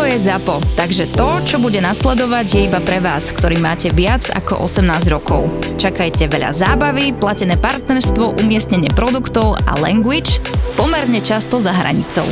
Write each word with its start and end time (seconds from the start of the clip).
Toto 0.00 0.16
je 0.16 0.32
ZAPO, 0.32 0.56
takže 0.80 1.12
to, 1.12 1.28
čo 1.44 1.56
bude 1.60 1.76
nasledovať, 1.76 2.46
je 2.56 2.60
iba 2.72 2.80
pre 2.80 3.04
vás, 3.04 3.36
ktorý 3.36 3.60
máte 3.60 3.92
viac 3.92 4.32
ako 4.32 4.64
18 4.64 4.88
rokov. 5.12 5.44
Čakajte 5.76 6.24
veľa 6.24 6.56
zábavy, 6.56 7.12
platené 7.12 7.60
partnerstvo, 7.60 8.40
umiestnenie 8.40 8.88
produktov 8.96 9.60
a 9.68 9.76
language 9.76 10.40
pomerne 10.72 11.20
často 11.20 11.60
za 11.60 11.76
hranicou. 11.76 12.24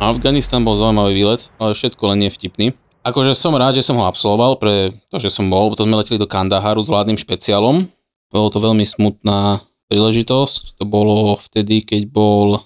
Afganistan 0.00 0.64
bol 0.64 0.80
zaujímavý 0.80 1.12
výlet, 1.12 1.52
ale 1.60 1.76
všetko 1.76 2.16
len 2.16 2.24
nevtipný. 2.24 2.72
Akože 3.04 3.36
som 3.36 3.52
rád, 3.52 3.76
že 3.76 3.84
som 3.84 4.00
ho 4.00 4.08
absolvoval, 4.08 4.56
pre 4.56 4.96
to, 5.12 5.20
že 5.20 5.28
som 5.28 5.52
bol, 5.52 5.68
potom 5.68 5.92
sme 5.92 6.00
leteli 6.00 6.16
do 6.16 6.24
Kandaharu 6.24 6.80
s 6.80 6.88
vládnym 6.88 7.20
špeciálom. 7.20 7.84
Bolo 8.32 8.48
to 8.48 8.64
veľmi 8.64 8.88
smutná 8.88 9.60
príležitosť. 9.92 10.80
To 10.80 10.88
bolo 10.88 11.36
vtedy, 11.36 11.84
keď 11.84 12.08
bol 12.08 12.64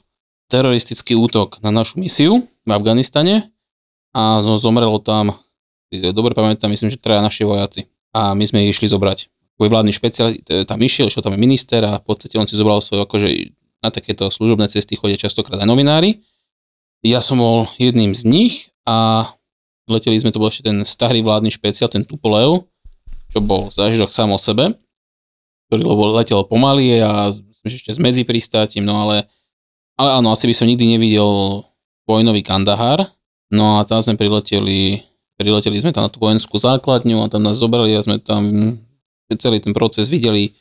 teroristický 0.51 1.15
útok 1.15 1.62
na 1.62 1.70
našu 1.70 2.02
misiu 2.02 2.51
v 2.66 2.70
Afganistane 2.74 3.55
a 4.11 4.43
zomrelo 4.43 4.98
tam, 4.98 5.38
dobre 5.95 6.34
pamätám, 6.34 6.66
myslím, 6.74 6.91
že 6.91 6.98
traja 6.98 7.23
naši 7.23 7.47
vojaci. 7.47 7.87
A 8.11 8.34
my 8.34 8.43
sme 8.43 8.66
ich 8.66 8.74
išli 8.74 8.91
zobrať. 8.91 9.30
Tvoj 9.55 9.71
vládny 9.71 9.95
špeciál 9.95 10.34
tam 10.66 10.83
išiel, 10.83 11.07
išiel 11.07 11.23
tam 11.23 11.38
aj 11.38 11.41
minister 11.41 11.79
a 11.87 12.02
v 12.02 12.05
podstate 12.10 12.34
on 12.34 12.51
si 12.51 12.59
zobral 12.59 12.83
svoje, 12.83 13.07
akože 13.07 13.29
na 13.80 13.95
takéto 13.95 14.27
služobné 14.29 14.66
cesty 14.66 14.98
chodia 14.98 15.15
častokrát 15.15 15.62
aj 15.62 15.71
novinári. 15.71 16.27
Ja 17.07 17.23
som 17.23 17.38
bol 17.38 17.71
jedným 17.79 18.12
z 18.12 18.27
nich 18.27 18.55
a 18.82 19.30
leteli 19.87 20.19
sme, 20.19 20.35
to 20.35 20.43
bol 20.43 20.51
ešte 20.51 20.66
ten 20.66 20.82
starý 20.82 21.23
vládny 21.23 21.55
špeciál, 21.55 21.87
ten 21.87 22.02
Tupolev, 22.02 22.66
čo 23.30 23.38
bol 23.38 23.71
zážitok 23.71 24.10
sám 24.10 24.35
o 24.35 24.41
sebe, 24.43 24.74
ktorý 25.71 25.87
letel 26.19 26.43
pomaly 26.45 26.98
a 26.98 27.30
ešte 27.62 27.95
s 27.95 28.01
medzi 28.02 28.27
pristátim, 28.27 28.82
no 28.82 29.07
ale 29.07 29.30
ale 29.97 30.11
áno, 30.21 30.30
asi 30.30 30.47
by 30.47 30.55
som 30.55 30.69
nikdy 30.71 30.97
nevidel 30.97 31.65
vojnový 32.05 32.43
Kandahar. 32.43 33.10
No 33.51 33.79
a 33.79 33.87
tam 33.87 33.99
sme 34.02 34.15
prileteli, 34.15 35.02
prileteli 35.35 35.82
sme 35.82 35.91
tam 35.91 36.07
na 36.07 36.13
tú 36.13 36.23
vojenskú 36.23 36.55
základňu 36.59 37.23
a 37.23 37.30
tam 37.30 37.43
nás 37.43 37.59
zobrali 37.59 37.95
a 37.95 38.05
sme 38.05 38.23
tam 38.23 38.77
celý 39.35 39.63
ten 39.63 39.74
proces 39.74 40.10
videli. 40.10 40.55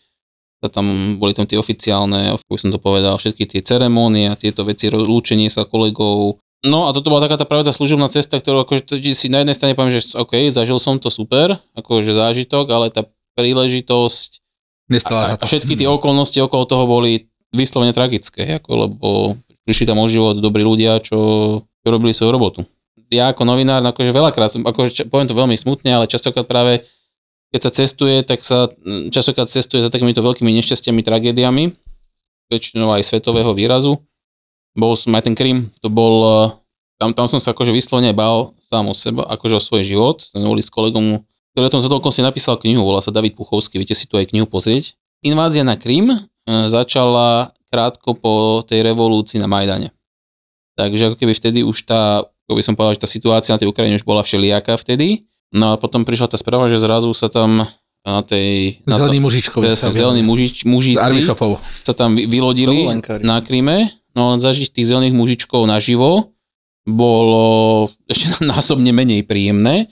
A 0.60 0.68
tam 0.68 1.16
boli 1.16 1.32
tam 1.32 1.48
tie 1.48 1.56
oficiálne, 1.56 2.36
ako 2.36 2.60
som 2.60 2.70
to 2.76 2.84
povedal, 2.84 3.16
všetky 3.16 3.48
tie 3.48 3.64
ceremónie 3.64 4.28
a 4.28 4.36
tieto 4.36 4.68
veci, 4.68 4.92
rozlúčenie 4.92 5.48
sa 5.48 5.64
kolegov. 5.64 6.44
No 6.68 6.92
a 6.92 6.92
toto 6.92 7.08
bola 7.08 7.24
taká 7.24 7.40
tá 7.40 7.48
práve 7.48 7.64
tá 7.64 7.72
služobná 7.72 8.12
cesta, 8.12 8.36
ktorú 8.36 8.68
akože 8.68 8.92
si 9.16 9.32
na 9.32 9.40
jednej 9.40 9.56
strane 9.56 9.80
poviem, 9.80 9.96
že 9.96 10.20
OK, 10.20 10.52
zažil 10.52 10.76
som 10.76 11.00
to 11.00 11.08
super, 11.08 11.56
akože 11.80 12.12
zážitok, 12.12 12.68
ale 12.76 12.92
tá 12.92 13.08
príležitosť 13.40 14.44
a, 14.90 15.38
a 15.40 15.46
všetky 15.46 15.78
tie 15.78 15.88
okolnosti 15.88 16.36
okolo 16.42 16.66
toho 16.66 16.84
boli 16.90 17.29
vyslovene 17.54 17.94
tragické, 17.96 18.60
ako, 18.62 18.72
lebo 18.76 19.08
prišli 19.66 19.90
tam 19.90 20.02
o 20.02 20.08
život 20.10 20.38
dobrí 20.38 20.66
ľudia, 20.66 21.02
čo, 21.02 21.20
čo 21.66 21.88
robili 21.88 22.14
svoju 22.14 22.32
robotu. 22.34 22.62
Ja 23.10 23.34
ako 23.34 23.46
novinár, 23.46 23.82
akože 23.82 24.14
veľakrát, 24.14 24.54
akože 24.62 25.10
poviem 25.10 25.30
to 25.30 25.38
veľmi 25.38 25.58
smutne, 25.58 25.98
ale 25.98 26.06
častokrát 26.06 26.46
práve 26.46 26.86
keď 27.50 27.62
sa 27.66 27.72
cestuje, 27.74 28.22
tak 28.22 28.46
sa 28.46 28.70
častokrát 29.10 29.50
cestuje 29.50 29.82
za 29.82 29.90
takýmito 29.90 30.22
veľkými 30.22 30.54
nešťastiami, 30.54 31.02
tragédiami, 31.02 31.74
väčšinou 32.54 32.94
aj 32.94 33.10
svetového 33.10 33.58
výrazu. 33.58 33.98
Bol 34.78 34.94
som 34.94 35.18
aj 35.18 35.26
ten 35.26 35.34
Krym, 35.34 35.74
to 35.82 35.90
bol, 35.90 36.22
tam, 37.02 37.10
tam 37.18 37.26
som 37.26 37.42
sa 37.42 37.58
akože 37.58 37.74
vyslovene 37.74 38.14
bál 38.14 38.54
sám 38.62 38.86
o 38.86 38.94
seba, 38.94 39.26
akože 39.26 39.58
o 39.58 39.62
svoj 39.62 39.82
život. 39.82 40.22
Boli 40.38 40.62
s 40.62 40.70
kolegom, 40.70 41.26
ktorý 41.58 41.64
o 41.66 41.74
tom 41.74 42.14
si 42.14 42.22
napísal 42.22 42.62
knihu, 42.62 42.86
volá 42.86 43.02
sa 43.02 43.10
David 43.10 43.34
Puchovský, 43.34 43.82
viete 43.82 43.98
si 43.98 44.06
tu 44.06 44.22
aj 44.22 44.30
knihu 44.30 44.46
pozrieť. 44.46 44.94
Invázia 45.26 45.66
na 45.66 45.74
Krym 45.74 46.29
začala 46.68 47.54
krátko 47.70 48.18
po 48.18 48.66
tej 48.66 48.82
revolúcii 48.82 49.38
na 49.38 49.46
Majdane. 49.46 49.94
Takže 50.74 51.14
ako 51.14 51.16
keby 51.20 51.34
vtedy 51.36 51.60
už 51.62 51.86
tá, 51.86 52.26
ako 52.50 52.54
by 52.58 52.64
som 52.66 52.74
povedal, 52.74 52.98
že 52.98 53.04
tá 53.04 53.10
situácia 53.10 53.54
na 53.54 53.60
tej 53.62 53.70
Ukrajine 53.70 54.00
už 54.00 54.08
bola 54.08 54.26
všelijaká 54.26 54.80
vtedy. 54.80 55.30
No 55.54 55.74
a 55.74 55.82
potom 55.82 56.06
prišla 56.06 56.32
tá 56.32 56.38
správa, 56.38 56.72
že 56.72 56.82
zrazu 56.82 57.12
sa 57.14 57.28
tam 57.28 57.68
na 58.06 58.22
tej... 58.24 58.80
Zelený 58.88 59.20
mužičkovi. 59.22 59.76
Zelení 59.76 60.24
mužič, 60.24 60.64
mužici 60.66 61.20
sa 61.62 61.94
tam 61.94 62.16
vylodili 62.16 62.90
na 63.22 63.44
Kríme. 63.44 63.92
No 64.18 64.34
len 64.34 64.40
zažiť 64.42 64.74
tých 64.74 64.90
zelených 64.90 65.16
mužičkov 65.16 65.70
naživo 65.70 66.34
bolo 66.88 67.88
ešte 68.10 68.42
násobne 68.52 68.90
menej 68.96 69.28
príjemné. 69.28 69.92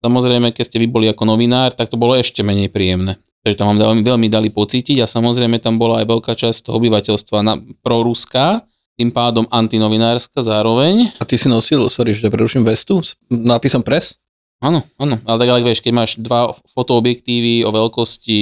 Samozrejme, 0.00 0.56
keď 0.56 0.64
ste 0.64 0.80
vy 0.80 0.88
boli 0.88 1.06
ako 1.12 1.28
novinár, 1.28 1.76
tak 1.76 1.92
to 1.92 2.00
bolo 2.00 2.16
ešte 2.16 2.40
menej 2.40 2.72
príjemné. 2.72 3.20
Takže 3.40 3.56
tam 3.56 3.72
vám 3.72 3.78
veľmi, 3.80 4.02
veľmi 4.04 4.28
dali 4.28 4.52
pocítiť 4.52 5.00
a 5.00 5.08
samozrejme 5.08 5.56
tam 5.64 5.80
bola 5.80 6.04
aj 6.04 6.06
veľká 6.12 6.32
časť 6.36 6.68
toho 6.68 6.76
obyvateľstva 6.76 7.38
na, 7.40 7.56
proruská, 7.80 8.68
tým 9.00 9.08
pádom 9.16 9.48
antinovinárska 9.48 10.44
zároveň. 10.44 11.08
A 11.16 11.24
ty 11.24 11.40
si 11.40 11.48
nosil, 11.48 11.88
sorry, 11.88 12.12
že 12.12 12.28
preruším 12.28 12.68
vestu 12.68 13.00
s 13.00 13.16
nápisom 13.32 13.80
pres? 13.80 14.20
Áno, 14.60 14.84
áno, 15.00 15.16
ale 15.24 15.36
tak 15.40 15.48
ale 15.56 15.64
vieš, 15.64 15.80
keď 15.80 15.92
máš 15.96 16.20
dva 16.20 16.52
fotoobjektívy 16.76 17.64
o 17.64 17.72
veľkosti 17.72 18.40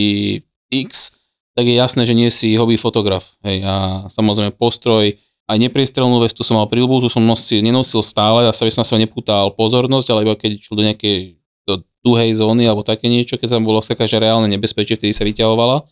X, 0.67 1.15
tak 1.55 1.63
je 1.63 1.79
jasné, 1.79 2.03
že 2.03 2.19
nie 2.19 2.27
si 2.35 2.59
hobby 2.59 2.75
fotograf. 2.75 3.39
Hej, 3.47 3.63
a 3.63 3.75
samozrejme 4.11 4.51
postroj, 4.59 5.15
aj 5.49 5.57
nepriestrelnú 5.63 6.19
vestu 6.19 6.43
som 6.43 6.59
mal 6.59 6.67
prilbu, 6.67 7.07
tu 7.07 7.09
som 7.09 7.23
nosil, 7.23 7.63
nenosil 7.63 8.03
stále 8.03 8.51
a 8.51 8.53
sa 8.53 8.67
som 8.67 8.83
na 8.83 8.87
seba 8.87 8.99
nepútal 8.99 9.55
pozornosť, 9.55 10.07
ale 10.11 10.27
iba 10.27 10.35
keď 10.35 10.59
išiel 10.59 10.75
do 10.75 10.87
nejakej 10.91 11.39
tuhej 11.77 12.33
zóny 12.33 12.65
alebo 12.65 12.87
také 12.87 13.13
niečo, 13.13 13.37
keď 13.37 13.59
tam 13.59 13.69
bolo 13.69 13.85
taká, 13.85 14.09
že 14.09 14.23
reálne 14.23 14.49
nebezpečie, 14.49 14.97
vtedy 14.97 15.13
sa 15.13 15.29
vyťahovala, 15.29 15.85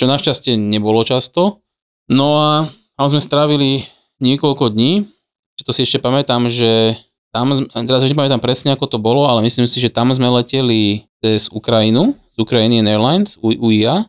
čo 0.00 0.04
našťastie 0.10 0.58
nebolo 0.58 1.06
často. 1.06 1.62
No 2.10 2.40
a 2.40 2.50
tam 2.98 3.06
sme 3.12 3.22
strávili 3.22 3.86
niekoľko 4.18 4.74
dní, 4.74 5.06
čo 5.54 5.62
to 5.62 5.72
si 5.76 5.86
ešte 5.86 6.02
pamätám, 6.02 6.50
že 6.50 6.98
tam, 7.32 7.54
teraz 7.72 8.04
už 8.04 8.12
nepamätám 8.12 8.42
presne, 8.44 8.76
ako 8.76 8.86
to 8.90 8.98
bolo, 9.00 9.24
ale 9.24 9.40
myslím 9.46 9.64
si, 9.64 9.80
že 9.80 9.88
tam 9.88 10.12
sme 10.12 10.28
leteli 10.28 11.08
cez 11.24 11.48
Ukrajinu, 11.48 12.18
z 12.34 12.36
Ukrainian 12.42 12.84
Airlines, 12.84 13.40
UIA, 13.40 14.04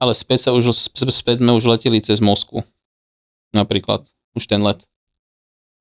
ale 0.00 0.12
späť, 0.16 0.48
sa 0.48 0.50
už, 0.56 0.72
späť 0.96 1.44
sme 1.44 1.52
už 1.52 1.68
leteli 1.68 2.00
cez 2.00 2.18
Moskvu. 2.18 2.64
Napríklad, 3.52 4.08
už 4.32 4.48
ten 4.48 4.64
let. 4.64 4.82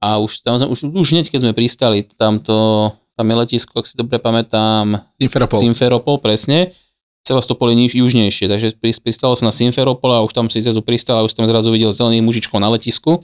A 0.03 0.19
už 0.19 0.43
tam 0.43 0.59
sme, 0.59 0.67
už, 0.67 0.91
už 0.91 1.07
hneď, 1.15 1.31
keď 1.31 1.39
sme 1.47 1.57
pristali, 1.57 2.03
tam 2.03 2.43
to 2.43 2.91
tam 3.21 3.29
je 3.29 3.37
letisko, 3.37 3.77
ak 3.77 3.85
si 3.85 3.93
dobre 3.93 4.17
pamätám, 4.17 5.05
Simferopol. 5.21 5.61
Simferopol, 5.61 6.17
presne. 6.17 6.73
Sevastopol 7.21 7.69
je 7.69 7.85
niž, 7.85 7.91
južnejšie, 7.93 8.49
takže 8.49 8.81
pristalo 8.81 9.37
sa 9.37 9.45
na 9.45 9.53
Simferopol 9.53 10.09
a 10.09 10.25
už 10.25 10.33
tam 10.33 10.49
si 10.49 10.57
zrazu 10.57 10.81
pristal 10.81 11.21
a 11.21 11.25
už 11.29 11.37
tam 11.37 11.45
zrazu 11.45 11.69
videl 11.69 11.93
zelený 11.93 12.25
mužičko 12.25 12.57
na 12.57 12.73
letisku. 12.73 13.21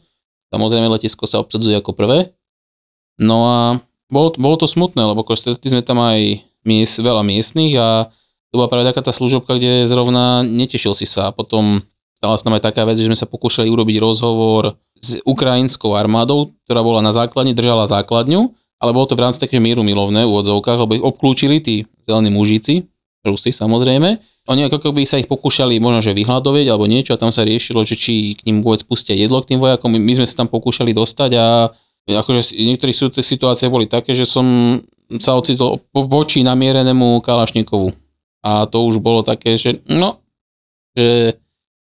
Samozrejme 0.54 0.86
letisko 0.94 1.26
sa 1.26 1.42
obsadzuje 1.42 1.74
ako 1.82 1.98
prvé. 1.98 2.38
No 3.18 3.38
a 3.50 3.58
bolo, 4.14 4.38
bolo 4.38 4.56
to 4.62 4.70
smutné, 4.70 5.02
lebo 5.02 5.26
stretli 5.34 5.74
sme 5.74 5.82
tam 5.82 5.98
aj 5.98 6.46
mies, 6.62 6.94
veľa 6.94 7.26
miestnych 7.26 7.74
a 7.74 8.14
to 8.54 8.62
bola 8.62 8.70
práve 8.70 8.86
taká 8.86 9.02
tá 9.02 9.10
služobka, 9.10 9.58
kde 9.58 9.90
zrovna 9.90 10.46
netešil 10.46 10.94
si 10.94 11.10
sa. 11.10 11.34
A 11.34 11.36
potom 11.36 11.82
stala 12.14 12.38
sa 12.38 12.46
tam 12.46 12.54
aj 12.54 12.70
taká 12.70 12.86
vec, 12.86 13.02
že 13.02 13.10
sme 13.10 13.18
sa 13.18 13.26
pokúšali 13.26 13.66
urobiť 13.66 13.98
rozhovor 13.98 14.78
s 15.02 15.18
ukrajinskou 15.26 15.98
armádou, 15.98 16.54
ktorá 16.70 16.86
bola 16.86 17.02
na 17.02 17.10
základni, 17.10 17.58
držala 17.58 17.90
základňu 17.90 18.54
ale 18.78 18.92
bolo 18.94 19.10
to 19.10 19.18
v 19.18 19.24
rámci 19.26 19.42
také 19.42 19.58
mieru 19.58 19.82
milovné 19.82 20.26
v 20.26 20.32
úvodzovkách, 20.32 20.78
lebo 20.78 20.96
ich 20.98 21.06
obklúčili 21.06 21.62
tí 21.62 21.90
zelení 22.06 22.30
mužici, 22.30 22.86
Rusi 23.26 23.52
samozrejme. 23.52 24.22
Oni 24.48 24.64
ako 24.64 24.80
keby 24.80 25.04
sa 25.04 25.20
ich 25.20 25.28
pokúšali 25.28 25.76
možno, 25.84 26.00
že 26.00 26.16
vyhľadovieť 26.16 26.68
alebo 26.72 26.88
niečo 26.88 27.12
a 27.12 27.20
tam 27.20 27.36
sa 27.36 27.44
riešilo, 27.44 27.84
že 27.84 28.00
či 28.00 28.32
k 28.38 28.48
ním 28.48 28.64
vôbec 28.64 28.88
pustia 28.88 29.12
jedlo 29.12 29.44
k 29.44 29.52
tým 29.52 29.60
vojakom. 29.60 29.92
My 29.92 30.14
sme 30.16 30.24
sa 30.24 30.40
tam 30.40 30.48
pokúšali 30.48 30.96
dostať 30.96 31.32
a 31.36 31.46
akože 32.08 32.56
v 32.56 32.72
niektorých 32.72 32.96
situáciách 33.20 33.68
boli 33.68 33.92
také, 33.92 34.16
že 34.16 34.24
som 34.24 34.80
sa 35.20 35.36
ocitol 35.36 35.84
voči 35.92 36.48
namierenému 36.48 37.20
Kalašnikovu. 37.20 37.92
A 38.48 38.64
to 38.72 38.88
už 38.88 39.04
bolo 39.04 39.20
také, 39.28 39.60
že 39.60 39.84
no, 39.92 40.24
že 40.96 41.36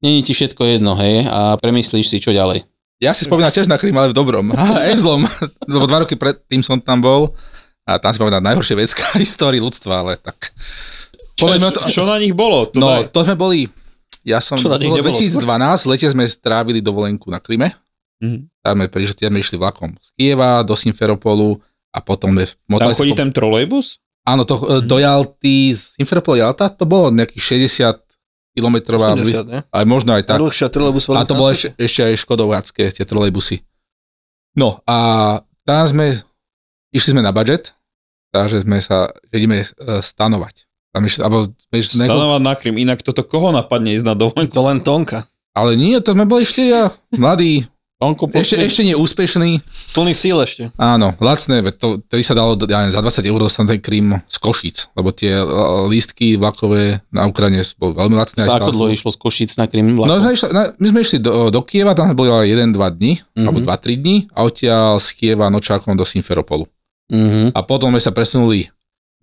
není 0.06 0.22
ti 0.22 0.38
všetko 0.38 0.78
jedno, 0.78 0.94
hej, 0.94 1.26
a 1.26 1.58
premyslíš 1.58 2.06
si, 2.06 2.22
čo 2.22 2.30
ďalej. 2.30 2.62
Ja 3.04 3.12
si 3.12 3.28
spomínam 3.28 3.52
tiež 3.52 3.68
na 3.68 3.76
Krym, 3.76 3.96
ale 4.00 4.10
v 4.10 4.16
dobrom. 4.16 4.56
Aj 4.88 4.96
v 4.96 5.02
zlom. 5.02 5.28
Lebo 5.74 5.86
dva 5.86 6.08
roky 6.08 6.16
predtým 6.16 6.64
som 6.64 6.80
tam 6.80 7.04
bol 7.04 7.36
a 7.84 8.00
tam 8.00 8.16
si 8.16 8.18
spomínam 8.24 8.40
najhoršie 8.40 8.80
vecka 8.80 9.04
histórii 9.20 9.60
ľudstva, 9.60 10.08
ale 10.08 10.16
tak... 10.16 10.56
Čo, 11.36 11.50
to, 11.50 11.82
čo 11.90 12.02
na 12.08 12.22
nich 12.22 12.32
bolo? 12.32 12.70
To 12.72 12.78
no, 12.80 12.88
daj. 13.04 13.12
to 13.12 13.20
sme 13.28 13.36
boli... 13.36 13.68
Ja 14.24 14.40
som... 14.40 14.56
Čo 14.56 14.72
bolo 14.72 15.04
2012, 15.04 15.44
v 15.84 15.90
lete 15.92 16.08
sme 16.08 16.24
strávili 16.32 16.80
dovolenku 16.80 17.28
na 17.28 17.44
Kryme. 17.44 17.76
Mm-hmm. 18.24 18.64
Tam 18.64 18.74
sme 18.80 18.88
prišli, 18.88 19.28
sme 19.28 19.40
išli 19.44 19.58
vlakom 19.60 19.92
z 20.00 20.16
Kieva 20.16 20.64
do 20.64 20.80
Simferopolu 20.80 21.60
a 21.92 22.00
potom. 22.00 22.32
Tam 22.32 22.96
chodí 22.96 23.12
ten 23.12 23.36
trolejbus? 23.36 24.00
Áno, 24.24 24.48
to 24.48 24.56
mm-hmm. 24.56 24.88
do 24.88 24.98
Jalty, 25.04 25.76
z 25.76 26.00
Simferopol 26.00 26.40
Jalta, 26.40 26.72
to 26.72 26.88
bolo 26.88 27.12
nejakých 27.12 27.68
60 27.68 28.13
kilometrová, 28.54 29.18
80, 29.18 29.74
aj 29.74 29.86
možno 29.90 30.14
aj 30.14 30.24
tak. 30.30 30.38
Dlhšia 30.38 30.70
trolejbus 30.70 31.10
A 31.10 31.26
to 31.26 31.34
bolo 31.34 31.50
ešte, 31.50 31.74
ešte 31.76 32.02
aj 32.06 32.22
škodovácké, 32.22 32.94
tie 32.94 33.06
trolejbusy. 33.06 33.66
No 34.54 34.80
a 34.86 34.98
tam 35.66 35.84
sme, 35.90 36.22
išli 36.94 37.18
sme 37.18 37.26
na 37.26 37.34
budget, 37.34 37.74
takže 38.30 38.62
sme 38.62 38.78
sa, 38.80 39.10
že 39.34 39.36
ideme 39.42 39.66
uh, 39.66 40.00
stanovať. 40.00 40.70
Tam 40.94 41.02
išli, 41.02 41.26
alebo, 41.26 41.50
Stanovať 41.74 42.42
na 42.46 42.54
Krym, 42.54 42.78
inak 42.78 43.02
toto 43.02 43.26
koho 43.26 43.50
napadne 43.50 43.98
ísť 43.98 44.06
na 44.06 44.14
dovolenku? 44.14 44.54
To 44.54 44.62
len 44.70 44.86
Tonka. 44.86 45.26
Ale 45.58 45.74
nie, 45.74 45.98
to 46.02 46.14
sme 46.14 46.30
boli 46.30 46.46
štyria 46.46 46.94
mladí, 47.14 47.66
Tonko 48.04 48.28
Ešte, 48.28 48.60
pošli- 48.60 48.68
ešte 48.68 48.82
nie 48.84 48.96
úspešný. 49.00 49.50
Plný 49.96 50.12
síl 50.12 50.36
ešte. 50.44 50.76
Áno, 50.76 51.16
lacné, 51.24 51.64
to, 51.80 52.04
tedy 52.04 52.20
sa 52.20 52.36
dalo, 52.36 52.60
ja 52.68 52.84
neviem, 52.84 52.92
za 52.92 53.00
20 53.00 53.24
eur 53.32 53.40
dostať 53.48 53.64
ten 53.64 53.80
Krym 53.80 54.08
z 54.28 54.38
Košíc, 54.44 54.92
lebo 54.92 55.16
tie 55.16 55.40
e, 55.40 55.46
lístky 55.88 56.36
vlakové 56.36 57.00
na 57.16 57.24
Ukrajine 57.32 57.64
boli 57.80 57.96
veľmi 57.96 58.16
lacné. 58.20 58.44
Sa 58.44 58.60
ako 58.60 58.76
dlho 58.76 58.92
išlo 58.92 59.16
z 59.16 59.18
Košíc 59.24 59.56
na 59.56 59.72
Krym? 59.72 59.96
No, 59.96 60.20
sme 60.20 60.36
išli, 60.36 60.52
na, 60.52 60.76
my 60.76 60.88
sme 60.92 61.00
išli 61.00 61.18
do, 61.24 61.48
do 61.48 61.62
Kieva, 61.64 61.96
tam 61.96 62.12
boli 62.12 62.28
ale 62.28 62.52
1-2 62.52 62.76
dní, 62.76 63.24
mm-hmm. 63.24 63.46
alebo 63.48 63.60
2-3 63.64 64.04
dní 64.04 64.18
a 64.36 64.40
odtiaľ 64.44 65.00
z 65.00 65.08
Kieva 65.16 65.48
nočákom 65.48 65.96
do 65.96 66.04
Simferopolu. 66.04 66.68
Mhm. 67.08 67.56
A 67.56 67.60
potom 67.64 67.88
sme 67.96 68.04
sa 68.04 68.12
presunuli 68.12 68.68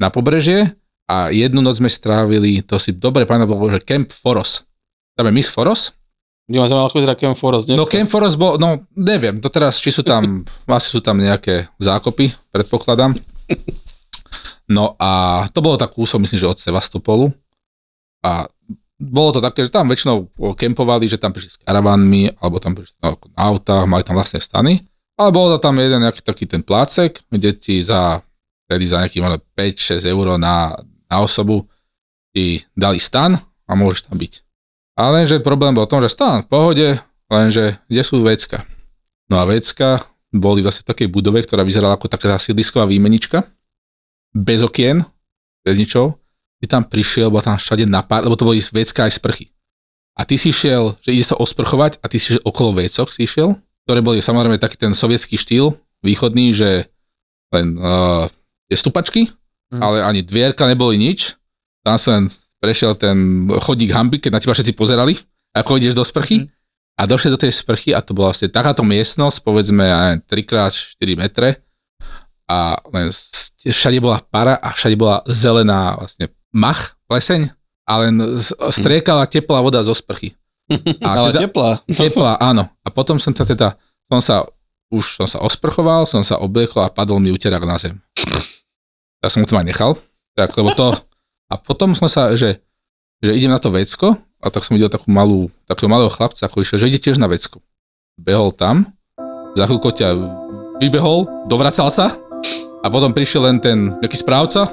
na 0.01 0.09
pobrežie 0.09 0.73
a 1.05 1.29
jednu 1.29 1.61
noc 1.61 1.77
sme 1.77 1.93
strávili, 1.93 2.65
to 2.65 2.81
si 2.81 2.97
dobre 2.97 3.29
pamätám, 3.29 3.53
bolo, 3.53 3.77
že 3.77 3.85
Camp 3.85 4.09
Foros. 4.09 4.65
Tam 5.19 5.29
je 5.29 5.37
Miss 5.37 5.53
Foros. 5.53 5.93
Ja 6.51 6.67
som 6.67 6.83
mal 6.83 6.91
vyzerá 6.91 7.15
Camp 7.15 7.39
Forest 7.39 7.71
dnes. 7.71 7.79
No 7.79 7.87
Camp 7.87 8.11
Foros 8.11 8.35
bol, 8.35 8.59
no 8.59 8.83
neviem, 8.99 9.39
to 9.39 9.47
teraz, 9.47 9.79
či 9.79 9.95
sú 9.95 10.03
tam, 10.03 10.43
asi 10.67 10.91
sú 10.91 10.99
tam 10.99 11.23
nejaké 11.23 11.71
zákopy, 11.79 12.51
predpokladám. 12.51 13.15
No 14.67 14.99
a 14.99 15.43
to 15.55 15.63
bolo 15.63 15.79
tak 15.79 15.95
kúsok, 15.95 16.23
myslím, 16.27 16.43
že 16.43 16.51
od 16.51 16.59
Sevastopolu. 16.59 17.31
A 18.27 18.51
bolo 18.99 19.31
to 19.31 19.41
také, 19.41 19.63
že 19.63 19.71
tam 19.71 19.87
väčšinou 19.87 20.31
kempovali, 20.59 21.07
že 21.07 21.23
tam 21.23 21.31
prišli 21.31 21.55
s 21.55 21.59
karavanmi, 21.63 22.35
alebo 22.43 22.59
tam 22.59 22.75
prišli 22.75 22.99
no, 23.03 23.15
na 23.15 23.41
autách, 23.51 23.87
mali 23.87 24.03
tam 24.03 24.19
vlastné 24.19 24.43
stany. 24.43 24.83
Ale 25.19 25.31
bolo 25.31 25.55
to 25.55 25.59
tam 25.63 25.79
jeden 25.79 26.03
nejaký 26.03 26.23
taký 26.23 26.51
ten 26.51 26.67
plácek, 26.67 27.19
kde 27.31 27.51
ti 27.55 27.79
za, 27.79 28.27
tedy 28.67 28.85
za 28.91 29.07
nejaký 29.07 29.23
5-6 29.23 30.03
eur 30.03 30.39
na, 30.39 30.75
na 31.07 31.17
osobu 31.23 31.67
ti 32.35 32.63
dali 32.75 32.99
stan 32.99 33.39
a 33.67 33.73
môžeš 33.75 34.11
tam 34.11 34.19
byť. 34.19 34.50
Ale 35.01 35.25
lenže 35.25 35.41
problém 35.41 35.73
bol 35.73 35.89
v 35.89 35.93
tom, 35.97 36.05
že 36.05 36.13
stan 36.13 36.45
v 36.45 36.51
pohode, 36.53 36.89
lenže 37.33 37.81
kde 37.89 38.03
sú 38.05 38.21
vecka? 38.21 38.69
No 39.33 39.41
a 39.41 39.49
vecka 39.49 40.05
boli 40.29 40.61
vlastne 40.61 40.85
v 40.85 40.91
takej 40.93 41.09
budove, 41.09 41.41
ktorá 41.41 41.65
vyzerala 41.65 41.97
ako 41.97 42.13
taká 42.13 42.37
sídlisková 42.37 42.85
výmenička, 42.85 43.49
bez 44.37 44.61
okien, 44.61 45.01
bez 45.65 45.81
ničoho. 45.81 46.21
Ty 46.61 46.77
tam 46.77 46.83
prišiel, 46.85 47.33
bola 47.33 47.41
tam 47.41 47.57
všade 47.57 47.89
napár, 47.89 48.21
lebo 48.29 48.37
to 48.37 48.45
boli 48.45 48.61
vecka 48.61 49.09
aj 49.09 49.17
sprchy. 49.17 49.49
A 50.21 50.29
ty 50.29 50.37
si 50.37 50.53
šiel, 50.53 50.93
že 51.01 51.17
ide 51.17 51.25
sa 51.25 51.41
osprchovať 51.41 52.05
a 52.05 52.07
ty 52.13 52.21
si 52.21 52.37
šiel 52.37 52.45
okolo 52.45 52.77
vecok 52.85 53.09
si 53.09 53.25
šiel, 53.25 53.57
ktoré 53.89 54.05
boli 54.05 54.21
samozrejme 54.21 54.61
taký 54.61 54.77
ten 54.77 54.93
sovietský 54.93 55.41
štýl, 55.41 55.73
východný, 56.05 56.53
že 56.53 56.93
len 57.57 57.81
uh, 57.81 58.29
tie 58.69 58.77
stupačky, 58.77 59.33
Mhm. 59.71 59.81
ale 59.83 59.97
ani 60.03 60.21
dvierka 60.27 60.67
neboli 60.67 60.99
nič. 60.99 61.39
Tam 61.87 61.95
sa 61.95 62.19
len 62.19 62.27
prešiel 62.61 62.95
ten 62.95 63.49
chodík 63.49 63.91
hamby, 63.91 64.21
keď 64.21 64.31
na 64.37 64.41
teba 64.41 64.53
všetci 64.53 64.77
pozerali, 64.77 65.17
ako 65.57 65.81
ideš 65.81 65.97
do 65.97 66.05
sprchy. 66.05 66.47
A 67.01 67.09
došli 67.09 67.33
do 67.33 67.41
tej 67.41 67.49
sprchy 67.49 67.97
a 67.97 68.05
to 68.05 68.13
bola 68.13 68.37
vlastne 68.37 68.53
takáto 68.53 68.85
miestnosť, 68.85 69.41
povedzme 69.41 69.89
aj 69.89 70.29
3x4 70.29 71.09
metre 71.17 71.65
a 72.45 72.77
len 72.93 73.09
všade 73.65 73.97
bola 74.05 74.21
para 74.21 74.61
a 74.61 74.77
všade 74.77 75.01
bola 75.01 75.25
zelená 75.25 75.97
vlastne 75.97 76.29
mach, 76.53 77.01
pleseň 77.09 77.57
a 77.89 77.93
len 78.05 78.37
z- 78.37 78.53
striekala 78.69 79.25
teplá 79.25 79.65
voda 79.65 79.81
zo 79.81 79.97
sprchy. 79.97 80.37
A 81.03 81.19
Ale 81.27 81.35
teplá. 81.35 81.83
Teplá, 81.91 82.39
áno. 82.39 82.71
A 82.87 82.89
potom 82.95 83.19
som 83.19 83.35
sa 83.35 83.43
teda, 83.43 83.75
som 84.07 84.23
sa, 84.23 84.37
už 84.95 85.19
som 85.19 85.27
sa 85.27 85.43
osprchoval, 85.43 86.07
som 86.07 86.23
sa 86.23 86.39
obliekol 86.39 86.87
a 86.87 86.95
padol 86.95 87.19
mi 87.19 87.35
uterák 87.35 87.67
na 87.67 87.75
zem. 87.75 87.99
Ja 89.19 89.27
som 89.27 89.43
to 89.43 89.59
aj 89.59 89.67
nechal, 89.67 89.99
tak, 90.39 90.55
lebo 90.55 90.71
to, 90.79 90.95
a 91.51 91.59
potom 91.59 91.99
som 91.99 92.07
sa, 92.07 92.31
že, 92.39 92.63
že 93.19 93.31
idem 93.35 93.51
na 93.51 93.59
to 93.59 93.75
vecko, 93.75 94.15
a 94.41 94.47
tak 94.49 94.65
som 94.65 94.79
videl 94.79 94.89
takú 94.89 95.11
malú, 95.13 95.51
takého 95.67 95.91
malého 95.91 96.09
chlapca, 96.09 96.47
ako 96.47 96.63
išiel, 96.63 96.81
že 96.81 96.89
ide 96.89 97.03
tiež 97.03 97.19
na 97.21 97.29
vecko. 97.29 97.61
Behol 98.17 98.55
tam, 98.55 98.89
za 99.59 99.67
chvíľku 99.67 99.91
ťa 99.93 100.15
vybehol, 100.81 101.27
dovracal 101.51 101.91
sa 101.93 102.15
a 102.81 102.87
potom 102.89 103.13
prišiel 103.13 103.51
len 103.51 103.57
ten 103.61 103.93
nejaký 104.01 104.17
správca, 104.17 104.71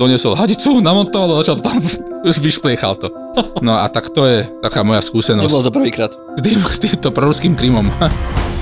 doniesol 0.00 0.34
hadicu, 0.34 0.80
namontoval 0.82 1.38
a 1.38 1.40
začal 1.44 1.60
to 1.60 1.64
tam, 1.68 1.78
vyšpliechal 2.46 2.96
to. 2.98 3.12
No 3.62 3.78
a 3.78 3.86
tak 3.86 4.10
to 4.10 4.24
je 4.26 4.48
taká 4.64 4.82
moja 4.82 5.04
skúsenosť 5.04 5.46
Nebolo 5.46 5.66
to 5.68 5.74
prvýkrát. 5.74 6.10
s, 6.10 6.40
tým, 6.42 6.58
s 6.58 6.78
týmto 6.82 7.12
proruským 7.12 7.54
Krymom. 7.54 7.86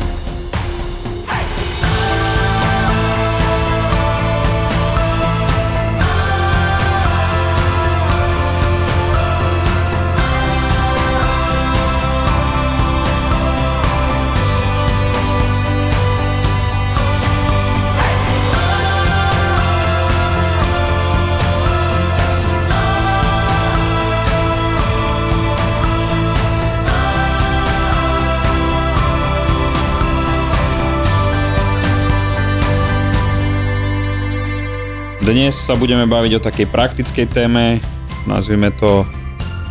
Dnes 35.26 35.58
sa 35.58 35.74
budeme 35.74 36.06
baviť 36.06 36.38
o 36.38 36.40
takej 36.40 36.70
praktickej 36.70 37.26
téme, 37.26 37.82
nazvime 38.30 38.70
to 38.70 39.02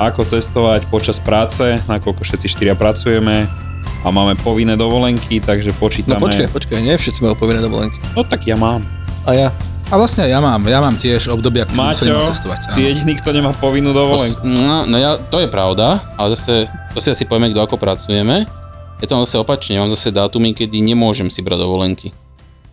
ako 0.03 0.27
cestovať 0.27 0.91
počas 0.91 1.23
práce, 1.23 1.79
nakoľko 1.87 2.27
všetci 2.27 2.51
štyria 2.51 2.75
pracujeme 2.75 3.47
a 4.03 4.07
máme 4.11 4.35
povinné 4.35 4.75
dovolenky, 4.75 5.39
takže 5.39 5.71
No 5.71 5.79
počítame... 5.79 6.19
počkaj, 6.19 6.51
počkaj, 6.51 6.83
nie 6.83 6.99
všetci 6.99 7.23
majú 7.23 7.39
povinné 7.39 7.63
dovolenky. 7.63 7.95
No 8.19 8.27
tak 8.27 8.43
ja 8.43 8.59
mám. 8.59 8.83
A 9.23 9.31
ja? 9.31 9.47
A 9.87 9.95
vlastne 9.95 10.27
ja 10.27 10.43
mám, 10.43 10.59
ja 10.67 10.83
mám 10.83 10.99
tiež 10.99 11.31
obdobia, 11.31 11.63
keď 11.63 11.79
musím 11.79 12.11
Maťo, 12.11 12.35
cestovať. 12.35 12.59
si 12.75 12.79
jediný, 12.83 13.15
kto 13.15 13.31
nemá 13.31 13.55
povinnú 13.55 13.95
dovolenku. 13.95 14.43
No, 14.43 14.83
no 14.83 14.99
ja, 14.99 15.15
to 15.15 15.39
je 15.39 15.47
pravda, 15.47 16.03
ale 16.19 16.35
zase, 16.35 16.67
to 16.91 16.99
si 16.99 17.15
asi 17.15 17.23
povieme, 17.23 17.55
kto 17.55 17.63
ako 17.63 17.79
pracujeme. 17.79 18.43
Je 18.99 19.07
to 19.07 19.15
zase 19.23 19.39
opačne, 19.39 19.79
mám 19.79 19.87
zase 19.87 20.11
dátumy, 20.11 20.51
kedy 20.51 20.83
nemôžem 20.83 21.31
si 21.31 21.39
brať 21.39 21.63
dovolenky. 21.63 22.11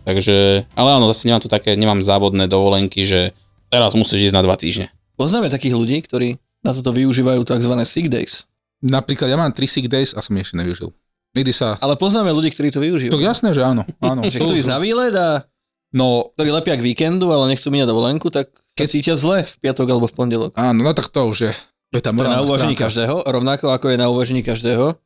Takže, 0.03 0.67
ale 0.75 0.89
áno, 0.99 1.07
zase 1.11 1.31
nemám 1.31 1.43
to 1.43 1.51
také, 1.51 1.75
nemám 1.79 2.03
závodné 2.03 2.47
dovolenky, 2.47 3.07
že 3.07 3.31
teraz 3.71 3.95
musíš 3.95 4.31
ísť 4.31 4.35
na 4.35 4.43
dva 4.43 4.59
týždne. 4.59 4.91
Poznáme 5.15 5.47
takých 5.47 5.75
ľudí, 5.79 5.97
ktorí 6.03 6.35
na 6.63 6.71
toto 6.75 6.91
využívajú 6.91 7.43
tzv. 7.43 7.73
sick 7.87 8.07
days. 8.11 8.47
Napríklad 8.83 9.31
ja 9.31 9.39
mám 9.39 9.55
3 9.55 9.63
sick 9.63 9.87
days 9.87 10.11
a 10.11 10.19
som 10.19 10.35
ešte 10.35 10.59
nevyužil. 10.59 10.91
Nikdy 11.33 11.51
sa... 11.55 11.79
Ale 11.79 11.95
poznáme 11.95 12.29
ľudí, 12.35 12.51
ktorí 12.51 12.67
to 12.69 12.83
využívajú. 12.83 13.15
To 13.15 13.23
jasné, 13.23 13.55
že 13.55 13.63
áno. 13.63 13.87
áno. 14.03 14.27
Že 14.27 14.43
chcú 14.43 14.53
ísť 14.59 14.69
na 14.69 14.79
výlet 14.83 15.15
a 15.15 15.47
No, 15.93 16.33
ktorí 16.33 16.49
lepia 16.49 16.73
k 16.73 16.81
víkendu, 16.81 17.29
ale 17.29 17.53
nechcú 17.53 17.69
míňať 17.69 17.85
dovolenku, 17.93 18.33
tak 18.33 18.49
keď 18.73 18.87
cítia 18.89 19.13
zle 19.13 19.45
v 19.45 19.53
piatok 19.61 19.93
alebo 19.93 20.09
v 20.09 20.15
pondelok. 20.17 20.51
áno, 20.57 20.81
no 20.81 20.89
tak 20.97 21.13
to 21.13 21.29
už 21.29 21.37
je, 21.37 21.53
to 21.93 22.01
je 22.01 22.03
je 22.09 22.09
na 22.09 22.41
uvažení 22.41 22.73
stránka. 22.73 22.89
každého, 22.89 23.15
rovnako 23.29 23.69
ako 23.69 23.93
je 23.93 23.97
na 24.01 24.09
uvažení 24.09 24.41
každého, 24.41 24.97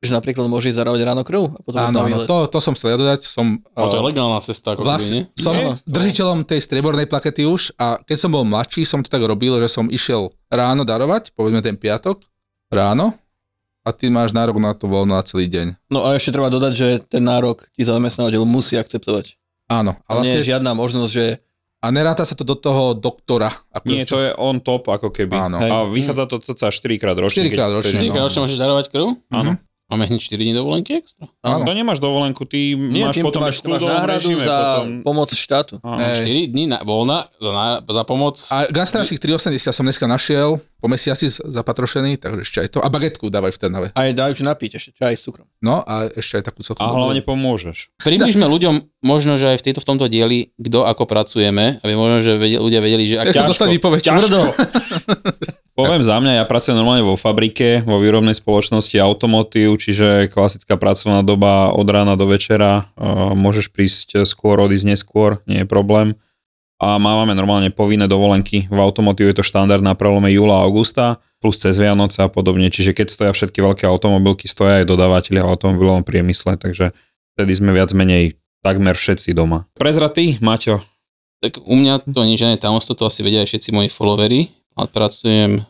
že 0.00 0.16
napríklad 0.16 0.48
môže 0.48 0.72
zarábať 0.72 1.04
ráno 1.04 1.22
krv 1.28 1.52
a 1.52 1.60
potom 1.60 1.76
Áno, 1.76 2.08
áno, 2.08 2.24
to, 2.24 2.48
to 2.48 2.58
som 2.64 2.72
chcel 2.72 2.96
dodať. 2.96 3.20
Som, 3.20 3.60
No, 3.76 3.92
to 3.92 4.00
je 4.00 4.04
uh, 4.04 4.08
legálna 4.08 4.40
cesta, 4.40 4.72
ako 4.72 4.80
vlast, 4.80 5.12
nie? 5.12 5.28
som 5.36 5.52
Nie. 5.52 5.76
držiteľom 5.84 6.48
tej 6.48 6.64
striebornej 6.64 7.04
plakety 7.04 7.44
už 7.44 7.76
a 7.76 8.00
keď 8.00 8.16
som 8.16 8.32
bol 8.32 8.48
mladší, 8.48 8.88
som 8.88 9.04
to 9.04 9.12
tak 9.12 9.20
robil, 9.20 9.60
že 9.60 9.68
som 9.68 9.92
išiel 9.92 10.32
ráno 10.48 10.88
darovať, 10.88 11.36
povedzme 11.36 11.60
ten 11.60 11.76
piatok, 11.76 12.24
ráno, 12.72 13.12
a 13.84 13.96
ty 13.96 14.12
máš 14.12 14.36
nárok 14.36 14.60
na 14.60 14.76
to 14.76 14.88
voľno 14.88 15.16
na 15.16 15.24
celý 15.24 15.48
deň. 15.48 15.88
No 15.88 16.04
a 16.04 16.16
ešte 16.16 16.36
treba 16.36 16.52
dodať, 16.52 16.72
že 16.76 16.88
ten 17.04 17.24
nárok 17.24 17.68
ti 17.72 17.84
zamestnávateľ 17.84 18.44
musí 18.44 18.76
akceptovať. 18.76 19.40
Áno. 19.72 19.96
A 20.04 20.20
A, 20.20 20.24
nie 20.24 20.32
vlastne, 20.32 20.36
je 20.40 20.48
žiadna 20.52 20.72
možnosť, 20.76 21.12
že 21.12 21.26
a 21.80 21.88
neráta 21.88 22.28
sa 22.28 22.36
to 22.36 22.44
do 22.44 22.52
toho 22.60 22.92
doktora. 22.92 23.48
Ako 23.72 23.88
Nie, 23.88 24.04
to 24.04 24.20
je 24.20 24.36
on 24.36 24.60
top 24.60 24.92
ako 24.92 25.08
keby. 25.08 25.32
Áno. 25.32 25.56
A 25.56 25.88
vychádza 25.88 26.28
to 26.28 26.36
cca 26.44 26.68
4 26.68 27.00
krát 27.00 27.16
ročne. 27.16 27.48
4 27.48 27.56
krát 27.56 27.72
ročne, 27.72 27.96
Vždy, 27.96 28.12
no. 28.12 28.14
keď 28.20 28.22
ročne 28.28 28.40
môžeš 28.44 28.58
darovať 28.60 28.86
krv? 28.92 29.06
Áno. 29.32 29.56
Máme 29.90 30.06
hneď 30.06 30.22
4 30.22 30.38
dní 30.38 30.54
dovolenky 30.54 30.94
extra. 31.02 31.26
Áno. 31.42 31.66
To 31.66 31.74
nemáš 31.74 31.98
dovolenku, 31.98 32.46
ty 32.46 32.78
nie, 32.78 33.02
máš 33.02 33.18
potom 33.18 33.42
to 33.42 33.50
máš, 33.50 33.58
máš 33.66 33.82
náhradu 33.82 34.30
za 34.38 34.58
potom... 34.78 35.02
pomoc 35.02 35.28
štátu. 35.34 35.74
Áno. 35.82 35.98
Ej. 35.98 36.22
4 36.22 36.54
dní 36.54 36.64
na, 36.70 36.78
voľna 36.86 37.26
za, 37.42 37.50
na, 37.50 37.66
za 37.82 38.02
pomoc. 38.06 38.38
A 38.54 38.70
gastraších 38.70 39.18
3,80 39.18 39.74
som 39.74 39.82
dneska 39.82 40.06
našiel, 40.06 40.62
po 40.80 40.88
mesiaci 40.88 41.28
zapatrošený, 41.28 42.16
takže 42.16 42.40
ešte 42.40 42.58
aj 42.64 42.68
to. 42.72 42.78
A 42.80 42.88
bagetku 42.88 43.28
dávaj 43.28 43.52
v 43.52 43.58
Trnave. 43.60 43.88
A 43.92 44.08
aj 44.08 44.16
dajú 44.16 44.32
ti 44.40 44.42
napiť 44.48 44.70
ešte 44.80 44.90
čaj 44.96 45.12
s 45.12 45.22
cukrom. 45.28 45.44
No 45.60 45.84
a 45.84 46.08
ešte 46.08 46.40
aj 46.40 46.44
takú 46.48 46.64
celkom 46.64 46.88
A 46.88 46.88
hlavne 46.88 47.20
pomôžeš. 47.20 47.92
Približme 48.00 48.48
ľuďom 48.48 49.04
možno, 49.04 49.36
že 49.36 49.52
aj 49.52 49.60
v, 49.60 49.64
tejto, 49.68 49.80
v 49.84 49.88
tomto 49.92 50.06
dieli, 50.08 50.56
kto 50.56 50.88
ako 50.88 51.04
pracujeme, 51.04 51.84
aby 51.84 51.92
možno, 51.92 52.24
že 52.24 52.32
vedel, 52.40 52.64
ľudia 52.64 52.80
vedeli, 52.80 53.04
že 53.04 53.20
ak 53.20 53.28
Ja 53.28 53.44
som 53.44 53.44
ťažko, 53.44 53.52
dostal 53.52 53.68
výpoveď. 53.68 54.00
ťažko, 54.08 54.40
Poviem 55.80 56.02
za 56.04 56.16
mňa, 56.20 56.40
ja 56.40 56.44
pracujem 56.44 56.76
normálne 56.76 57.04
vo 57.04 57.16
fabrike, 57.16 57.84
vo 57.84 58.00
výrobnej 58.00 58.36
spoločnosti 58.36 58.96
Automotív, 59.00 59.79
čiže 59.80 60.28
klasická 60.28 60.76
pracovná 60.76 61.24
doba 61.24 61.72
od 61.72 61.88
rána 61.88 62.20
do 62.20 62.28
večera. 62.28 62.92
Môžeš 63.32 63.72
prísť 63.72 64.28
skôr, 64.28 64.60
odísť 64.60 64.92
neskôr, 64.92 65.40
nie 65.48 65.64
je 65.64 65.68
problém. 65.68 66.20
A 66.80 67.00
máme 67.00 67.32
normálne 67.32 67.72
povinné 67.72 68.04
dovolenky. 68.08 68.68
V 68.68 68.76
Automotív 68.76 69.32
je 69.32 69.40
to 69.40 69.44
štandard 69.44 69.80
na 69.80 69.96
prelome 69.96 70.28
júla 70.28 70.60
a 70.60 70.64
augusta. 70.68 71.20
plus 71.40 71.56
cez 71.56 71.80
Vianoce 71.80 72.20
a 72.20 72.28
podobne, 72.28 72.68
čiže 72.68 72.92
keď 72.92 73.08
stoja 73.08 73.32
všetky 73.32 73.64
veľké 73.64 73.88
automobilky, 73.88 74.44
stoja 74.44 74.84
aj 74.84 74.92
dodávateľi 74.92 75.40
v 75.40 75.48
automobilovom 75.48 76.04
priemysle, 76.04 76.60
takže 76.60 76.92
vtedy 77.32 77.52
sme 77.56 77.72
viac 77.72 77.88
menej 77.96 78.36
takmer 78.60 78.92
všetci 78.92 79.32
doma. 79.32 79.64
Prezratý, 79.72 80.36
Maťo, 80.44 80.84
Tak 81.40 81.56
u 81.64 81.72
mňa 81.72 82.04
to 82.04 82.20
nie 82.28 82.36
je 82.36 82.44
žiadne 82.44 82.60
tajomstvo, 82.60 82.92
to 82.92 83.08
asi 83.08 83.24
vedia 83.24 83.40
aj 83.40 83.48
všetci 83.48 83.72
moji 83.72 83.88
followery. 83.88 84.52
A 84.76 84.84
pracujem 84.84 85.64
v 85.64 85.66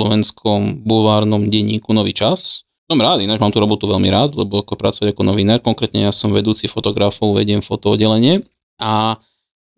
slovenskom 0.00 0.80
bulvárnom 0.88 1.52
denníku 1.52 1.92
Nový 1.92 2.16
čas. 2.16 2.64
Som 2.90 2.98
rád, 2.98 3.22
ináč 3.22 3.38
mám 3.38 3.54
tú 3.54 3.62
robotu 3.62 3.86
veľmi 3.86 4.10
rád, 4.10 4.34
lebo 4.34 4.66
ako 4.66 4.74
pracovať 4.74 5.14
ako 5.14 5.22
novinár, 5.22 5.62
konkrétne 5.62 6.02
ja 6.02 6.10
som 6.10 6.34
vedúci 6.34 6.66
fotografov, 6.66 7.38
vediem 7.38 7.62
fotooddelenie 7.62 8.42
a 8.82 9.14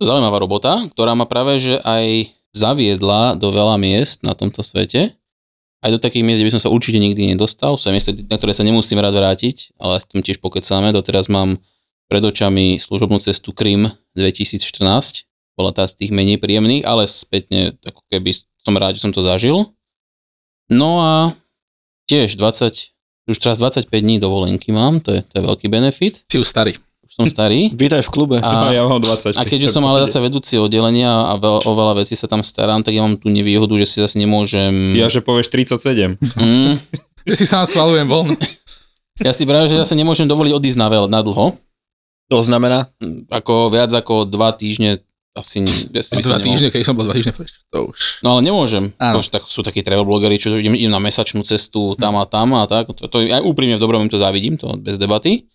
to 0.01 0.09
zaujímavá 0.09 0.41
robota, 0.41 0.81
ktorá 0.97 1.13
ma 1.13 1.29
práve 1.29 1.61
že 1.61 1.77
aj 1.85 2.33
zaviedla 2.57 3.37
do 3.37 3.53
veľa 3.53 3.77
miest 3.77 4.25
na 4.25 4.33
tomto 4.33 4.65
svete. 4.65 5.13
Aj 5.85 5.91
do 5.93 6.01
takých 6.01 6.25
miest, 6.25 6.41
kde 6.41 6.49
by 6.49 6.55
som 6.57 6.65
sa 6.65 6.73
určite 6.73 6.97
nikdy 6.97 7.37
nedostal. 7.37 7.77
Sú 7.77 7.93
miesta, 7.93 8.17
na 8.17 8.41
ktoré 8.41 8.57
sa 8.57 8.65
nemusím 8.65 8.97
rád 8.97 9.13
vrátiť, 9.13 9.77
ale 9.77 10.01
v 10.01 10.09
tom 10.09 10.21
tiež 10.25 10.41
pokecáme. 10.41 10.89
Doteraz 10.97 11.29
mám 11.29 11.61
pred 12.09 12.25
očami 12.25 12.81
služobnú 12.81 13.21
cestu 13.21 13.53
Krym 13.53 13.93
2014. 14.17 15.29
Bola 15.53 15.77
tá 15.77 15.85
z 15.85 16.01
tých 16.01 16.17
menej 16.17 16.41
príjemných, 16.41 16.89
ale 16.89 17.05
spätne 17.05 17.77
ako 17.85 18.09
keby 18.09 18.41
som 18.65 18.73
rád, 18.73 18.97
že 18.97 19.05
som 19.05 19.13
to 19.13 19.21
zažil. 19.21 19.69
No 20.73 21.05
a 21.05 21.13
tiež 22.09 22.41
20, 22.41 22.93
už 23.29 23.39
teraz 23.39 23.59
25 23.59 23.87
dní 23.89 24.19
dovolenky 24.19 24.73
mám, 24.73 24.99
to 24.99 25.15
je, 25.15 25.21
to 25.23 25.35
je 25.39 25.43
veľký 25.47 25.67
benefit. 25.71 26.27
Si 26.27 26.39
už 26.39 26.47
starý. 26.49 26.75
Už 27.07 27.13
som 27.13 27.27
starý. 27.31 27.71
Vítaj 27.83 28.03
v 28.03 28.11
klube. 28.11 28.37
a 28.43 28.69
A, 28.69 28.73
ja 28.77 28.83
mám 28.83 28.99
20. 28.99 29.39
a 29.39 29.43
keďže 29.47 29.71
som 29.71 29.85
ale 29.87 30.03
zase 30.09 30.19
vedúci 30.19 30.59
oddelenia 30.59 31.31
a 31.31 31.39
veľ, 31.39 31.63
o 31.67 31.73
veľa 31.73 32.03
vecí 32.03 32.19
sa 32.19 32.27
tam 32.27 32.43
starám, 32.43 32.83
tak 32.83 32.97
ja 32.99 33.03
mám 33.07 33.15
tú 33.21 33.31
nevýhodu, 33.31 33.75
že 33.79 33.87
si 33.87 33.97
zase 34.03 34.19
nemôžem... 34.19 34.97
Ja, 34.99 35.07
že 35.07 35.23
povieš 35.23 35.53
37. 35.55 36.19
Mm, 36.19 36.75
Ja 37.29 37.35
si 37.39 37.47
sám 37.47 37.71
schvalujem 37.71 38.11
voľno. 38.11 38.35
ja 39.23 39.31
si 39.31 39.47
práve, 39.47 39.71
že 39.71 39.79
zase 39.79 39.95
nemôžem 39.95 40.27
dovoliť 40.27 40.53
odísť 40.59 40.79
na, 40.79 40.89
veľ, 40.91 41.07
na 41.07 41.23
dlho. 41.23 41.55
To 42.35 42.39
znamená, 42.43 42.91
Ako 43.31 43.71
viac 43.71 43.93
ako 43.95 44.27
dva 44.27 44.51
týždne 44.57 45.05
asi... 45.33 45.65
Ja 45.93 46.05
si 46.05 46.21
Dva 46.21 46.39
týždne, 46.39 46.69
keď 46.69 46.81
som 46.85 46.95
bol 46.97 47.09
dva 47.09 47.17
týždne 47.17 47.33
preč. 47.33 47.57
To 47.73 47.89
už. 47.89 48.21
No 48.21 48.37
ale 48.37 48.45
nemôžem. 48.45 48.93
Áno. 49.01 49.21
To, 49.21 49.25
tak, 49.25 49.49
sú 49.49 49.65
takí 49.65 49.81
travel 49.81 50.05
blogeri, 50.05 50.37
čo 50.37 50.53
idem, 50.53 50.77
idem 50.77 50.93
na 50.93 51.01
mesačnú 51.01 51.41
cestu 51.41 51.97
tam 51.97 52.21
a 52.21 52.29
tam 52.29 52.53
a 52.57 52.69
tak. 52.69 52.93
To, 52.93 53.09
to 53.09 53.17
aj 53.25 53.41
úprimne 53.41 53.81
v 53.81 53.83
dobrom 53.83 54.05
im 54.05 54.13
to 54.13 54.21
závidím, 54.21 54.61
to 54.61 54.77
bez 54.77 55.01
debaty. 55.01 55.49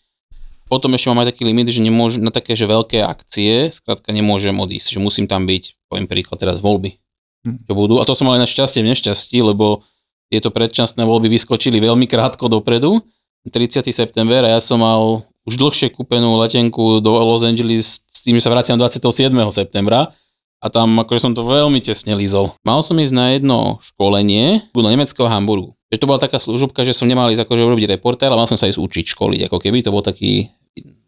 Potom 0.67 0.91
ešte 0.97 1.07
mám 1.13 1.23
aj 1.23 1.31
taký 1.31 1.47
limit, 1.47 1.71
že 1.71 1.79
nemôžem 1.79 2.19
na 2.19 2.33
také, 2.33 2.57
že 2.57 2.67
veľké 2.67 2.99
akcie, 2.99 3.71
skrátka 3.71 4.11
nemôžem 4.11 4.51
odísť, 4.51 4.97
že 4.97 4.99
musím 4.99 5.23
tam 5.23 5.47
byť, 5.47 5.87
poviem 5.87 6.11
príklad 6.11 6.43
teraz 6.43 6.59
voľby, 6.59 6.99
čo 7.47 7.71
budú. 7.71 8.03
A 8.03 8.07
to 8.07 8.11
som 8.11 8.27
ale 8.27 8.43
na 8.43 8.49
šťastie 8.49 8.83
v 8.83 8.91
nešťastí, 8.91 9.39
lebo 9.39 9.87
tieto 10.27 10.51
predčasné 10.51 11.07
voľby 11.07 11.31
vyskočili 11.31 11.79
veľmi 11.79 12.03
krátko 12.03 12.51
dopredu, 12.51 12.99
30. 13.47 13.87
september 13.95 14.43
a 14.43 14.59
ja 14.59 14.61
som 14.61 14.83
mal 14.83 15.23
už 15.47 15.55
dlhšie 15.55 15.95
kúpenú 15.95 16.35
letenku 16.43 16.99
do 16.99 17.15
Los 17.23 17.47
Angeles 17.47 18.03
s 18.17 18.25
tým, 18.25 18.41
že 18.41 18.49
sa 18.49 18.53
vraciam 18.53 18.81
27. 18.81 19.29
septembra 19.53 20.09
a 20.57 20.67
tam 20.73 20.97
akože 20.97 21.29
som 21.29 21.33
to 21.37 21.45
veľmi 21.45 21.77
tesne 21.85 22.17
lízol. 22.17 22.57
Mal 22.65 22.81
som 22.81 22.97
ísť 22.97 23.13
na 23.13 23.37
jedno 23.37 23.77
školenie 23.85 24.73
do 24.73 24.81
nemeckého 24.81 25.29
Hamburgu. 25.29 25.77
Že 25.93 25.97
to 26.01 26.09
bola 26.09 26.19
taká 26.19 26.41
služobka, 26.41 26.81
že 26.81 26.97
som 26.97 27.05
nemal 27.05 27.29
ísť 27.29 27.45
akože 27.45 27.61
urobiť 27.61 27.85
reportér, 27.93 28.33
ale 28.33 28.41
mal 28.41 28.49
som 28.49 28.57
sa 28.57 28.65
ísť 28.65 28.81
učiť 28.81 29.05
školiť, 29.13 29.41
ako 29.47 29.57
keby 29.61 29.85
to 29.85 29.93
bol 29.93 30.01
taký, 30.01 30.49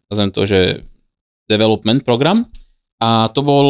nazvem 0.06 0.30
to, 0.30 0.46
že 0.46 0.60
development 1.50 2.06
program. 2.06 2.46
A 3.02 3.26
to 3.34 3.42
bol, 3.42 3.66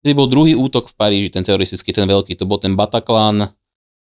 vtedy 0.00 0.14
bol 0.14 0.30
druhý 0.30 0.54
útok 0.54 0.86
v 0.88 0.94
Paríži, 0.94 1.28
ten 1.34 1.42
teroristický, 1.42 1.90
ten 1.90 2.06
veľký, 2.06 2.38
to 2.38 2.46
bol 2.46 2.62
ten 2.62 2.78
Bataclan 2.78 3.50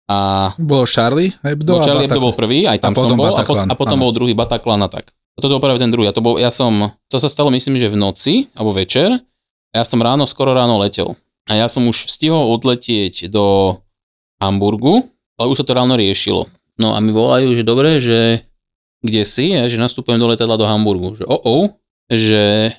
a 0.06 0.18
Bolo 0.54 0.86
Charlie 0.86 1.34
Hebdo 1.42 1.82
a 1.82 1.82
Charlie 1.82 2.06
Hebdo 2.06 2.22
bol 2.22 2.34
prvý, 2.38 2.62
aj 2.68 2.78
tam 2.78 2.94
A 2.94 2.98
potom 3.00 3.10
som 3.10 3.18
bol, 3.18 3.26
a, 3.26 3.30
Bataclan, 3.34 3.66
pot, 3.66 3.72
a 3.72 3.74
potom 3.74 3.96
áno. 3.98 4.02
bol 4.06 4.12
druhý 4.14 4.34
Bataclan 4.38 4.80
a 4.86 4.88
tak. 4.90 5.10
Toto 5.36 5.60
práve 5.60 5.76
ten 5.76 5.92
druhý. 5.92 6.08
A 6.08 6.16
to 6.16 6.24
bol, 6.24 6.40
ja 6.40 6.48
som, 6.48 6.96
to 7.12 7.20
sa 7.20 7.28
stalo 7.28 7.52
myslím, 7.52 7.76
že 7.76 7.92
v 7.92 8.00
noci, 8.00 8.34
alebo 8.56 8.72
večer, 8.72 9.20
a 9.70 9.74
ja 9.74 9.84
som 9.84 10.00
ráno, 10.00 10.24
skoro 10.24 10.56
ráno 10.56 10.80
letel. 10.80 11.12
A 11.46 11.60
ja 11.60 11.68
som 11.68 11.84
už 11.84 12.08
stihol 12.08 12.56
odletieť 12.56 13.28
do 13.28 13.76
Hamburgu, 14.40 15.12
ale 15.36 15.52
už 15.52 15.60
sa 15.60 15.66
to 15.68 15.76
ráno 15.76 15.94
riešilo. 16.00 16.48
No 16.80 16.96
a 16.96 17.00
mi 17.04 17.12
volajú, 17.12 17.52
že 17.52 17.62
dobre, 17.64 18.00
že 18.00 18.48
kde 19.04 19.22
si, 19.28 19.52
a 19.52 19.68
že 19.68 19.76
nastupujem 19.76 20.16
do 20.16 20.26
letadla 20.26 20.56
do 20.56 20.64
Hamburgu. 20.64 21.20
Že 21.20 21.24
oh, 21.28 21.40
oh, 21.44 21.64
že 22.08 22.72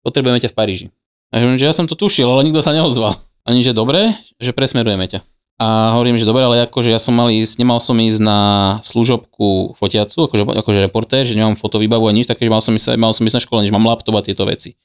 potrebujeme 0.00 0.40
ťa 0.40 0.50
v 0.50 0.56
Paríži. 0.56 0.86
A 1.30 1.38
že 1.38 1.68
ja 1.68 1.76
som 1.76 1.86
to 1.86 1.94
tušil, 1.94 2.26
ale 2.26 2.48
nikto 2.48 2.64
sa 2.64 2.74
neozval. 2.74 3.14
Ani 3.44 3.60
že 3.62 3.76
dobre, 3.76 4.10
že 4.42 4.56
presmerujeme 4.56 5.06
ťa. 5.06 5.20
A 5.60 5.92
hovorím, 5.92 6.16
že 6.16 6.24
dobre, 6.24 6.40
ale 6.40 6.64
akože 6.64 6.88
ja 6.88 6.96
som 6.96 7.12
mal 7.12 7.28
ísť, 7.28 7.60
nemal 7.60 7.84
som 7.84 7.92
ísť 7.92 8.20
na 8.24 8.40
služobku 8.80 9.76
fotiacu, 9.76 10.24
akože, 10.24 10.56
akože 10.56 10.78
reportér, 10.88 11.28
že 11.28 11.36
nemám 11.36 11.60
fotovýbavu 11.60 12.08
a 12.08 12.16
nič, 12.16 12.32
také, 12.32 12.48
že 12.48 12.52
mal 12.52 12.64
som 12.64 12.72
ísť, 12.72 12.96
mal 12.96 13.12
som 13.12 13.28
ísť 13.28 13.36
na 13.36 13.44
školenie, 13.44 13.68
že 13.68 13.76
mám 13.76 13.84
laptop 13.84 14.16
a 14.16 14.24
tieto 14.24 14.48
veci. 14.48 14.80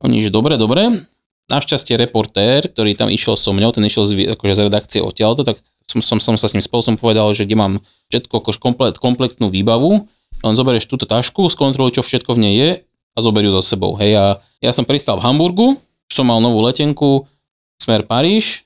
Oni, 0.00 0.24
že 0.24 0.32
dobre, 0.32 0.56
dobre. 0.56 1.04
Našťastie 1.52 2.00
reportér, 2.00 2.64
ktorý 2.64 2.96
tam 2.96 3.12
išiel 3.12 3.36
so 3.36 3.52
mňou, 3.52 3.76
ten 3.76 3.84
išiel 3.84 4.08
z, 4.08 4.12
akože 4.34 4.56
z 4.56 4.60
redakcie 4.64 5.00
odtiaľto, 5.04 5.44
tak 5.44 5.60
som, 5.84 6.00
som, 6.00 6.18
som 6.18 6.34
sa 6.40 6.48
s 6.48 6.56
ním 6.56 6.64
spolu 6.64 6.82
som 6.82 6.96
povedal, 6.98 7.30
že 7.36 7.44
kde 7.44 7.56
mám 7.60 7.72
všetko, 8.08 8.40
akože 8.40 8.58
komplet, 8.58 8.96
kompletnú 8.98 9.52
výbavu, 9.52 10.08
len 10.42 10.54
zoberieš 10.58 10.90
túto 10.90 11.06
tašku, 11.06 11.46
skontroluj, 11.52 12.00
čo 12.00 12.02
všetko 12.02 12.34
v 12.34 12.40
nej 12.42 12.54
je 12.56 12.70
a 13.14 13.18
zober 13.22 13.46
ju 13.46 13.54
so 13.54 13.62
sebou. 13.62 13.94
Hej, 14.00 14.18
a 14.18 14.24
ja 14.64 14.72
som 14.74 14.82
pristal 14.82 15.22
v 15.22 15.28
Hamburgu, 15.28 15.78
som 16.10 16.26
mal 16.26 16.42
novú 16.42 16.66
letenku, 16.66 17.30
smer 17.78 18.02
Paríž, 18.02 18.65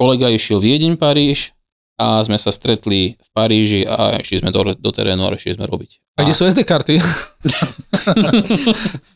kolega 0.00 0.32
išiel 0.32 0.64
Viedeň 0.64 0.96
Paríž 0.96 1.52
a 2.00 2.24
sme 2.24 2.40
sa 2.40 2.48
stretli 2.48 3.20
v 3.20 3.28
Paríži 3.36 3.84
a 3.84 4.16
išli 4.16 4.40
sme 4.40 4.48
do, 4.48 4.72
do 4.72 4.90
terénu 4.90 5.28
a 5.28 5.36
išli 5.36 5.60
sme 5.60 5.68
robiť. 5.68 6.00
A 6.16 6.24
kde 6.24 6.32
sú 6.32 6.48
SD 6.48 6.64
karty? 6.64 6.96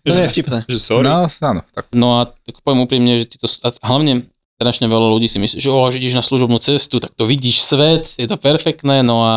to 0.04 0.12
je 0.12 0.28
vtipné. 0.28 0.68
Že 0.68 0.76
sorry. 0.76 1.08
No, 1.08 1.24
áno. 1.24 1.64
Tak. 1.72 1.88
No 1.96 2.20
a 2.20 2.28
tak 2.28 2.60
poviem 2.60 2.84
úprimne, 2.84 3.16
že 3.16 3.24
títo, 3.24 3.48
a 3.48 3.72
hlavne 3.80 4.28
strašne 4.60 4.84
veľa 4.84 5.08
ľudí 5.16 5.24
si 5.24 5.40
myslí, 5.40 5.64
že, 5.64 5.72
oh, 5.72 5.88
že 5.88 5.96
ideš 5.96 6.20
na 6.20 6.24
služobnú 6.24 6.60
cestu, 6.60 7.00
tak 7.00 7.16
to 7.16 7.24
vidíš 7.24 7.64
svet, 7.64 8.04
je 8.20 8.28
to 8.28 8.36
perfektné, 8.36 9.00
no 9.00 9.24
a 9.24 9.34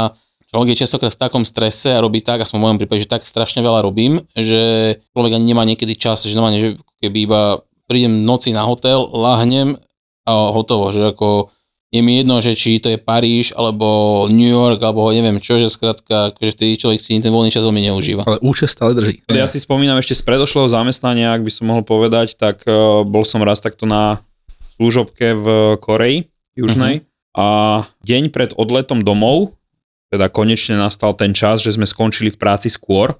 človek 0.52 0.76
je 0.76 0.84
častokrát 0.84 1.16
v 1.16 1.22
takom 1.24 1.44
strese 1.48 1.96
a 1.96 2.04
robí 2.04 2.20
tak, 2.20 2.44
aspoň 2.44 2.60
v 2.60 2.66
mojom 2.68 2.80
prípade, 2.84 3.08
že 3.08 3.10
tak 3.10 3.24
strašne 3.24 3.64
veľa 3.64 3.82
robím, 3.82 4.28
že 4.36 4.94
človek 5.16 5.40
ani 5.40 5.56
nemá 5.56 5.64
niekedy 5.64 5.96
čas, 5.96 6.28
že 6.28 6.36
normálne, 6.36 6.60
že 6.60 6.70
keby 7.02 7.18
iba 7.26 7.42
prídem 7.88 8.28
noci 8.28 8.52
na 8.52 8.68
hotel, 8.68 9.08
lahnem 9.10 9.80
a 10.28 10.52
hotovo, 10.52 10.92
že 10.92 11.16
ako 11.16 11.56
je 11.88 12.04
mi 12.04 12.20
jedno, 12.20 12.44
že 12.44 12.52
či 12.52 12.84
to 12.84 12.92
je 12.92 13.00
Paríž, 13.00 13.56
alebo 13.56 14.28
New 14.28 14.52
York, 14.52 14.84
alebo 14.84 15.08
neviem 15.16 15.40
čo, 15.40 15.56
že 15.56 15.72
skrátka, 15.72 16.36
akože 16.36 16.52
vtedy 16.52 16.76
človek 16.76 17.00
si 17.00 17.24
ten 17.24 17.32
voľný 17.32 17.48
čas 17.48 17.64
veľmi 17.64 17.80
neužíva. 17.88 18.28
Ale 18.28 18.44
účest 18.44 18.76
stále 18.76 18.92
drží. 18.92 19.24
Ja 19.32 19.48
si 19.48 19.64
spomínam 19.64 19.96
ešte 19.96 20.20
z 20.20 20.28
predošlého 20.28 20.68
zamestnania, 20.68 21.32
ak 21.32 21.48
by 21.48 21.52
som 21.52 21.72
mohol 21.72 21.88
povedať, 21.88 22.36
tak 22.36 22.68
uh, 22.68 23.08
bol 23.08 23.24
som 23.24 23.40
raz 23.40 23.64
takto 23.64 23.88
na 23.88 24.20
služobke 24.76 25.32
v 25.32 25.48
Koreji 25.80 26.28
južnej 26.60 27.02
uh-huh. 27.02 27.40
a 27.40 27.48
deň 28.04 28.36
pred 28.36 28.52
odletom 28.60 29.00
domov, 29.00 29.56
teda 30.12 30.28
konečne 30.28 30.76
nastal 30.76 31.16
ten 31.16 31.32
čas, 31.32 31.64
že 31.64 31.72
sme 31.72 31.88
skončili 31.88 32.36
v 32.36 32.40
práci 32.40 32.68
skôr 32.68 33.16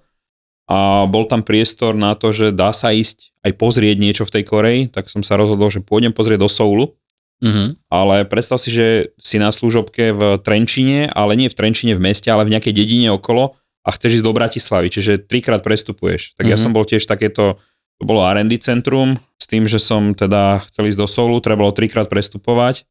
a 0.68 1.08
bol 1.08 1.24
tam 1.26 1.42
priestor 1.48 1.96
na 1.96 2.12
to, 2.14 2.36
že 2.36 2.52
dá 2.52 2.76
sa 2.76 2.92
ísť 2.92 3.32
aj 3.48 3.52
pozrieť 3.56 3.98
niečo 3.98 4.24
v 4.28 4.34
tej 4.36 4.44
Koreji, 4.44 4.82
tak 4.92 5.08
som 5.08 5.24
sa 5.24 5.40
rozhodol, 5.40 5.72
že 5.72 5.80
pôjdem 5.80 6.12
pozrieť 6.12 6.44
do 6.44 6.52
Soulu 6.52 6.92
Mhm. 7.38 7.78
ale 7.94 8.26
predstav 8.26 8.58
si, 8.58 8.74
že 8.74 9.14
si 9.22 9.38
na 9.38 9.54
služobke 9.54 10.10
v 10.10 10.22
Trenčine, 10.42 11.06
ale 11.14 11.38
nie 11.38 11.46
v 11.46 11.54
Trenčine 11.54 11.94
v 11.94 12.02
meste, 12.02 12.34
ale 12.34 12.50
v 12.50 12.58
nejakej 12.58 12.74
dedine 12.74 13.14
okolo 13.14 13.54
a 13.86 13.94
chceš 13.94 14.20
ísť 14.20 14.26
do 14.26 14.34
Bratislavy, 14.34 14.90
čiže 14.90 15.22
trikrát 15.22 15.62
prestupuješ. 15.62 16.34
Tak 16.34 16.44
mm-hmm. 16.44 16.50
ja 16.50 16.58
Mhm. 16.58 16.64
som 16.66 16.72
bol 16.74 16.82
tiež 16.82 17.06
takéto, 17.06 17.62
to 18.02 18.04
bolo 18.10 18.26
R&D 18.26 18.58
centrum, 18.58 19.22
s 19.38 19.46
tým, 19.46 19.70
že 19.70 19.78
som 19.78 20.18
teda 20.18 20.66
chcel 20.66 20.90
ísť 20.90 20.98
do 20.98 21.06
Soulu, 21.06 21.38
treba 21.38 21.62
bolo 21.62 21.78
trikrát 21.78 22.10
prestupovať 22.10 22.90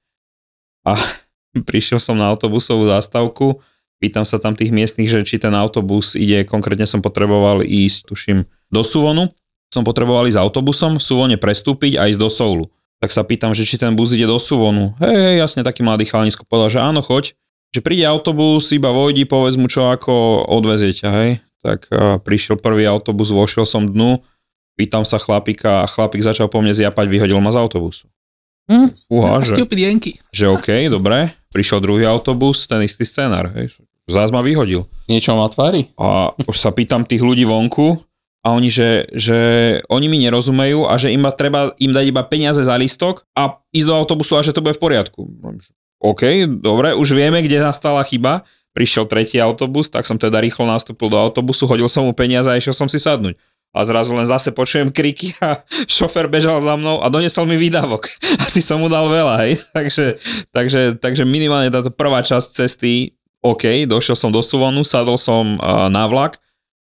a 0.86 0.94
prišiel 1.68 1.98
som 1.98 2.14
na 2.14 2.30
autobusovú 2.30 2.86
zástavku, 2.86 3.58
pýtam 3.98 4.24
sa 4.28 4.36
tam 4.36 4.56
tých 4.56 4.72
miestnych, 4.72 5.08
že 5.08 5.24
či 5.24 5.40
ten 5.40 5.54
autobus 5.56 6.14
ide, 6.14 6.44
konkrétne 6.44 6.84
som 6.84 7.00
potreboval 7.00 7.64
ísť, 7.64 8.12
tuším, 8.12 8.38
do 8.68 8.82
Suvonu, 8.82 9.32
som 9.72 9.84
potreboval 9.84 10.28
ísť 10.28 10.40
autobusom, 10.40 10.96
v 10.96 11.04
Suvone 11.04 11.36
prestúpiť 11.36 12.00
a 12.00 12.08
ísť 12.08 12.20
do 12.20 12.30
Soulu 12.32 12.66
tak 13.00 13.12
sa 13.12 13.22
pýtam, 13.24 13.52
že 13.52 13.68
či 13.68 13.76
ten 13.76 13.92
bus 13.92 14.12
ide 14.16 14.24
do 14.24 14.40
Suvonu. 14.40 14.96
Hej, 14.96 15.16
hej, 15.16 15.36
jasne, 15.44 15.60
taký 15.60 15.84
mladý 15.84 16.08
chalanisko 16.08 16.48
povedal, 16.48 16.72
že 16.72 16.80
áno, 16.80 17.04
choď, 17.04 17.36
že 17.76 17.84
príde 17.84 18.08
autobus, 18.08 18.72
iba 18.72 18.88
vojdi, 18.88 19.28
povedz 19.28 19.60
mu 19.60 19.68
čo, 19.68 19.92
ako 19.92 20.48
odvezie 20.48 20.96
ťa, 20.96 21.08
hej. 21.20 21.30
Tak 21.60 21.80
uh, 21.92 22.16
prišiel 22.22 22.56
prvý 22.56 22.88
autobus, 22.88 23.28
vošiel 23.28 23.68
som 23.68 23.84
dnu, 23.84 24.24
pýtam 24.80 25.04
sa 25.04 25.20
chlapika 25.20 25.84
a 25.84 25.90
chlapík 25.90 26.24
začal 26.24 26.48
po 26.48 26.64
mne 26.64 26.72
zjapať, 26.72 27.04
vyhodil 27.04 27.36
ma 27.44 27.52
z 27.52 27.60
autobusu. 27.60 28.08
Hm. 28.66 28.88
Uha, 29.06 29.38
že, 29.42 29.54
Stupid 29.54 29.78
Jenky. 29.78 30.12
že 30.34 30.50
OK, 30.50 30.90
dobre, 30.90 31.34
prišiel 31.54 31.78
druhý 31.78 32.02
autobus, 32.06 32.66
ten 32.66 32.82
istý 32.82 33.06
scenár, 33.06 33.54
hej. 33.54 33.78
Zás 34.06 34.30
ma 34.30 34.42
vyhodil. 34.42 34.86
Niečo 35.10 35.34
má 35.34 35.46
tvári? 35.50 35.90
A 35.98 36.30
už 36.46 36.56
sa 36.58 36.70
pýtam 36.70 37.02
tých 37.02 37.22
ľudí 37.26 37.42
vonku 37.42 37.98
a 38.46 38.54
oni, 38.54 38.70
že, 38.70 39.10
že 39.10 39.38
oni 39.90 40.06
mi 40.06 40.22
nerozumejú 40.22 40.86
a 40.86 40.94
že 40.94 41.10
im 41.10 41.26
treba 41.34 41.74
im 41.82 41.90
dať 41.90 42.04
iba 42.06 42.22
peniaze 42.22 42.62
za 42.62 42.78
listok 42.78 43.26
a 43.34 43.58
ísť 43.74 43.86
do 43.90 43.94
autobusu 43.98 44.38
a 44.38 44.46
že 44.46 44.54
to 44.54 44.62
bude 44.62 44.78
v 44.78 44.82
poriadku. 44.82 45.26
OK, 45.98 46.46
dobre, 46.62 46.94
už 46.94 47.18
vieme, 47.18 47.42
kde 47.42 47.58
nastala 47.58 48.06
chyba. 48.06 48.46
Prišiel 48.76 49.08
tretí 49.08 49.40
autobus, 49.40 49.88
tak 49.88 50.04
som 50.04 50.20
teda 50.20 50.38
rýchlo 50.38 50.68
nastúpil 50.68 51.08
do 51.08 51.16
autobusu, 51.16 51.64
hodil 51.66 51.88
som 51.88 52.04
mu 52.06 52.12
peniaze 52.12 52.46
a 52.46 52.60
išiel 52.60 52.76
som 52.76 52.86
si 52.86 53.00
sadnúť. 53.00 53.34
A 53.76 53.84
zrazu 53.84 54.16
len 54.16 54.24
zase 54.24 54.56
počujem 54.56 54.88
kriky 54.88 55.36
a 55.44 55.60
šofer 56.00 56.32
bežal 56.32 56.64
za 56.64 56.74
mnou 56.80 57.04
a 57.04 57.12
donesol 57.12 57.44
mi 57.44 57.60
výdavok. 57.60 58.08
Asi 58.48 58.64
som 58.64 58.80
mu 58.80 58.88
dal 58.88 59.04
veľa, 59.12 59.44
hej. 59.44 59.60
Takže, 59.76 60.16
takže, 60.50 60.80
takže 60.96 61.28
minimálne 61.28 61.68
táto 61.68 61.92
prvá 61.92 62.24
časť 62.24 62.48
cesty, 62.48 63.12
OK, 63.44 63.84
došiel 63.84 64.16
som 64.16 64.32
do 64.32 64.40
Suvonu, 64.40 64.80
sadol 64.82 65.20
som 65.20 65.60
na 65.92 66.08
vlak 66.08 66.40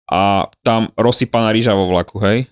a 0.08 0.48
tam 0.64 0.94
rozsypaná 0.96 1.52
rýža 1.52 1.76
vo 1.76 1.92
vlaku, 1.92 2.24
hej 2.24 2.48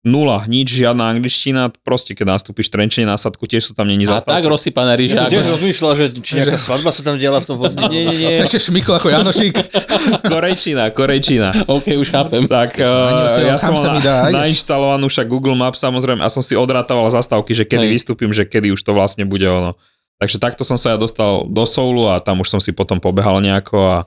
nula, 0.00 0.48
nič, 0.48 0.72
žiadna 0.72 1.12
angličtina, 1.12 1.68
proste 1.84 2.16
keď 2.16 2.40
nastúpiš 2.40 2.72
Trenčine 2.72 3.04
na 3.04 3.20
sadku, 3.20 3.44
tiež 3.44 3.68
sú 3.68 3.72
tam 3.76 3.84
není 3.84 4.08
A 4.08 4.16
zastávky. 4.16 4.40
tak 4.40 4.44
rozsypané 4.48 4.96
Ja 4.96 5.00
ríža. 5.00 5.16
som 5.20 5.28
tiež 5.28 5.46
rozmýšľal, 5.52 5.92
že 5.92 6.04
či 6.24 6.32
nejaká 6.40 6.56
svadba 6.56 6.88
sa 6.88 7.02
tam 7.04 7.20
diela 7.20 7.36
v 7.36 7.46
tom 7.46 7.60
vozíku. 7.60 7.84
Nie, 7.92 8.08
nie, 8.08 8.16
nie. 8.16 8.32
Sa 8.32 8.48
ešte 8.48 8.72
šmykol 8.72 8.96
ako 8.96 9.08
Janošík. 9.12 9.54
Korejčina, 10.32 10.88
korejčina. 10.96 11.48
OK, 11.68 12.00
už 12.00 12.08
chápem. 12.08 12.48
Tak 12.48 12.80
uh, 12.80 13.44
ja 13.44 13.60
som 13.60 13.76
mal 13.76 14.00
na, 14.00 14.40
nainštalovanú 14.40 15.12
však 15.12 15.28
Google 15.28 15.56
Maps 15.56 15.84
samozrejme 15.84 16.24
a 16.24 16.32
som 16.32 16.40
si 16.40 16.56
odratoval 16.56 17.12
zastávky, 17.12 17.52
že 17.52 17.68
kedy 17.68 17.84
Hej. 17.84 17.92
vystúpim, 17.92 18.30
že 18.32 18.48
kedy 18.48 18.72
už 18.72 18.80
to 18.80 18.96
vlastne 18.96 19.28
bude 19.28 19.44
ono. 19.44 19.76
Takže 20.16 20.40
takto 20.40 20.64
som 20.64 20.80
sa 20.80 20.96
ja 20.96 20.98
dostal 21.00 21.44
do 21.48 21.64
Soulu 21.68 22.08
a 22.08 22.20
tam 22.24 22.40
už 22.40 22.48
som 22.48 22.60
si 22.60 22.72
potom 22.72 23.00
pobehal 23.00 23.40
nejako 23.40 23.76
a 23.84 23.98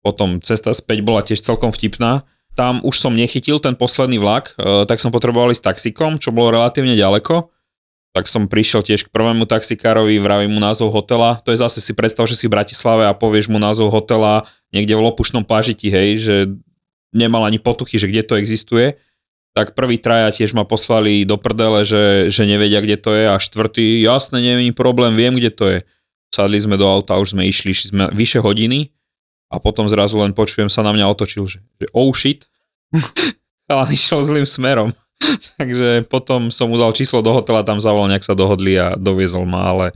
potom 0.00 0.40
cesta 0.40 0.72
späť 0.72 1.04
bola 1.04 1.20
tiež 1.20 1.44
celkom 1.44 1.72
vtipná. 1.72 2.24
Tam 2.56 2.80
už 2.80 2.96
som 2.96 3.12
nechytil 3.12 3.60
ten 3.60 3.76
posledný 3.76 4.16
vlak, 4.16 4.56
e, 4.56 4.88
tak 4.88 4.96
som 4.96 5.12
potreboval 5.12 5.52
ísť 5.52 5.76
taxikom, 5.76 6.16
čo 6.16 6.32
bolo 6.32 6.56
relatívne 6.56 6.96
ďaleko. 6.96 7.52
Tak 8.16 8.32
som 8.32 8.48
prišiel 8.48 8.80
tiež 8.80 9.06
k 9.06 9.12
prvému 9.12 9.44
taxikárovi, 9.44 10.16
vravím 10.16 10.56
mu 10.56 10.60
názov 10.64 10.88
hotela. 10.88 11.36
To 11.44 11.52
je 11.52 11.60
zase 11.60 11.84
si 11.84 11.92
predstav, 11.92 12.24
že 12.24 12.32
si 12.32 12.48
v 12.48 12.56
Bratislave 12.56 13.04
a 13.04 13.12
povieš 13.12 13.52
mu 13.52 13.60
názov 13.60 13.92
hotela 13.92 14.48
niekde 14.72 14.96
v 14.96 15.04
Lopušnom 15.04 15.44
pážiti, 15.44 15.92
hej, 15.92 16.08
že 16.24 16.36
nemal 17.12 17.44
ani 17.44 17.60
potuchy, 17.60 18.00
že 18.00 18.08
kde 18.08 18.24
to 18.24 18.40
existuje. 18.40 18.96
Tak 19.52 19.76
prvý 19.76 20.00
traja 20.00 20.32
tiež 20.32 20.56
ma 20.56 20.64
poslali 20.64 21.28
do 21.28 21.36
prdele, 21.36 21.84
že, 21.84 22.32
že 22.32 22.48
nevedia, 22.48 22.80
kde 22.80 22.96
to 22.96 23.12
je 23.12 23.24
a 23.28 23.36
štvrtý, 23.36 24.00
jasne, 24.00 24.40
není 24.40 24.72
problém, 24.72 25.12
viem, 25.12 25.36
kde 25.36 25.52
to 25.52 25.64
je. 25.68 25.78
Sadli 26.32 26.56
sme 26.56 26.80
do 26.80 26.88
auta, 26.88 27.20
už 27.20 27.36
sme 27.36 27.44
išli, 27.44 27.76
išli 27.76 27.86
sme 27.92 28.04
vyše 28.16 28.40
hodiny 28.40 28.95
a 29.46 29.56
potom 29.62 29.86
zrazu 29.86 30.18
len 30.18 30.34
počujem 30.34 30.66
sa 30.66 30.82
na 30.82 30.90
mňa 30.90 31.06
otočil, 31.10 31.46
že, 31.46 31.62
že 31.78 31.86
oh 31.94 32.10
shit, 32.10 32.50
ale 33.70 33.90
išiel 33.94 34.22
zlým 34.22 34.46
smerom. 34.46 34.90
Takže 35.56 36.04
potom 36.12 36.52
som 36.52 36.68
mu 36.68 36.76
dal 36.76 36.92
číslo 36.92 37.24
do 37.24 37.32
hotela, 37.32 37.64
tam 37.64 37.80
zavolal, 37.80 38.12
nejak 38.12 38.26
sa 38.26 38.36
dohodli 38.36 38.76
a 38.76 38.94
doviezol 38.98 39.48
ma, 39.48 39.72
ale 39.72 39.86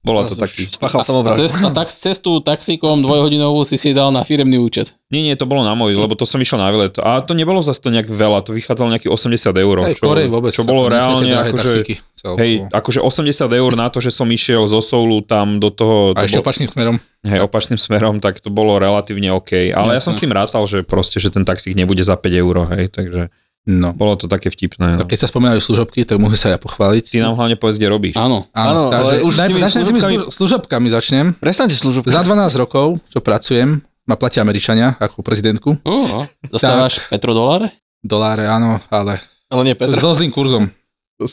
bolo 0.00 0.24
to 0.24 0.32
taký... 0.32 0.64
Spáchal 0.64 1.04
A, 1.04 1.04
samovraždu. 1.04 1.44
cest, 1.44 1.60
a 1.60 1.68
tak 1.76 1.92
cestu 1.92 2.40
taxíkom 2.40 3.04
dvojhodinovú 3.04 3.68
si 3.68 3.76
si 3.76 3.92
dal 3.92 4.08
na 4.08 4.24
firemný 4.24 4.56
účet. 4.56 4.96
Nie, 5.12 5.20
nie, 5.20 5.36
to 5.36 5.44
bolo 5.44 5.60
na 5.60 5.76
môj, 5.76 5.92
lebo 5.92 6.16
to 6.16 6.24
som 6.24 6.40
išiel 6.40 6.56
na 6.56 6.72
výlet. 6.72 6.96
A 6.96 7.20
to 7.20 7.36
nebolo 7.36 7.60
zase 7.60 7.84
to 7.84 7.92
nejak 7.92 8.08
veľa, 8.08 8.40
to 8.40 8.56
vychádzalo 8.56 8.96
nejakých 8.96 9.12
80 9.12 9.52
eur. 9.60 9.76
Čo, 9.92 10.08
čo 10.56 10.62
sa 10.64 10.68
bolo 10.72 10.88
reálne, 10.88 11.28
akože, 11.28 11.84
celkovo. 12.20 12.38
hej, 12.38 12.52
akože 12.68 13.00
80 13.00 13.24
eur 13.50 13.72
na 13.74 13.88
to, 13.88 13.98
že 13.98 14.10
som 14.10 14.28
išiel 14.28 14.64
zo 14.64 14.78
Soulu 14.78 15.20
tam 15.20 15.56
do 15.56 15.68
toho, 15.68 16.12
A 16.12 16.20
to 16.20 16.26
ešte 16.26 16.36
bol, 16.36 16.44
opačným 16.44 16.68
smerom. 16.68 16.96
hej, 17.22 17.40
opačným 17.40 17.76
smerom, 17.76 18.14
tak 18.18 18.38
to 18.38 18.48
bolo 18.48 18.76
relatívne 18.76 19.32
OK. 19.32 19.70
Ale 19.70 19.90
ja 19.92 20.00
som 20.00 20.12
s 20.12 20.18
tým 20.18 20.30
rátal, 20.30 20.60
že 20.64 20.82
proste, 20.82 21.16
že 21.16 21.28
ten 21.28 21.42
taxík 21.42 21.72
nebude 21.72 22.00
za 22.00 22.14
5 22.14 22.28
eur, 22.36 22.56
hej, 22.70 22.86
takže 22.88 23.32
No. 23.62 23.92
bolo 23.92 24.16
to 24.16 24.24
také 24.24 24.48
vtipné. 24.48 24.96
No. 24.96 24.98
Tak 24.98 25.12
keď 25.12 25.20
sa 25.20 25.28
spomínajú 25.28 25.60
služobky, 25.60 26.02
tak 26.02 26.16
musím 26.16 26.40
sa 26.40 26.48
ja 26.48 26.56
pochváliť. 26.56 27.12
Ty 27.12 27.16
nám 27.22 27.36
hlavne 27.36 27.54
povedz, 27.54 27.76
kde 27.76 27.88
robíš. 27.88 28.16
Áno. 28.16 28.48
Áno, 28.50 28.88
Áno, 28.88 28.90
takže 28.90 29.14
ale 29.14 29.22
už 29.22 29.32
tými 29.36 29.60
začnem 29.60 29.84
tými 29.84 30.00
služobkami- 30.00 30.16
služ- 30.16 30.32
služobkami 30.32 30.86
začnem. 30.88 31.26
Prestaňte 31.36 31.76
službu. 31.76 32.02
Za 32.02 32.24
12 32.24 32.56
rokov, 32.56 33.04
čo 33.06 33.20
pracujem, 33.20 33.84
ma 34.02 34.16
platia 34.16 34.40
Američania 34.40 34.96
ako 34.96 35.20
prezidentku. 35.20 35.76
Uh, 35.78 36.24
dostávaš 36.42 37.04
petrodoláre? 37.06 37.68
Doláre, 38.00 38.48
áno, 38.48 38.80
ale 38.88 39.20
Ale 39.46 39.62
nie 39.62 39.74
s 39.74 39.78
Petr. 39.78 39.92
dosť 39.92 40.18
zlým 40.18 40.32
kurzom 40.32 40.64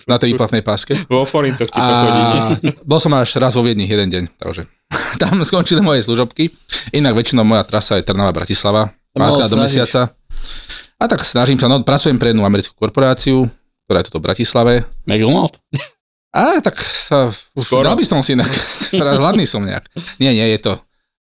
na 0.08 0.17
tej 0.19 0.36
výplatnej 0.36 0.63
páske. 0.63 0.93
Vo 1.08 1.23
forintoch 1.23 1.71
ti 1.71 1.80
to 1.80 1.93
chodí, 2.04 2.26
bol 2.84 3.00
som 3.00 3.15
až 3.15 3.39
raz 3.39 3.56
vo 3.56 3.63
Viedni 3.63 3.88
jeden 3.88 4.12
deň, 4.12 4.23
takže 4.36 4.67
tam 5.21 5.39
skončili 5.41 5.80
moje 5.80 6.04
služobky. 6.04 6.52
Inak 6.91 7.15
väčšinou 7.15 7.47
moja 7.47 7.63
trasa 7.63 8.00
je 8.00 8.08
Trnava-Bratislava, 8.08 8.91
Malo 9.15 9.41
párkrát 9.41 9.50
do 9.52 9.58
mesiaca. 9.58 10.02
A 10.97 11.04
tak 11.06 11.21
snažím 11.21 11.62
sa, 11.62 11.69
no 11.69 11.82
pracujem 11.86 12.17
pre 12.17 12.34
jednu 12.34 12.41
americkú 12.41 12.73
korporáciu, 12.73 13.45
ktorá 13.86 14.02
je 14.02 14.08
tuto 14.10 14.19
v 14.19 14.26
Bratislave. 14.28 14.73
McDonald? 15.06 15.56
A 16.34 16.60
tak 16.60 16.76
sa, 16.78 17.32
Skoro. 17.56 17.86
dal 17.86 17.95
by 17.95 18.06
som 18.06 18.19
si 18.21 18.36
inak, 18.36 18.50
teraz 19.02 19.15
hladný 19.15 19.45
som 19.47 19.63
nejak. 19.63 19.88
Nie, 20.19 20.34
nie, 20.34 20.45
je 20.58 20.60
to 20.60 20.73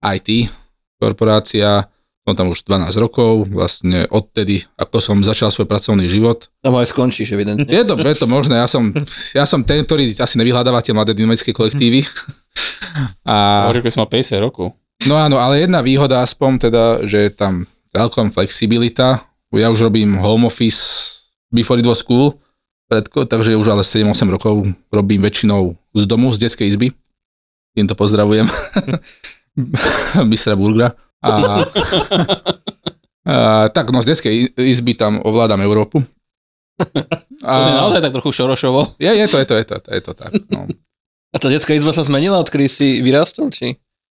IT 0.02 0.50
korporácia, 0.96 1.84
som 2.26 2.34
tam 2.34 2.50
už 2.50 2.66
12 2.66 2.90
rokov, 2.98 3.46
vlastne 3.46 4.10
odtedy, 4.10 4.66
ako 4.74 4.98
som 4.98 5.22
začal 5.22 5.54
svoj 5.54 5.70
pracovný 5.70 6.10
život. 6.10 6.50
Tam 6.58 6.74
aj 6.74 6.90
skončíš, 6.90 7.30
evidentne. 7.30 7.70
Je 7.70 7.86
to, 7.86 7.94
je 7.94 8.16
to 8.18 8.26
možné, 8.26 8.58
ja 8.58 8.66
som, 8.66 8.90
ja 9.30 9.46
som 9.46 9.62
ten, 9.62 9.86
ktorý 9.86 10.10
asi 10.10 10.34
nevyhľadáva 10.42 10.82
tie 10.82 10.90
mladé 10.90 11.14
dynamické 11.14 11.54
kolektívy. 11.54 12.02
A, 13.30 13.70
Bože, 13.70 13.94
som 13.94 14.02
mal 14.02 14.10
50 14.10 14.42
rokov. 14.42 14.74
no 15.06 15.14
áno, 15.14 15.38
ale 15.38 15.62
jedna 15.62 15.86
výhoda 15.86 16.26
aspoň 16.26 16.66
teda, 16.66 16.84
že 17.06 17.28
je 17.28 17.30
tam 17.30 17.62
celkom 17.94 18.34
flexibilita. 18.34 19.22
Ja 19.54 19.70
už 19.70 19.86
robím 19.86 20.18
home 20.18 20.50
office 20.50 21.06
before 21.54 21.78
it 21.78 21.86
was 21.86 22.02
school, 22.02 22.34
predko, 22.90 23.30
takže 23.30 23.54
už 23.54 23.70
ale 23.70 23.86
7-8 23.86 24.34
rokov 24.34 24.66
robím 24.90 25.22
väčšinou 25.22 25.78
z 25.94 26.02
domu, 26.10 26.34
z 26.34 26.48
detskej 26.50 26.74
izby. 26.74 26.90
Týmto 27.78 27.94
pozdravujem. 27.94 28.50
Mistra 30.30 30.58
Burgra. 30.58 31.05
A, 31.24 31.28
a, 33.26 33.68
tak, 33.72 33.90
no 33.90 34.02
z 34.02 34.12
detskej 34.12 34.34
izby 34.56 34.92
tam 34.98 35.20
ovládam 35.22 35.62
Európu. 35.62 36.02
To 37.46 37.68
je 37.68 37.78
naozaj 37.78 38.02
tak 38.02 38.10
trochu 38.10 38.32
šorošovo. 38.42 38.98
Je, 38.98 39.06
je 39.06 39.26
to, 39.30 39.38
je 39.38 39.46
to, 39.46 39.54
je 39.54 39.64
to, 39.68 39.76
je 39.86 40.02
to 40.02 40.12
tak. 40.18 40.34
No. 40.50 40.66
A 41.30 41.36
tá 41.38 41.46
detská 41.46 41.76
izba 41.76 41.94
sa 41.94 42.02
zmenila, 42.02 42.42
odkedy 42.42 42.66
si 42.66 42.88
vyrastol, 43.04 43.52
či? 43.54 43.76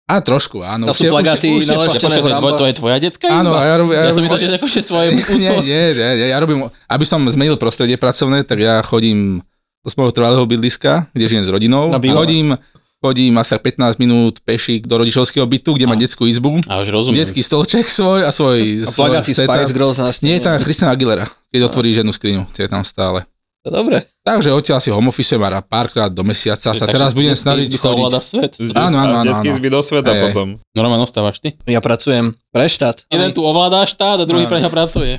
A 0.08 0.24
trošku, 0.24 0.64
áno. 0.64 0.88
Tam 0.88 0.96
sú 0.96 1.12
plagáty 1.12 1.52
už, 1.52 1.68
na 1.68 1.76
Počkaj, 1.76 2.00
Lešteného 2.00 2.24
počkaj, 2.40 2.56
to, 2.56 2.64
je 2.64 2.74
tvoja 2.80 2.96
detská 2.96 3.28
Áno, 3.28 3.52
izba? 3.52 3.60
a 3.60 3.64
ja, 3.68 3.74
robím, 3.76 3.92
ja, 3.92 4.02
Ja 4.08 4.12
som 4.16 4.24
myslel, 4.24 4.40
že 4.40 4.56
akože 4.56 4.80
svoje 4.80 5.08
nie, 5.42 5.52
nie, 5.68 5.82
nie, 5.92 6.10
nie, 6.16 6.26
ja 6.32 6.38
robím, 6.40 6.64
aby 6.88 7.04
som 7.04 7.20
zmenil 7.28 7.60
prostredie 7.60 8.00
pracovné, 8.00 8.40
tak 8.48 8.56
ja 8.56 8.80
chodím 8.80 9.44
do 9.84 9.88
svojho 9.92 10.08
trvalého 10.16 10.40
bydliska, 10.48 11.12
kde 11.12 11.24
žijem 11.28 11.44
s 11.44 11.50
rodinou. 11.52 11.92
Bývalé. 12.00 12.24
Chodím, 12.24 12.56
chodím 12.98 13.38
asi 13.38 13.54
tak 13.54 13.62
15 13.62 13.98
minút 13.98 14.42
pešík 14.42 14.86
do 14.86 14.98
rodičovského 14.98 15.46
bytu, 15.46 15.74
kde 15.74 15.86
mám 15.86 15.98
detskú 15.98 16.26
izbu, 16.26 16.58
A 16.66 16.82
už 16.82 16.90
rozumiem. 16.90 17.22
detský 17.22 17.46
stolček 17.46 17.86
svoj 17.86 18.26
a 18.26 18.30
svoj, 18.34 18.82
A 18.82 18.90
svoj. 18.90 19.22
Spice 19.22 19.72
Girls 19.72 19.98
na 20.02 20.10
Nie 20.22 20.38
je 20.38 20.42
tam 20.42 20.58
Christina 20.58 20.90
Aguilera, 20.94 21.26
keď 21.54 21.60
otvoríš 21.70 22.02
jednu 22.02 22.12
skriňu, 22.12 22.42
tie 22.52 22.66
je 22.66 22.70
tam 22.70 22.82
stále. 22.82 23.22
To 23.66 23.74
dobre. 23.74 24.06
Takže 24.22 24.54
odtiaľ 24.54 24.78
si 24.78 24.88
home 24.88 25.10
office 25.10 25.34
a 25.34 25.60
párkrát 25.60 26.06
do 26.08 26.22
mesiaca 26.22 26.72
sa 26.72 26.86
teraz 26.86 27.10
budem 27.10 27.34
snažiť 27.34 27.68
sa 27.74 27.90
chodiť. 27.90 28.22
svet. 28.22 28.52
Z, 28.54 28.70
Áno, 28.72 28.96
áno, 29.02 29.12
a 29.18 29.26
z 29.26 29.28
áno, 29.28 29.32
áno. 29.34 29.50
izby 29.50 29.68
do 29.68 29.82
sveta 29.82 30.14
hej. 30.14 30.30
potom. 30.30 30.48
Normálne 30.78 31.02
ostávaš 31.02 31.42
ty. 31.42 31.58
Ja 31.66 31.82
pracujem 31.82 32.38
pre 32.54 32.70
štát. 32.70 33.04
Jeden 33.10 33.34
tu 33.34 33.42
ovláda 33.42 33.82
štát 33.82 34.22
a 34.22 34.24
druhý 34.24 34.46
pre 34.46 34.62
ňa 34.62 34.70
pracuje. 34.70 35.18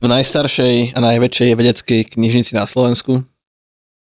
v 0.00 0.06
najstaršej 0.08 0.96
a 0.96 0.98
najväčšej 1.02 1.50
vedeckej 1.52 2.00
knižnici 2.16 2.56
na 2.56 2.64
Slovensku, 2.64 3.20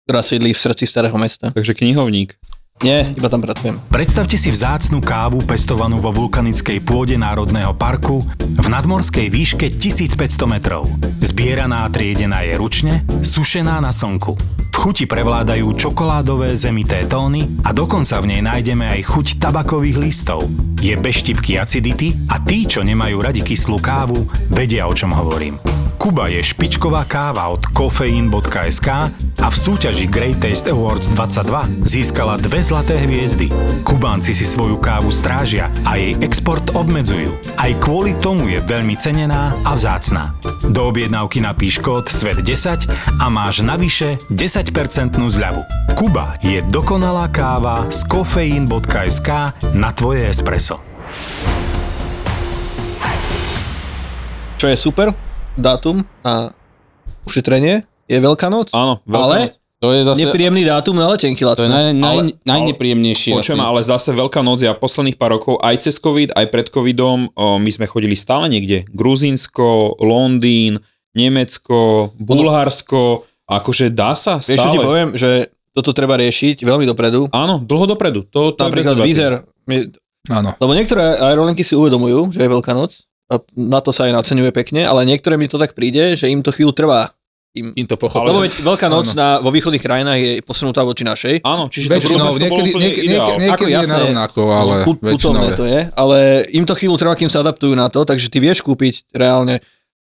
ktorá 0.05 0.21
sídli 0.21 0.53
v 0.53 0.59
srdci 0.61 0.85
starého 0.85 1.17
mesta. 1.17 1.49
Takže 1.49 1.73
knihovník. 1.73 2.37
Nie, 2.85 3.09
iba 3.17 3.25
tam 3.25 3.41
pracujem. 3.41 3.81
Predstavte 3.89 4.37
si 4.37 4.53
vzácnu 4.53 5.01
kávu 5.01 5.41
pestovanú 5.49 5.97
vo 5.97 6.13
vulkanickej 6.13 6.85
pôde 6.85 7.17
Národného 7.17 7.73
parku 7.73 8.21
v 8.37 8.67
nadmorskej 8.69 9.33
výške 9.33 9.73
1500 9.73 10.45
metrov. 10.45 10.85
Zbieraná 11.17 11.89
a 11.89 11.91
triedená 11.91 12.45
je 12.45 12.53
ručne, 12.53 13.01
sušená 13.25 13.81
na 13.81 13.89
slnku. 13.89 14.37
V 14.37 14.75
chuti 14.77 15.09
prevládajú 15.09 15.73
čokoládové 15.73 16.53
zemité 16.53 17.01
tóny 17.09 17.49
a 17.65 17.73
dokonca 17.73 18.21
v 18.21 18.37
nej 18.37 18.41
nájdeme 18.45 18.85
aj 18.93 19.09
chuť 19.09 19.27
tabakových 19.41 19.97
listov. 19.97 20.45
Je 20.77 20.93
bez 20.93 21.25
štipky 21.25 21.57
acidity 21.57 22.13
a 22.29 22.37
tí, 22.37 22.69
čo 22.69 22.85
nemajú 22.85 23.17
radi 23.17 23.41
kyslú 23.41 23.81
kávu, 23.81 24.29
vedia 24.53 24.85
o 24.85 24.93
čom 24.93 25.17
hovorím. 25.17 25.57
Kuba 26.07 26.31
je 26.31 26.39
špičková 26.39 27.03
káva 27.03 27.51
od 27.51 27.67
kofeín.sk 27.75 29.11
a 29.43 29.47
v 29.51 29.55
súťaži 29.59 30.07
Great 30.07 30.39
Taste 30.39 30.71
Awards 30.71 31.11
22 31.11 31.83
získala 31.83 32.39
dve 32.39 32.63
zlaté 32.63 32.95
hviezdy. 32.95 33.51
Kubánci 33.83 34.31
si 34.31 34.47
svoju 34.47 34.79
kávu 34.79 35.11
strážia 35.11 35.67
a 35.83 35.99
jej 35.99 36.15
export 36.23 36.63
obmedzujú. 36.79 37.35
Aj 37.59 37.75
kvôli 37.83 38.15
tomu 38.23 38.47
je 38.47 38.63
veľmi 38.63 38.95
cenená 38.95 39.51
a 39.67 39.75
vzácná. 39.75 40.31
Do 40.71 40.87
objednávky 40.87 41.43
napíš 41.43 41.83
kód 41.83 42.07
SVET10 42.07 42.87
a 43.19 43.27
máš 43.27 43.59
navyše 43.59 44.15
10% 44.31 45.11
zľavu. 45.11 45.67
Kuba 45.99 46.39
je 46.39 46.63
dokonalá 46.71 47.27
káva 47.27 47.83
z 47.91 48.07
kofeín.sk 48.07 49.51
na 49.75 49.91
tvoje 49.91 50.23
espresso. 50.23 50.79
Čo 54.55 54.71
je 54.71 54.77
super, 54.79 55.26
dátum 55.57 56.05
na 56.21 56.53
ušetrenie, 57.23 57.83
je 58.05 58.17
Veľká 58.17 58.47
noc. 58.47 58.71
Áno, 58.71 59.03
Ale 59.03 59.57
To 59.77 59.93
je 59.93 60.01
zase... 60.01 60.25
Nepríjemný 60.25 60.63
dátum 60.63 60.97
na 60.97 61.05
letenky, 61.05 61.37
To 61.37 61.53
je 61.53 61.67
naj, 61.67 61.93
naj, 61.93 62.17
Ale- 62.17 62.33
najnepríjemnejšie 62.41 63.35
Počujem, 63.35 63.59
asi. 63.59 63.67
ale 63.67 63.79
zase 63.83 64.09
Veľká 64.09 64.41
noc 64.41 64.63
a 64.63 64.73
posledných 64.73 65.17
pár 65.17 65.37
rokov, 65.37 65.61
aj 65.61 65.85
cez 65.85 65.97
COVID, 65.97 66.33
aj 66.33 66.45
pred 66.49 66.67
COVIDom, 66.67 67.29
o, 67.29 67.45
my 67.57 67.69
sme 67.69 67.85
chodili 67.85 68.15
stále 68.15 68.47
niekde. 68.47 68.89
Gruzínsko, 68.89 69.99
Londýn, 69.99 70.81
Nemecko, 71.13 72.09
Bulharsko, 72.15 73.21
akože 73.45 73.91
dá 73.91 74.13
sa 74.13 74.39
Vieš, 74.39 74.55
čo 74.55 74.69
ti 74.69 74.77
stále. 74.77 74.85
poviem, 74.85 75.09
že 75.13 75.29
toto 75.73 75.93
treba 75.93 76.17
riešiť 76.17 76.65
veľmi 76.65 76.89
dopredu. 76.89 77.29
Áno, 77.29 77.61
dlho 77.61 77.85
dopredu. 77.87 78.25
To, 78.33 78.49
to 78.49 78.61
Napríklad. 78.65 78.97
Vizer, 78.97 79.45
my- 79.69 79.93
Áno. 80.27 80.57
lebo 80.57 80.71
niektoré 80.73 81.21
aerolinky 81.21 81.61
si 81.61 81.71
uvedomujú, 81.71 82.33
že 82.33 82.41
je 82.41 82.49
Veľká 82.49 82.73
noc 82.73 83.05
a 83.27 83.33
na 83.53 83.79
to 83.79 83.89
sa 83.89 84.05
aj 84.05 84.15
naceňuje 84.15 84.51
pekne, 84.51 84.81
ale 84.81 85.03
niektoré 85.03 85.35
mi 85.35 85.45
to 85.45 85.55
tak 85.55 85.71
príde, 85.71 86.13
že 86.13 86.25
im 86.25 86.39
to 86.39 86.49
chvíľu 86.49 86.71
trvá. 86.71 87.11
Im, 87.53 87.73
Im 87.73 87.83
to 87.83 87.95
lebo 87.95 88.05
pochopil. 88.05 88.37
veď 88.39 88.53
Veľká 88.61 88.85
noc 88.87 89.07
na, 89.11 89.37
vo 89.37 89.49
východných 89.49 89.81
krajinách 89.81 90.19
je 90.19 90.31
posunutá 90.41 90.81
voči 90.81 91.01
našej. 91.01 91.41
Áno, 91.41 91.65
čiže 91.67 91.89
to 91.89 91.93
Väčšinou, 91.95 92.29
bolo 92.29 92.37
niekedy, 92.37 92.69
niekedy, 92.71 93.05
ideál. 93.07 93.27
niekedy, 93.27 93.41
niekedy 93.41 93.65
je 93.65 93.73
jasné, 93.73 93.93
narovnako, 93.97 94.41
ale 94.47 94.73
No, 94.75 94.85
put- 94.85 95.01
putovné 95.01 95.47
to 95.51 95.65
je, 95.65 95.79
ale 95.91 96.17
im 96.51 96.63
to 96.63 96.73
chvíľu 96.73 96.95
trvá, 96.95 97.13
kým 97.13 97.27
sa 97.27 97.41
adaptujú 97.41 97.73
na 97.73 97.87
to, 97.87 98.03
takže 98.03 98.29
ty 98.29 98.37
vieš 98.37 98.61
kúpiť 98.61 99.09
reálne 99.11 99.57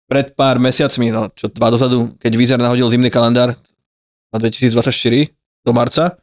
pred 0.06 0.30
pár 0.32 0.58
mesiacmi, 0.58 1.10
no 1.10 1.26
čo 1.32 1.50
dva 1.50 1.70
dozadu, 1.70 2.14
keď 2.16 2.32
Vizer 2.34 2.60
nahodil 2.60 2.86
zimný 2.88 3.10
kalendár 3.10 3.58
na 4.30 4.38
2024 4.38 5.34
do 5.60 5.72
marca, 5.72 6.22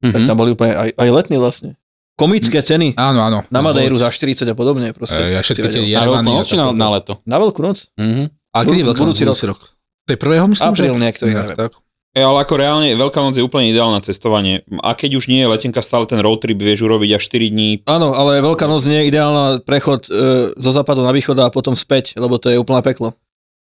tak 0.00 0.14
Mhm. 0.16 0.26
tam 0.26 0.36
boli 0.36 0.50
úplne 0.52 0.78
aj, 0.78 0.88
aj 0.94 1.08
letní 1.12 1.36
vlastne. 1.36 1.74
Komické 2.18 2.58
ceny 2.58 2.98
Áno, 2.98 3.22
áno. 3.22 3.38
na 3.46 3.62
Madejru 3.62 3.94
Bolo- 3.94 4.02
za 4.02 4.10
40 4.10 4.42
a 4.42 4.52
podobne. 4.52 4.90
Proste, 4.90 5.14
E, 5.16 5.32
Ja 5.32 5.40
všetky 5.40 5.70
tie. 5.70 5.80
Na 5.80 6.02
Jerevany. 6.02 6.26
a 6.26 6.34
noc 6.34 6.48
na, 6.50 6.66
tak- 6.66 6.74
na 6.74 6.88
leto? 6.90 7.12
Na 7.24 7.36
veľkú 7.38 7.60
noc? 7.62 7.78
Mhm. 7.94 8.22
A 8.50 8.56
kedy 8.60 8.76
je 8.76 8.86
veľká 8.86 9.02
budúci 9.04 9.22
budúci 9.22 9.46
rok? 9.46 9.60
To 10.04 10.10
je 10.10 10.18
prvého, 10.18 10.44
myslím, 10.46 10.66
Apríl 10.68 10.90
že? 10.90 10.98
niektorý, 10.98 11.30
Ja, 11.30 11.42
neviem. 11.46 11.58
tak. 11.60 11.72
E, 12.10 12.20
ale 12.20 12.42
ako 12.42 12.54
reálne, 12.56 12.88
Veľká 12.90 13.20
noc 13.20 13.36
je 13.36 13.44
úplne 13.44 13.70
ideálne 13.70 13.94
na 13.94 14.02
cestovanie. 14.02 14.64
A 14.82 14.90
keď 14.92 15.10
už 15.14 15.28
nie 15.28 15.38
je 15.38 15.46
letenka, 15.46 15.78
stále 15.78 16.02
ten 16.04 16.18
road 16.18 16.40
trip 16.40 16.58
vieš 16.58 16.82
urobiť 16.82 17.14
až 17.14 17.22
4 17.22 17.46
dní. 17.46 17.84
Áno, 17.86 18.10
ale 18.10 18.40
Veľká 18.40 18.66
noc 18.66 18.82
nie 18.82 18.98
je 18.98 19.08
ideálna 19.08 19.44
prechod 19.62 20.08
e, 20.08 20.10
zo 20.52 20.70
západu 20.72 21.04
na 21.04 21.12
východ 21.12 21.38
a 21.38 21.46
potom 21.48 21.72
späť, 21.72 22.16
lebo 22.16 22.34
to 22.34 22.48
je 22.48 22.58
úplná 22.58 22.82
peklo. 22.82 23.14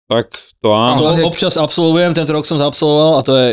Tak 0.09 0.31
to 0.63 0.71
A 0.71 0.95
áno. 0.95 0.97
to 0.97 1.05
hlavne- 1.13 1.27
občas 1.27 1.59
absolvujem, 1.59 2.15
tento 2.15 2.31
rok 2.31 2.47
som 2.47 2.57
to 2.57 2.65
absolvoval 2.65 3.19
a 3.19 3.23
to 3.23 3.33
je, 3.37 3.49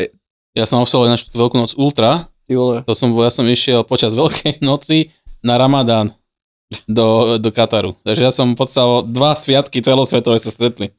Ja 0.53 0.69
som 0.69 0.79
absolvoval 0.79 1.09
na 1.09 1.17
Veľkú 1.17 1.57
noc 1.57 1.73
Ultra, 1.75 2.29
ty 2.47 2.53
vole, 2.55 2.83
to 2.83 2.93
som, 2.95 3.11
ja 3.19 3.31
som 3.31 3.45
išiel 3.47 3.83
počas 3.87 4.15
Veľkej 4.17 4.59
noci 4.67 5.11
na 5.43 5.59
Ramadán 5.59 6.15
do, 6.87 7.37
do 7.37 7.49
Kataru. 7.53 7.93
Takže 8.01 8.21
ja 8.23 8.31
som 8.33 8.57
podstal 8.57 9.05
dva 9.05 9.37
sviatky 9.37 9.83
celosvetové 9.83 10.39
sa 10.41 10.49
stretli. 10.49 10.89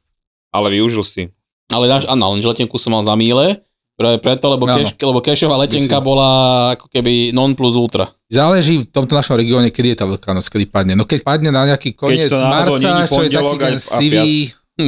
Ale 0.55 0.71
využil 0.71 1.03
si. 1.03 1.23
Ale 1.67 1.89
náš, 1.89 2.07
áno, 2.07 2.31
lenže 2.31 2.47
letenku 2.47 2.77
som 2.79 2.95
mal 2.95 3.03
za 3.03 3.17
míle, 3.17 3.59
práve 3.95 4.19
preto, 4.19 4.51
lebo, 4.51 4.67
keš, 4.67 4.99
lebo 4.99 5.19
kešová 5.23 5.55
letenka 5.65 5.99
Myslím. 5.99 6.07
bola 6.07 6.29
ako 6.75 6.87
keby 6.91 7.31
non 7.31 7.55
plus 7.55 7.79
ultra. 7.79 8.05
Záleží 8.27 8.83
v 8.83 8.87
tomto 8.91 9.15
našom 9.15 9.39
regióne, 9.39 9.71
kedy 9.71 9.95
je 9.95 9.97
tá 9.97 10.05
veľká 10.05 10.35
noc, 10.35 10.45
kedy 10.51 10.67
padne. 10.67 10.93
No 10.99 11.07
keď 11.07 11.23
padne 11.23 11.49
na 11.49 11.63
nejaký 11.63 11.95
koniec 11.95 12.29
marca, 12.31 13.07
čo 13.07 13.23
je 13.23 13.31
taký 13.31 13.57
ten 13.57 13.77
sivý, 13.79 14.31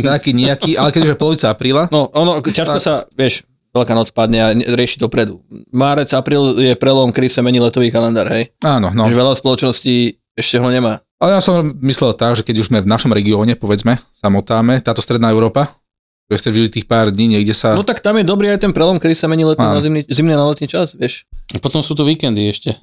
taký 0.04 0.32
nejaký, 0.36 0.76
ale 0.76 0.92
keď 0.92 1.02
už 1.08 1.12
je 1.16 1.20
polovica 1.20 1.48
apríla, 1.48 1.84
no 1.88 2.12
ono, 2.12 2.44
ťažko 2.44 2.80
Tak. 2.80 2.84
sa, 2.84 2.94
vieš, 3.16 3.48
Veľká 3.76 3.94
noc 3.94 4.10
padne 4.16 4.40
a 4.42 4.50
rieši 4.56 4.98
dopredu. 4.98 5.44
Márec, 5.76 6.10
apríl 6.16 6.56
je 6.58 6.74
prelom, 6.80 7.12
kedy 7.12 7.28
sa 7.30 7.42
mení 7.44 7.60
letový 7.62 7.92
kalendár, 7.92 8.32
hej. 8.32 8.52
áno, 8.64 8.90
no. 8.96 9.06
Že 9.06 9.16
veľa 9.16 9.34
spoločností 9.38 10.18
ešte 10.38 10.58
ho 10.62 10.68
nemá. 10.70 11.02
Ale 11.18 11.38
ja 11.38 11.42
som 11.42 11.74
myslel 11.82 12.14
tak, 12.14 12.38
že 12.38 12.46
keď 12.46 12.62
už 12.62 12.70
sme 12.70 12.80
v 12.86 12.90
našom 12.90 13.10
regióne, 13.10 13.58
povedzme, 13.58 13.98
sa 14.14 14.30
motáme, 14.30 14.78
táto 14.86 15.02
stredná 15.02 15.34
Európa, 15.34 15.74
že 16.30 16.36
ste 16.38 16.50
žili 16.54 16.70
tých 16.70 16.86
pár 16.86 17.10
dní, 17.10 17.40
niekde 17.40 17.58
sa... 17.58 17.74
No 17.74 17.82
tak 17.88 18.04
tam 18.04 18.22
je 18.22 18.26
dobrý 18.28 18.54
aj 18.54 18.62
ten 18.62 18.76
prelom, 18.76 19.02
kedy 19.02 19.16
sa 19.18 19.26
mení 19.26 19.48
letný 19.48 19.66
Áno. 19.66 19.80
na 19.80 19.82
zimný, 19.82 20.02
zimný 20.06 20.36
na 20.38 20.46
letný 20.46 20.70
čas, 20.70 20.94
vieš. 20.94 21.26
A 21.56 21.58
potom 21.58 21.82
sú 21.82 21.96
tu 21.96 22.04
víkendy 22.06 22.52
ešte. 22.52 22.78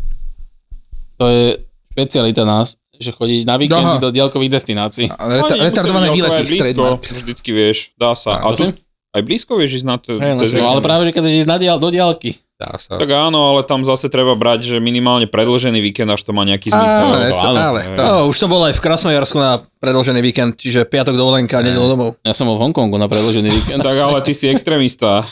To 1.20 1.30
je 1.30 1.62
špecialita 1.94 2.42
nás, 2.42 2.74
že 2.98 3.14
chodí 3.14 3.46
na 3.46 3.54
víkendy 3.54 3.98
Aha. 3.98 4.02
do 4.02 4.10
diaľkových 4.10 4.50
destinácií. 4.50 5.06
Reta- 5.14 5.60
retardované 5.60 6.10
výlety, 6.10 6.42
blízko, 6.42 6.98
vždycky 6.98 7.50
vieš, 7.54 7.94
dá 7.94 8.18
sa. 8.18 8.42
Á, 8.42 8.50
A 8.50 8.56
tu, 8.58 8.74
aj 9.14 9.22
blízko 9.22 9.54
vieš 9.54 9.82
ísť 9.82 9.86
na 9.86 9.96
to. 9.96 10.18
Cez 10.18 10.50
no, 10.58 10.66
ale 10.66 10.82
práve, 10.82 11.06
že 11.06 11.14
keď 11.14 11.22
chceš 11.22 11.36
ísť 11.46 11.50
na 11.50 11.58
diaľ, 11.62 11.78
do 11.78 11.88
diaľky. 11.94 12.42
Dá 12.54 12.78
sa. 12.78 12.98
Tak 12.98 13.10
áno, 13.10 13.50
ale 13.50 13.66
tam 13.66 13.82
zase 13.82 14.06
treba 14.06 14.38
brať, 14.38 14.62
že 14.62 14.76
minimálne 14.78 15.26
predlžený 15.26 15.82
víkend, 15.82 16.06
až 16.06 16.22
to 16.22 16.30
má 16.30 16.46
nejaký 16.46 16.70
zmysel. 16.70 17.06
Ale, 17.10 17.30
to 17.30 17.38
áno. 17.38 17.58
ale, 17.58 17.80
to, 17.94 18.00
No, 18.02 18.14
už 18.30 18.36
som 18.38 18.46
bol 18.46 18.62
aj 18.62 18.78
v 18.78 18.82
Krasnojarsku 18.82 19.38
na 19.42 19.58
predložený 19.82 20.22
víkend, 20.22 20.54
čiže 20.54 20.86
piatok 20.86 21.18
dovolenka, 21.18 21.58
nedelo 21.66 21.90
domov. 21.90 22.10
Ja 22.22 22.30
som 22.30 22.46
bol 22.46 22.54
v 22.54 22.70
Hongkongu 22.70 22.94
na 22.94 23.10
predložený 23.10 23.50
víkend. 23.50 23.82
Tak 23.82 23.98
ale 23.98 24.22
ty 24.22 24.30
si 24.34 24.46
extrémista. 24.46 25.26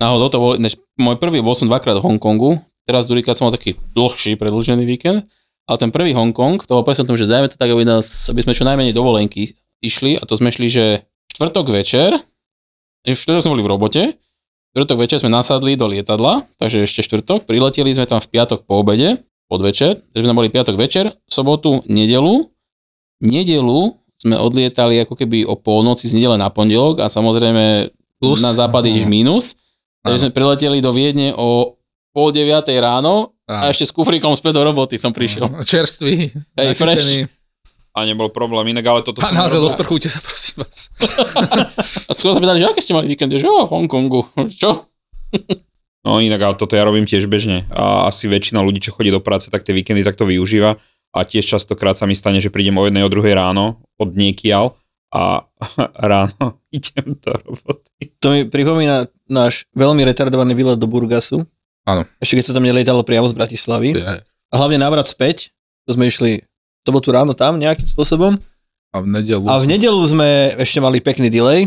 Náhodou 0.00 0.28
to 0.32 0.38
bol, 0.40 0.50
než 0.56 0.80
môj 0.96 1.20
prvý, 1.20 1.44
bol 1.44 1.56
som 1.56 1.68
dvakrát 1.68 2.00
v 2.00 2.04
Hongkongu, 2.04 2.60
teraz 2.88 3.04
druhýkrát 3.04 3.36
som 3.36 3.48
mal 3.48 3.56
taký 3.56 3.76
dlhší 3.92 4.36
predlžený 4.40 4.84
víkend, 4.84 5.28
ale 5.64 5.76
ten 5.80 5.88
prvý 5.88 6.12
Hongkong, 6.12 6.60
to 6.64 6.72
bol 6.76 6.84
presne 6.84 7.04
o 7.04 7.08
tom, 7.08 7.16
že 7.16 7.24
dajme 7.24 7.48
to 7.48 7.56
tak, 7.56 7.72
aby, 7.72 7.84
nás, 7.88 8.28
aby 8.28 8.44
sme 8.44 8.52
čo 8.52 8.68
najmenej 8.68 8.92
dovolenky 8.92 9.56
išli 9.80 10.20
a 10.20 10.24
to 10.24 10.36
sme 10.36 10.52
šli, 10.52 10.68
že 10.68 10.84
štvrtok 11.36 11.72
večer, 11.72 12.16
štvrtok 13.12 13.44
sme 13.44 13.52
boli 13.60 13.64
v 13.64 13.70
robote, 13.70 14.02
štvrtok 14.72 14.98
večer 15.04 15.20
sme 15.20 15.28
nasadli 15.28 15.76
do 15.76 15.84
lietadla, 15.84 16.48
takže 16.56 16.88
ešte 16.88 17.04
štvrtok, 17.04 17.44
prileteli 17.44 17.92
sme 17.92 18.08
tam 18.08 18.24
v 18.24 18.28
piatok 18.32 18.64
po 18.64 18.80
obede, 18.80 19.20
podvečer, 19.52 20.00
takže 20.00 20.24
sme 20.24 20.38
boli 20.40 20.48
piatok 20.48 20.80
večer, 20.80 21.12
sobotu, 21.28 21.84
nedelu, 21.84 22.48
nedelu 23.20 24.00
sme 24.24 24.40
odlietali 24.40 25.04
ako 25.04 25.20
keby 25.20 25.44
o 25.44 25.60
polnoci 25.60 26.08
z 26.08 26.16
nedele 26.16 26.40
na 26.40 26.48
pondelok 26.48 27.04
a 27.04 27.12
samozrejme 27.12 27.92
Plus. 28.16 28.40
na 28.40 28.56
západ 28.56 28.88
ideš 28.88 29.04
minus, 29.04 29.60
takže 30.00 30.26
sme 30.26 30.32
prileteli 30.32 30.80
do 30.80 30.96
Viedne 30.96 31.36
o 31.36 31.76
pol 32.16 32.32
deviatej 32.32 32.80
ráno 32.80 33.36
a 33.44 33.68
ešte 33.68 33.84
s 33.84 33.92
kufríkom 33.92 34.32
späť 34.32 34.56
do 34.56 34.62
roboty 34.64 34.96
som 34.96 35.12
prišiel. 35.12 35.44
Čerstvý, 35.68 36.32
Hej, 36.56 36.66
natešený. 36.72 37.43
A 37.94 38.02
nebol 38.02 38.26
problém, 38.28 38.74
inak 38.74 38.82
ale 38.84 39.00
toto 39.00 39.22
Házel, 39.22 39.62
robil. 39.62 39.70
osprchujte 39.70 40.10
sa, 40.10 40.18
prosím 40.18 40.66
vás. 40.66 40.90
A 42.08 42.12
skoro 42.12 42.34
sme 42.34 42.42
dali, 42.42 42.58
že 42.58 42.66
aké 42.66 42.82
ste 42.82 42.90
mali 42.90 43.06
víkend? 43.06 43.30
Že 43.30 43.46
jo, 43.46 43.64
v 43.64 43.70
Hongkongu. 43.70 44.20
Čo? 44.50 44.90
No 46.02 46.18
inak, 46.18 46.42
ale 46.42 46.54
toto 46.54 46.74
ja 46.74 46.82
robím 46.82 47.06
tiež 47.06 47.24
bežne. 47.24 47.64
A 47.70 48.10
asi 48.10 48.26
väčšina 48.26 48.60
ľudí, 48.60 48.82
čo 48.82 48.90
chodí 48.90 49.08
do 49.08 49.22
práce, 49.22 49.46
tak 49.46 49.62
tie 49.62 49.72
víkendy 49.72 50.02
takto 50.02 50.26
využíva. 50.26 50.76
A 51.14 51.22
tiež 51.22 51.46
častokrát 51.46 51.94
sa 51.94 52.04
mi 52.04 52.12
stane, 52.12 52.42
že 52.42 52.50
prídem 52.50 52.74
o 52.74 52.82
jednej, 52.82 53.00
o 53.00 53.12
druhej 53.12 53.32
ráno 53.32 53.78
od 53.96 54.10
niekiaľ 54.10 54.74
a 55.08 55.46
ráno 56.10 56.58
idem 56.74 57.14
do 57.14 57.30
roboty. 57.30 58.10
To 58.18 58.34
mi 58.34 58.42
pripomína 58.42 59.06
náš 59.24 59.70
veľmi 59.70 60.02
retardovaný 60.02 60.52
výlet 60.52 60.76
do 60.76 60.90
Burgasu. 60.90 61.46
Áno. 61.84 62.02
Ešte 62.18 62.36
keď 62.36 62.44
sa 62.44 62.54
tam 62.58 62.66
nelietalo 62.66 63.06
priamo 63.06 63.30
z 63.30 63.38
Bratislavy. 63.38 63.94
Ja- 63.94 64.18
A 64.50 64.54
hlavne 64.56 64.82
návrat 64.82 65.06
späť. 65.06 65.54
To 65.86 65.94
sme 65.94 66.08
išli 66.08 66.42
sobotu 66.84 67.08
ráno 67.10 67.32
tam 67.32 67.56
nejakým 67.56 67.88
spôsobom. 67.88 68.36
A 68.94 69.00
v 69.00 69.06
nedelu 69.08 69.42
A 69.48 69.58
v 69.58 69.66
nedelu 69.66 69.98
sme 70.04 70.54
ešte 70.54 70.78
mali 70.78 71.00
pekný 71.00 71.32
delay. 71.32 71.66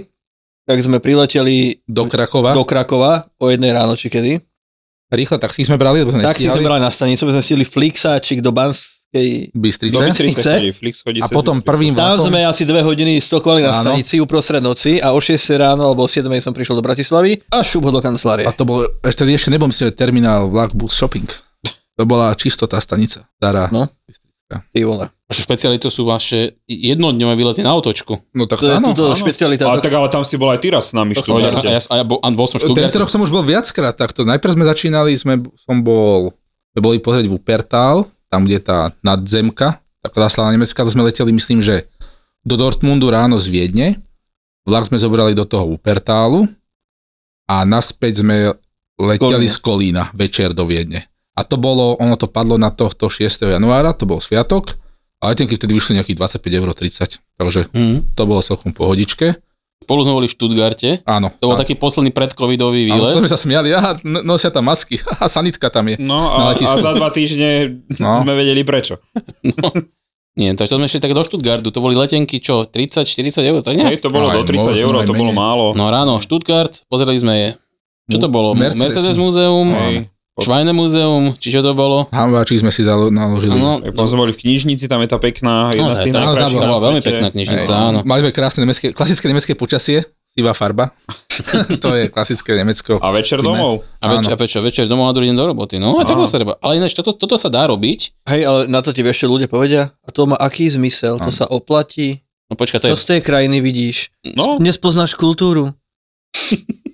Tak 0.64 0.78
sme 0.80 1.00
prileteli 1.00 1.80
do 1.88 2.06
Krakova. 2.06 2.52
do 2.54 2.64
Krakova 2.64 3.28
o 3.40 3.48
jednej 3.48 3.72
ráno, 3.72 3.96
či 3.96 4.08
kedy. 4.08 4.40
Rýchle 5.08 5.40
taxi 5.40 5.64
sme 5.64 5.80
brali, 5.80 6.04
lebo 6.04 6.12
sme 6.12 6.20
Tak 6.22 6.36
si 6.36 6.48
sme 6.48 6.64
brali 6.64 6.84
na 6.84 6.92
stanicu, 6.92 7.24
sme 7.24 7.40
stihli 7.40 7.64
Flixáčik 7.64 8.44
do 8.44 8.52
Banskej. 8.52 9.56
Bystrice. 9.56 9.96
Do 9.96 10.04
Bystrice 10.04 10.52
A 11.24 11.32
potom 11.32 11.64
prvým 11.64 11.96
Tam 11.96 12.20
vlakom. 12.20 12.28
sme 12.28 12.44
asi 12.44 12.68
dve 12.68 12.84
hodiny 12.84 13.16
stokovali 13.16 13.64
na 13.64 13.80
Áno. 13.80 13.96
stanici 13.96 14.20
uprostred 14.20 14.60
noci 14.60 15.00
a 15.00 15.16
o 15.16 15.20
6 15.24 15.40
ráno 15.56 15.88
alebo 15.88 16.04
o 16.04 16.10
7 16.12 16.28
som 16.44 16.52
prišiel 16.52 16.76
do 16.76 16.84
Bratislavy 16.84 17.40
a 17.48 17.64
šup 17.64 17.88
ho 17.88 17.92
do 17.96 18.04
kancelárie. 18.04 18.44
A 18.44 18.52
to 18.52 18.68
bol, 18.68 18.84
ešte 19.08 19.24
ešte 19.24 19.48
nebol 19.48 19.72
myslím, 19.72 19.88
že 19.88 19.96
terminál 19.96 20.52
vlak 20.52 20.76
bus 20.76 20.92
shopping. 20.92 21.24
To 21.96 22.04
bola 22.04 22.36
čisto 22.36 22.68
tá 22.68 22.76
stanica. 22.84 23.24
Stará. 23.40 23.72
No. 23.72 23.88
Bystrická. 24.04 24.27
Ty 24.48 24.80
vole. 24.88 25.12
Vaše 25.28 25.44
špecialitu 25.44 25.92
sú 25.92 26.08
vaše 26.08 26.56
jednodňové 26.72 27.36
výlety 27.36 27.60
na 27.60 27.76
otočku. 27.76 28.16
No 28.32 28.48
tak 28.48 28.64
To 28.64 28.72
je 28.72 28.80
áno. 28.80 28.96
túto 28.96 29.12
áno. 29.12 29.20
špecialita. 29.20 29.68
Ale 29.68 29.84
tak 29.84 29.92
ale 29.92 30.08
tam 30.08 30.24
si 30.24 30.40
bol 30.40 30.48
aj 30.56 30.60
ty 30.64 30.72
raz 30.72 30.92
s 30.92 30.94
nami 30.96 31.20
To, 31.20 31.36
ja, 31.36 31.52
ja, 31.52 31.84
ja 31.84 32.06
bol, 32.08 32.24
a 32.24 32.28
bol 32.32 32.48
som 32.48 32.64
v 32.64 32.72
Tento 32.72 33.04
rok 33.04 33.12
som 33.12 33.20
už 33.20 33.28
bol 33.28 33.44
viackrát 33.44 33.92
takto. 33.92 34.24
Najprv 34.24 34.56
sme 34.56 34.64
začínali, 34.64 35.12
sme, 35.20 35.44
som 35.60 35.84
bol, 35.84 36.32
sme 36.72 36.80
boli 36.80 37.04
pozrieť 37.04 37.28
Wuppertal, 37.28 38.08
tam, 38.32 38.48
kde 38.48 38.56
je 38.56 38.64
tá 38.64 38.80
nadzemka, 39.04 39.84
tá 40.00 40.08
klasla 40.08 40.56
nemecká, 40.56 40.88
to 40.88 40.96
sme 40.96 41.04
leteli, 41.04 41.36
myslím, 41.36 41.60
že 41.60 41.92
do 42.48 42.56
Dortmundu 42.56 43.12
ráno 43.12 43.36
z 43.36 43.52
Viedne. 43.52 44.00
Vlak 44.64 44.88
sme 44.88 44.96
zobrali 44.96 45.36
do 45.36 45.44
toho 45.44 45.68
Wuppertalu 45.76 46.48
a 47.52 47.68
naspäť 47.68 48.24
sme 48.24 48.56
leteli 48.96 49.44
Kolína. 49.44 49.52
z 49.52 49.58
Kolína 49.60 50.04
večer 50.16 50.56
do 50.56 50.64
Viedne. 50.64 51.08
A 51.38 51.42
to 51.42 51.56
bolo, 51.56 51.94
ono 51.96 52.16
to 52.16 52.26
padlo 52.26 52.58
na 52.58 52.70
tohto 52.70 53.08
6. 53.08 53.22
januára, 53.48 53.94
to 53.94 54.04
bol 54.04 54.18
sviatok, 54.18 54.74
a 55.18 55.30
letenky 55.30 55.54
vtedy 55.54 55.72
vyšli 55.72 55.94
nejakých 55.94 56.18
25 56.42 56.50
eur 56.52 56.70
30, 56.72 57.22
takže 57.36 57.70
Hm. 57.72 58.14
to 58.14 58.22
bolo 58.24 58.42
celkom 58.42 58.70
pohodičke. 58.72 59.38
Spolu 59.78 60.02
sme 60.02 60.14
boli 60.16 60.26
v 60.26 60.34
Stuttgarte. 60.34 60.90
Áno. 61.06 61.30
To 61.38 61.46
bol 61.46 61.56
áno. 61.56 61.62
taký 61.62 61.74
posledný 61.74 62.10
predcovidový 62.10 62.82
Áno, 62.88 62.90
to 62.90 62.98
výlet. 62.98 63.14
sme 63.20 63.30
sa 63.30 63.38
smiali, 63.38 63.70
aha, 63.72 64.02
n- 64.02 64.26
nosia 64.26 64.50
tam 64.50 64.66
masky, 64.66 64.98
aha, 65.08 65.26
sanitka 65.28 65.70
tam 65.70 65.86
je. 65.88 65.96
No 66.00 66.18
a, 66.18 66.52
a 66.52 66.76
za 66.76 66.92
dva 66.92 67.10
týždne 67.10 67.78
No. 68.02 68.14
sme 68.16 68.34
vedeli 68.34 68.62
prečo. 68.62 68.98
Nie, 70.38 70.54
takže 70.54 70.70
to 70.70 70.78
sme 70.78 70.86
šli 70.88 70.98
tak 71.00 71.14
do 71.14 71.22
Stuttgartu. 71.22 71.70
To 71.70 71.80
boli 71.80 71.94
letenky, 71.94 72.38
čo, 72.38 72.62
30-40 72.64 73.42
eur, 73.44 73.60
tak? 73.60 73.74
Hej, 73.74 74.02
to 74.02 74.10
bolo 74.10 74.30
No 74.30 74.34
do 74.36 74.40
aj 74.40 74.46
30 74.48 74.70
možno 74.70 74.74
eur, 74.76 74.94
to 75.04 75.14
bolo 75.16 75.32
málo. 75.32 75.66
No 75.74 75.90
ráno, 75.90 76.18
Stuttgart, 76.20 76.86
pozreli 76.86 77.18
sme 77.18 77.36
Čo 78.06 78.18
to 78.20 78.30
bolo? 78.30 78.54
Mercedes. 78.54 78.82
Mercedes, 78.84 79.16
múzeum, 79.16 79.74
Hej. 79.74 80.14
Švajné 80.38 80.70
múzeum, 80.70 81.34
či 81.42 81.50
čo 81.50 81.66
to 81.66 81.74
bolo? 81.74 82.06
Hamváčik 82.14 82.62
sme 82.62 82.70
si 82.70 82.86
zalo- 82.86 83.10
naložili. 83.10 83.58
Áno, 83.58 83.82
Potom 83.82 84.06
sme 84.06 84.30
boli 84.30 84.34
v 84.38 84.40
knižnici, 84.46 84.86
tam 84.86 85.02
je 85.02 85.10
tá 85.10 85.18
pekná, 85.18 85.74
jedna 85.74 85.90
Naozaj, 85.90 85.98
z 85.98 86.06
tých 86.06 86.14
tá- 86.14 86.22
bola 86.54 86.78
veľmi 86.78 87.02
svete. 87.02 87.10
pekná 87.10 87.28
knižnica, 87.34 87.74
Hej. 87.74 87.88
áno. 87.90 88.00
Mali 88.06 88.20
sme 88.22 88.32
krásne 88.32 88.60
nemecké, 88.62 88.94
klasické 88.94 89.26
nemecké 89.26 89.52
počasie, 89.58 90.06
sivá 90.30 90.54
farba. 90.54 90.94
to 91.84 91.90
je 91.94 92.10
klasické 92.10 92.54
Nemecko. 92.54 92.98
A 93.02 93.10
večer 93.14 93.42
Zime. 93.42 93.58
domov. 93.58 93.86
A, 94.02 94.14
več, 94.14 94.26
a 94.30 94.38
prečo, 94.38 94.62
večer 94.62 94.86
domov 94.86 95.10
a 95.10 95.14
druhý 95.14 95.30
deň 95.30 95.38
do 95.38 95.46
roboty. 95.50 95.78
No, 95.82 95.98
a 95.98 96.06
tak 96.06 96.18
sa 96.26 96.38
treba. 96.38 96.58
Ale 96.62 96.78
ináč, 96.82 96.94
toto, 96.98 97.14
toto 97.14 97.38
sa 97.38 97.50
dá 97.50 97.66
robiť. 97.70 98.26
Hej, 98.26 98.42
ale 98.46 98.60
na 98.70 98.82
to 98.82 98.94
ti 98.94 99.02
čo 99.02 99.30
ľudia 99.30 99.50
povedia? 99.50 99.94
A 100.06 100.10
to 100.10 100.26
má 100.30 100.38
aký 100.38 100.70
zmysel? 100.70 101.18
To 101.22 101.30
sa 101.30 101.46
oplatí? 101.50 102.22
No 102.48 102.56
počkaj, 102.56 102.80
to 102.80 102.88
Čo 102.94 102.96
je... 102.96 103.04
z 103.04 103.08
tej 103.18 103.22
krajiny 103.26 103.60
vidíš? 103.60 104.14
No, 104.38 104.56
Nespoznáš 104.58 105.20
kultúru. 105.20 105.76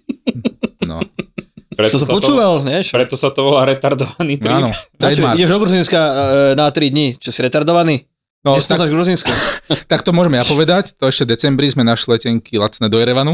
No. 1.74 1.78
preto 1.78 1.98
To 1.98 2.06
som 2.06 2.14
počúval, 2.14 2.54
nie? 2.62 2.80
Čo? 2.80 2.94
Preto 2.94 3.16
sa 3.16 3.30
to 3.30 3.42
volá 3.44 3.66
retardovaný 3.66 4.38
trip. 4.38 4.54
Áno, 4.54 4.70
Na 4.70 4.78
čo, 5.10 5.20
trademark. 5.20 5.36
ideš 5.36 5.50
do 5.50 5.60
Gruzinska 5.60 6.00
e, 6.00 6.14
na 6.54 6.66
3 6.68 6.88
dní, 6.88 7.08
čo 7.18 7.30
si 7.30 7.40
retardovaný? 7.40 8.06
No, 8.42 8.54
tak, 8.54 8.60
Nespoznáš 8.60 8.92
Gruzinsko. 8.92 9.32
tak 9.92 10.00
to 10.02 10.12
môžeme 10.12 10.36
ja 10.36 10.44
povedať. 10.44 10.94
To 10.96 11.08
ešte 11.08 11.24
v 11.24 11.30
decembri 11.32 11.66
sme 11.66 11.82
našli 11.82 12.14
letenky 12.14 12.56
lacné 12.56 12.88
do 12.88 12.98
Jerevanu. 12.98 13.34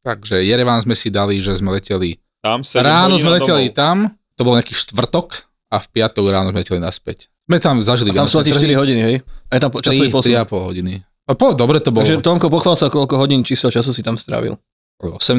Takže 0.00 0.42
Jerevan 0.42 0.78
sme 0.78 0.92
si 0.92 1.08
dali, 1.08 1.38
že 1.38 1.54
sme 1.54 1.70
leteli. 1.70 2.18
Tam 2.40 2.60
7 2.60 2.82
Ráno 2.82 3.14
sme 3.16 3.38
leteli 3.38 3.70
domov. 3.70 3.78
tam, 3.78 3.96
to 4.34 4.42
bol 4.42 4.52
nejaký 4.52 4.74
štvrtok 4.74 5.28
a 5.68 5.78
v 5.78 5.86
piatok 5.88 6.24
ráno 6.26 6.50
sme 6.50 6.58
leteli 6.58 6.82
naspäť. 6.82 7.30
Sme 7.42 7.56
tam 7.56 7.78
zažili 7.78 8.10
A 8.10 8.18
tam 8.18 8.26
sú 8.26 8.36
Vianočné 8.36 8.50
ti 8.50 8.58
4 8.58 8.66
trhy. 8.66 8.74
hodiny, 8.74 9.00
hej? 9.00 9.16
A 9.46 9.52
tam 9.56 9.70
po- 9.70 9.78
časový 9.78 10.10
3, 10.10 10.14
posun. 10.14 10.30
3,5 10.34 10.68
hodiny. 10.68 10.92
A 11.22 11.32
po, 11.32 11.54
dobre 11.54 11.78
to 11.78 11.94
bolo. 11.94 12.02
Takže 12.02 12.18
Tomko, 12.18 12.50
pochvál 12.50 12.74
sa, 12.74 12.90
koľko 12.90 13.14
hodín 13.16 13.46
číslo 13.46 13.70
času 13.70 13.94
si 13.94 14.02
tam 14.02 14.18
strávil. 14.18 14.58
18. 14.98 15.38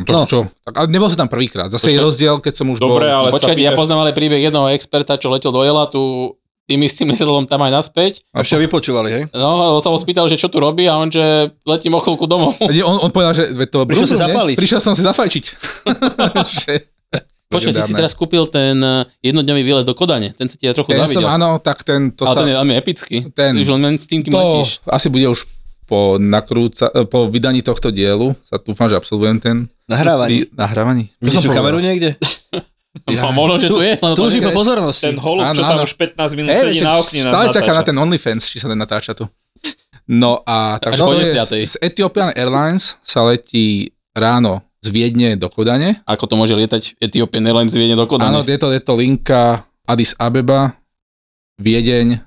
Čo, 0.00 0.08
No. 0.08 0.24
čo? 0.24 0.38
Tak, 0.62 0.74
ale 0.74 0.86
nebol 0.88 1.06
som 1.06 1.18
tam 1.18 1.26
prvýkrát. 1.26 1.68
Zase 1.68 1.88
je 1.88 1.92
Počkaj. 1.92 2.04
rozdiel, 2.04 2.34
keď 2.38 2.52
som 2.54 2.68
už 2.68 2.78
Dobre, 2.78 3.04
bol... 3.04 3.10
ale 3.10 3.28
sa 3.28 3.32
Počkajte, 3.36 3.60
ja 3.60 3.72
poznám 3.72 4.00
ale 4.00 4.10
príbeh 4.10 4.40
jednoho 4.40 4.68
experta, 4.68 5.14
čo 5.14 5.26
letel 5.26 5.48
do 5.48 5.60
Jelatu 5.60 6.32
tým 6.64 6.80
istým 6.80 7.08
lietadlom 7.08 7.44
tam 7.44 7.60
aj 7.60 7.72
naspäť. 7.72 8.20
A 8.28 8.40
ešte 8.40 8.58
vypočúvali, 8.58 9.08
hej? 9.08 9.22
No, 9.32 9.58
a 9.58 9.64
sa 9.78 9.88
ho 9.88 9.96
spýtal, 9.96 10.26
že 10.26 10.36
čo 10.36 10.46
tu 10.46 10.58
robí 10.58 10.84
a 10.84 10.96
on, 10.96 11.08
že 11.08 11.48
letím 11.64 11.92
o 11.92 11.98
chvíľku 11.98 12.24
domov. 12.24 12.52
On, 12.60 12.96
on 13.00 13.08
povedal, 13.08 13.32
že 13.32 13.42
to 13.64 13.82
Prišiel 13.82 14.04
si 14.04 14.12
Brusel, 14.12 14.20
nie? 14.20 14.24
zapáliť. 14.28 14.54
Prišiel 14.54 14.78
som 14.78 14.92
si 14.92 15.00
zafajčiť. 15.00 15.44
Počkaj, 17.48 17.72
ty 17.72 17.80
si 17.80 17.92
teraz 17.96 18.12
kúpil 18.12 18.44
ten 18.46 18.76
eh, 18.76 19.02
jednodňový 19.24 19.62
výlet 19.62 19.82
do 19.82 19.90
Kodane. 19.92 20.30
Ten 20.30 20.46
sa 20.46 20.54
ti 20.54 20.62
ja 20.62 20.70
trochu 20.70 20.92
Ten 20.92 21.00
som, 21.00 21.08
zavidel. 21.10 21.26
áno, 21.32 21.56
tak 21.56 21.80
ten, 21.80 22.12
to 22.12 22.22
ale 22.22 22.30
sa... 22.30 22.38
ten 22.38 22.46
je 22.46 22.54
veľmi 22.54 22.72
epický. 22.76 23.14
ten- 23.32 23.56
Už 23.56 23.66
len 23.72 23.96
s 23.96 24.04
tým, 24.04 24.20
kým 24.20 24.28
to 24.28 24.36
letíš. 24.38 24.78
asi 24.84 25.08
bude 25.08 25.24
už 25.26 25.48
po, 25.88 26.20
nakrúca, 26.20 26.92
po 27.08 27.26
vydaní 27.26 27.64
tohto 27.64 27.88
dielu, 27.88 28.36
sa 28.44 28.60
dúfam, 28.60 28.86
že 28.86 29.00
absolvujem 29.00 29.40
ten 29.40 29.56
Nahrávaní. 29.88 30.44
pri- 30.44 30.48
nahrávaní. 30.52 31.04
Vidíš 31.18 31.48
tú 31.48 31.50
kameru 31.50 31.80
niekde? 31.80 32.14
Ja. 33.06 33.30
Možno, 33.30 33.62
že 33.62 33.70
tu, 33.70 33.78
je. 33.78 33.94
len 33.94 34.12
Tu 34.16 34.22
už 34.26 34.42
iba 34.42 34.50
pozornosť. 34.50 35.00
Ten 35.06 35.16
holub, 35.22 35.46
čo 35.54 35.62
tam 35.62 35.78
áno. 35.78 35.86
už 35.86 35.94
15 35.94 36.34
minút 36.34 36.50
Hej, 36.50 36.62
sedí 36.66 36.80
na 36.82 36.98
okne. 36.98 37.20
Stále 37.22 37.46
čaká 37.54 37.70
na 37.70 37.82
ten 37.86 37.94
OnlyFans, 37.94 38.50
či 38.50 38.58
sa 38.58 38.66
ten 38.66 38.74
natáča 38.74 39.14
tu. 39.14 39.28
No 40.08 40.42
a 40.42 40.80
takže 40.82 40.98
to 40.98 41.14
je, 41.14 41.68
z 41.68 41.76
Ethiopian 41.78 42.32
Airlines 42.34 42.96
sa 43.04 43.22
letí 43.22 43.92
ráno 44.16 44.64
z 44.82 44.88
Viedne 44.90 45.36
do 45.36 45.46
Kodane. 45.46 46.00
Ako 46.08 46.26
to 46.26 46.34
môže 46.34 46.56
lietať 46.58 46.98
Ethiopian 46.98 47.44
Airlines 47.46 47.70
z 47.70 47.78
Viedne 47.78 47.94
do 47.94 48.08
Kodane. 48.08 48.34
Áno, 48.34 48.40
je 48.42 48.58
to, 48.58 48.72
je 48.72 48.82
to 48.82 48.98
linka 48.98 49.62
Addis 49.86 50.16
Abeba, 50.18 50.74
Viedeň 51.60 52.18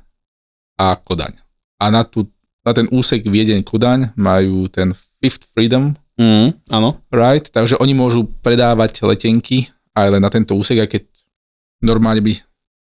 a 0.78 0.96
Kodaň. 0.96 1.36
A 1.82 1.90
na, 1.90 2.06
tú, 2.06 2.30
na 2.62 2.72
ten 2.78 2.86
úsek 2.94 3.26
Viedeň-Kodaň 3.26 4.18
majú 4.18 4.70
ten 4.70 4.94
Fifth 5.22 5.50
Freedom 5.54 5.98
Mm, 6.22 6.54
áno. 6.70 7.02
Ride, 7.10 7.50
takže 7.50 7.82
oni 7.82 7.98
môžu 7.98 8.30
predávať 8.46 9.02
letenky 9.02 9.74
aj 9.98 10.08
len 10.14 10.22
na 10.22 10.30
tento 10.30 10.54
úsek, 10.54 10.86
aj 10.86 10.90
keď 10.94 11.04
normálne 11.82 12.22
by 12.22 12.38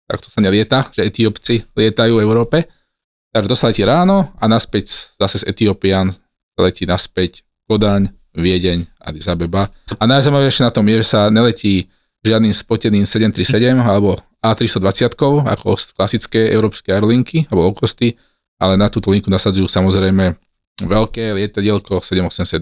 takto 0.09 0.27
sa 0.27 0.43
nelieta, 0.43 0.83
že 0.91 1.07
Etiópci 1.07 1.63
lietajú 1.71 2.19
v 2.19 2.23
Európe. 2.25 2.57
Takže 3.31 3.47
to 3.47 3.55
sa 3.55 3.71
letí 3.71 3.85
ráno 3.87 4.33
a 4.41 4.49
naspäť 4.49 5.15
zase 5.15 5.45
z 5.45 5.53
Etiópian 5.53 6.11
letí 6.59 6.83
naspäť 6.83 7.47
Kodaň, 7.69 8.11
Viedeň, 8.35 8.89
Addis 8.99 9.29
Abeba. 9.31 9.71
A 9.95 10.03
najzaujímavejšie 10.03 10.65
na 10.65 10.73
tom 10.73 10.83
je, 10.89 10.99
že 10.99 11.07
sa 11.07 11.29
neletí 11.29 11.87
žiadnym 12.25 12.51
spoteným 12.51 13.05
737 13.07 13.79
alebo 13.79 14.19
A320, 14.43 15.15
ako 15.47 15.69
klasické 15.95 16.51
európske 16.51 16.91
aerolinky 16.91 17.47
alebo 17.47 17.71
okosty, 17.71 18.19
ale 18.59 18.75
na 18.75 18.91
túto 18.91 19.09
linku 19.09 19.31
nasadzujú 19.31 19.65
samozrejme 19.65 20.35
veľké 20.83 21.35
lietadielko 21.35 22.03
787. 22.03 22.59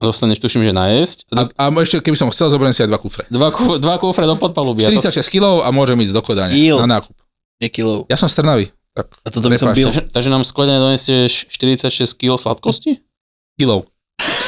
Dostaneš, 0.00 0.40
tuším, 0.40 0.64
že 0.64 0.72
najesť. 0.72 1.18
A, 1.36 1.44
a 1.44 1.64
ešte, 1.84 2.00
keby 2.00 2.16
som 2.16 2.32
chcel, 2.32 2.48
zoberiem 2.48 2.72
si 2.72 2.80
aj 2.80 2.88
dva 2.88 2.96
kufre. 2.96 3.28
Dva, 3.28 3.52
kuf- 3.52 3.76
dva 3.76 4.00
kufre 4.00 4.24
do 4.24 4.32
podpaluby. 4.34 4.88
A 4.88 4.88
to, 4.88 4.96
46 4.96 5.28
kg 5.28 5.60
a 5.60 5.68
môžem 5.70 6.00
ísť 6.00 6.16
do 6.16 6.22
Kodane 6.24 6.56
Jíl. 6.56 6.80
na 6.80 6.98
nákup. 6.98 7.12
Nie 7.60 7.68
kilov. 7.68 8.08
Ja 8.08 8.16
som 8.16 8.24
z 8.24 8.40
Trnavy, 8.40 8.72
tak 8.96 9.12
A 9.20 9.28
toto 9.28 9.52
by 9.52 9.60
som 9.60 9.76
bil. 9.76 9.92
takže, 9.92 10.08
takže 10.08 10.30
nám 10.32 10.48
skladne 10.48 10.80
donesieš 10.80 11.52
46 11.52 12.16
kg 12.16 12.40
sladkosti? 12.40 13.04
kilov. 13.60 13.84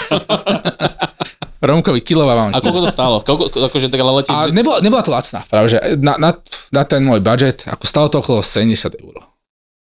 Romkovi 1.63 2.01
kilová 2.03 2.35
mám. 2.35 2.51
A 2.51 2.59
koľko 2.59 2.81
to 2.83 2.91
stálo? 2.91 3.17
Koľko, 3.23 3.53
akože 3.71 3.87
tak 3.93 4.01
ale 4.03 4.25
letí... 4.25 4.33
A 4.35 4.51
nebola, 4.51 4.83
nebola 4.83 5.05
to 5.05 5.15
lacná, 5.15 5.47
práve, 5.47 5.77
že 5.77 5.79
na, 6.01 6.19
na, 6.19 6.35
na 6.75 6.83
ten 6.83 7.05
môj 7.07 7.23
budget, 7.23 7.69
ako 7.71 7.85
stalo 7.87 8.07
to 8.11 8.19
okolo 8.19 8.41
70 8.43 8.99
eur. 8.99 9.15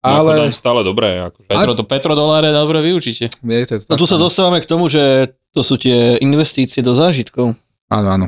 No, 0.07 0.23
Ale 0.23 0.47
Ale... 0.47 0.55
stále 0.55 0.81
dobré. 0.87 1.19
Akože. 1.19 1.51
Petro, 1.51 1.73
to 1.75 1.85
petrodoláre 1.85 2.55
dobre 2.55 2.79
vyučíte. 2.83 3.27
je 3.31 3.64
to, 3.66 3.75
No 3.90 3.99
tu 3.99 4.07
sa 4.07 4.16
dostávame 4.16 4.62
k 4.62 4.66
tomu, 4.71 4.87
že 4.87 5.35
to 5.51 5.66
sú 5.66 5.75
tie 5.81 6.21
investície 6.23 6.85
do 6.85 6.95
zážitkov. 6.95 7.59
Áno, 7.90 8.09
áno. 8.11 8.27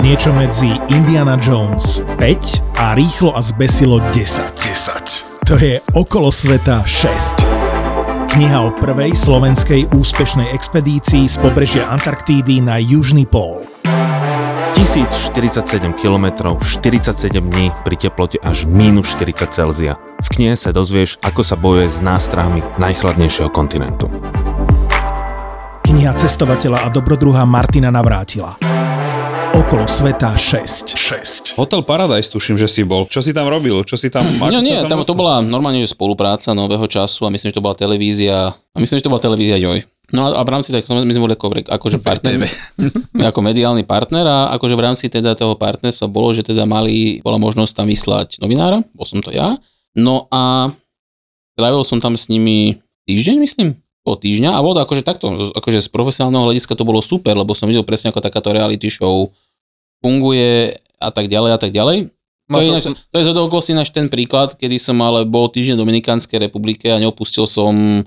Niečo 0.00 0.32
medzi 0.32 0.72
Indiana 0.88 1.36
Jones 1.36 2.00
5 2.16 2.80
a 2.80 2.96
Rýchlo 2.96 3.36
a 3.36 3.40
zbesilo 3.44 4.00
10. 4.10 4.50
10. 4.50 5.46
To 5.46 5.54
je 5.60 5.76
Okolo 5.92 6.32
sveta 6.32 6.82
6. 6.88 8.32
Kniha 8.32 8.64
o 8.64 8.72
prvej 8.72 9.12
slovenskej 9.12 9.92
úspešnej 9.92 10.48
expedícii 10.56 11.28
z 11.28 11.36
pobrežia 11.36 11.84
Antarktídy 11.92 12.64
na 12.64 12.80
južný 12.80 13.28
pól. 13.28 13.60
1047 14.70 15.98
km, 15.98 16.54
47 16.62 17.50
dní 17.50 17.74
pri 17.82 17.96
teplote 17.98 18.38
až 18.38 18.70
minus 18.70 19.10
40 19.18 19.50
Celzia. 19.50 19.98
V 20.22 20.28
knihe 20.38 20.54
sa 20.54 20.70
dozvieš, 20.70 21.18
ako 21.18 21.42
sa 21.42 21.58
bojuje 21.58 21.90
s 21.90 21.98
nástrahami 21.98 22.62
najchladnejšieho 22.78 23.50
kontinentu. 23.50 24.06
Kniha 25.82 26.14
cestovateľa 26.14 26.86
a 26.86 26.88
dobrodruha 26.94 27.42
Martina 27.42 27.90
Navrátila. 27.90 28.54
Okolo 29.62 29.86
sveta 29.86 30.34
6. 30.34 31.54
6. 31.54 31.54
Hotel 31.54 31.86
Paradise 31.86 32.26
tuším, 32.26 32.58
že 32.58 32.66
si 32.66 32.82
bol. 32.82 33.06
Čo 33.06 33.22
si 33.22 33.30
tam 33.30 33.46
robil? 33.46 33.78
Čo 33.86 33.94
si 33.94 34.10
tam... 34.10 34.26
No 34.26 34.50
ako 34.50 34.58
nie, 34.58 34.74
sa 34.74 34.90
tam, 34.90 34.98
to 35.06 35.14
bola 35.14 35.38
normálne 35.38 35.78
že 35.78 35.94
spolupráca 35.94 36.50
nového 36.50 36.82
času 36.90 37.30
a 37.30 37.30
myslím, 37.30 37.54
že 37.54 37.62
to 37.62 37.62
bola 37.62 37.78
televízia 37.78 38.58
a 38.58 38.76
myslím, 38.82 38.98
že 38.98 39.06
to 39.06 39.12
bola 39.14 39.22
televízia 39.22 39.62
Joj. 39.62 39.86
No 40.10 40.26
a, 40.26 40.34
a 40.34 40.42
v 40.42 40.50
rámci 40.50 40.74
tak 40.74 40.82
my 40.90 41.06
sme 41.06 41.30
boli 41.30 41.38
ako, 41.38 41.62
akože 41.78 42.02
partner, 42.02 42.42
ako 43.30 43.38
mediálny 43.38 43.86
partner 43.86 44.26
a 44.26 44.38
akože 44.58 44.74
v 44.74 44.82
rámci 44.82 45.06
teda 45.06 45.38
toho 45.38 45.54
partnerstva 45.54 46.10
bolo, 46.10 46.34
že 46.34 46.42
teda 46.42 46.66
mali, 46.66 47.22
bola 47.22 47.38
možnosť 47.38 47.72
tam 47.78 47.86
vyslať 47.86 48.42
novinára, 48.42 48.82
bol 48.98 49.06
som 49.06 49.22
to 49.22 49.30
ja. 49.30 49.62
No 49.94 50.26
a 50.34 50.74
strávil 51.54 51.86
som 51.86 52.02
tam 52.02 52.18
s 52.18 52.26
nimi 52.26 52.82
týždeň, 53.06 53.38
myslím, 53.38 53.78
po 54.02 54.18
týždňa 54.18 54.58
a 54.58 54.58
bolo 54.58 54.74
to 54.74 54.82
akože 54.82 55.06
takto, 55.06 55.54
akože 55.54 55.78
z 55.78 55.88
profesionálneho 55.94 56.50
hľadiska 56.50 56.74
to 56.74 56.82
bolo 56.82 56.98
super, 56.98 57.38
lebo 57.38 57.54
som 57.54 57.70
videl 57.70 57.86
presne 57.86 58.10
ako 58.10 58.18
takáto 58.18 58.50
reality 58.50 58.90
show 58.90 59.30
funguje 60.02 60.76
a 60.98 61.08
tak 61.14 61.30
ďalej 61.30 61.50
a 61.54 61.58
tak 61.58 61.70
ďalej. 61.70 62.10
To 62.52 62.58
je, 62.60 62.68
ináč, 62.68 62.84
to 62.84 63.16
je 63.16 63.24
zhodou 63.24 63.48
náš 63.48 63.88
ten 63.94 64.12
príklad, 64.12 64.58
kedy 64.58 64.76
som 64.76 64.98
ale 65.00 65.24
bol 65.24 65.48
týždeň 65.48 65.78
v 65.78 65.82
Dominikánskej 65.88 66.36
republike 66.36 66.90
a 66.92 67.00
neopustil 67.00 67.48
som 67.48 68.04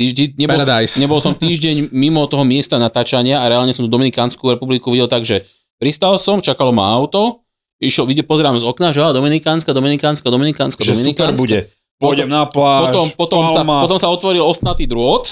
týždeň, 0.00 0.40
nebol, 0.40 0.56
Paradise. 0.56 0.96
nebol 0.96 1.20
som 1.20 1.36
týždeň 1.36 1.90
mimo 2.04 2.24
toho 2.24 2.46
miesta 2.46 2.80
natáčania 2.80 3.44
a 3.44 3.48
reálne 3.50 3.76
som 3.76 3.84
tú 3.84 3.90
Dominikánsku 3.92 4.40
republiku 4.40 4.88
videl 4.94 5.10
tak, 5.10 5.28
že 5.28 5.44
pristal 5.76 6.16
som, 6.16 6.40
čakalo 6.40 6.72
ma 6.72 6.96
auto, 6.96 7.44
išiel, 7.82 8.08
vidie, 8.08 8.24
pozerám 8.24 8.56
z 8.56 8.64
okna, 8.64 8.94
že 8.94 9.04
á, 9.04 9.12
Dominikánska, 9.12 9.74
Dominikánska, 9.76 10.26
Dominikánska, 10.32 10.80
Že 10.80 10.94
super 10.94 11.02
Dominikánska. 11.34 11.40
bude. 11.42 11.58
Pôjdem 12.00 12.26
na 12.26 12.42
pláž, 12.48 12.90
Potom, 12.90 13.06
potom, 13.14 13.40
sa, 13.54 13.62
Palma. 13.62 13.86
potom 13.86 13.98
sa 14.00 14.08
otvoril 14.10 14.42
osnatý 14.42 14.88
drôt, 14.88 15.22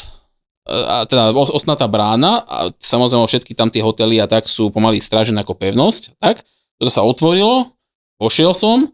a 0.66 1.03
teda 1.11 1.35
os- 1.35 1.51
osnatá 1.51 1.90
brána 1.90 2.46
a 2.46 2.70
samozrejme 2.79 3.27
všetky 3.27 3.53
tam 3.59 3.68
tie 3.68 3.83
hotely 3.83 4.22
a 4.22 4.31
tak 4.31 4.46
sú 4.46 4.70
pomaly 4.70 5.03
strážené 5.03 5.42
ako 5.42 5.59
pevnosť. 5.59 6.18
Tak, 6.22 6.46
toto 6.79 6.90
sa 6.90 7.03
otvorilo, 7.03 7.75
pošiel 8.22 8.55
som 8.55 8.90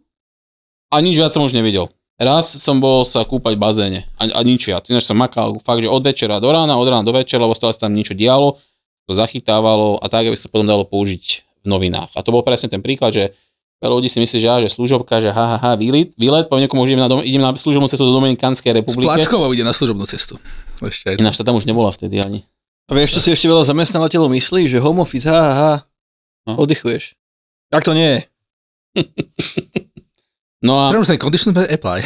a 0.88 0.96
nič 1.04 1.20
viac 1.20 1.36
som 1.36 1.44
už 1.44 1.52
nevidel. 1.52 1.92
Raz 2.18 2.50
som 2.50 2.82
bol 2.82 3.06
sa 3.06 3.22
kúpať 3.22 3.54
v 3.54 3.62
bazéne 3.62 4.00
a, 4.18 4.26
a 4.26 4.40
nič 4.42 4.66
viac. 4.66 4.88
Ináč 4.90 5.06
som 5.06 5.14
makal 5.14 5.54
fakt, 5.62 5.84
že 5.84 5.92
od 5.92 6.02
večera 6.02 6.42
do 6.42 6.50
rána, 6.50 6.74
od 6.74 6.88
rána 6.88 7.06
do 7.06 7.14
večera, 7.14 7.46
lebo 7.46 7.54
stále 7.54 7.76
sa 7.76 7.86
tam 7.86 7.94
niečo 7.94 8.16
dialo, 8.16 8.58
to 9.06 9.12
zachytávalo 9.14 10.02
a 10.02 10.06
tak, 10.10 10.26
aby 10.26 10.34
sa 10.34 10.50
potom 10.50 10.66
dalo 10.66 10.82
použiť 10.82 11.24
v 11.62 11.66
novinách. 11.68 12.10
A 12.16 12.24
to 12.24 12.34
bol 12.34 12.42
presne 12.42 12.72
ten 12.72 12.82
príklad, 12.82 13.14
že 13.14 13.24
veľa 13.78 13.94
ľudí 13.98 14.10
si 14.10 14.18
myslí, 14.18 14.38
že, 14.42 14.48
á, 14.50 14.56
že 14.58 14.68
služobka, 14.70 15.22
že 15.22 15.30
ha, 15.30 15.44
ha, 15.54 15.56
ha, 15.58 15.70
výlet, 15.78 16.10
výlet, 16.18 16.50
po 16.50 16.58
niekomu 16.58 16.82
idem 16.86 16.98
na, 16.98 17.06
dom, 17.06 17.22
idem 17.22 17.42
na 17.42 17.54
služobnú 17.54 17.86
cestu 17.86 18.06
do 18.06 18.14
Dominikánskej 18.14 18.82
republiky. 18.82 19.06
Plačkovou 19.06 19.50
ide 19.54 19.62
na 19.62 19.74
služobnú 19.74 20.02
cestu. 20.06 20.36
Ešte 20.82 21.10
aj 21.10 21.14
to. 21.16 21.20
Ináč 21.22 21.34
to 21.38 21.46
tam 21.46 21.54
už 21.54 21.66
nebola 21.66 21.94
vtedy 21.94 22.18
ani. 22.18 22.42
A 22.88 22.96
vieš, 22.96 23.18
čo 23.18 23.20
si 23.22 23.28
ešte 23.30 23.46
veľa 23.46 23.68
zamestnávateľov 23.68 24.32
myslí, 24.32 24.66
že 24.66 24.82
home 24.82 25.02
office, 25.04 25.28
ha, 25.28 25.38
ha, 25.38 25.52
ha, 25.54 25.74
No. 26.48 26.56
oddychuješ. 26.64 27.12
Tak 27.68 27.84
to 27.84 27.92
nie 27.92 28.08
je. 28.08 28.20
No 30.58 30.74
a 30.82 30.90
Terms 30.90 31.06
and 31.06 31.22
conditions 31.22 31.54
apply. 31.54 32.02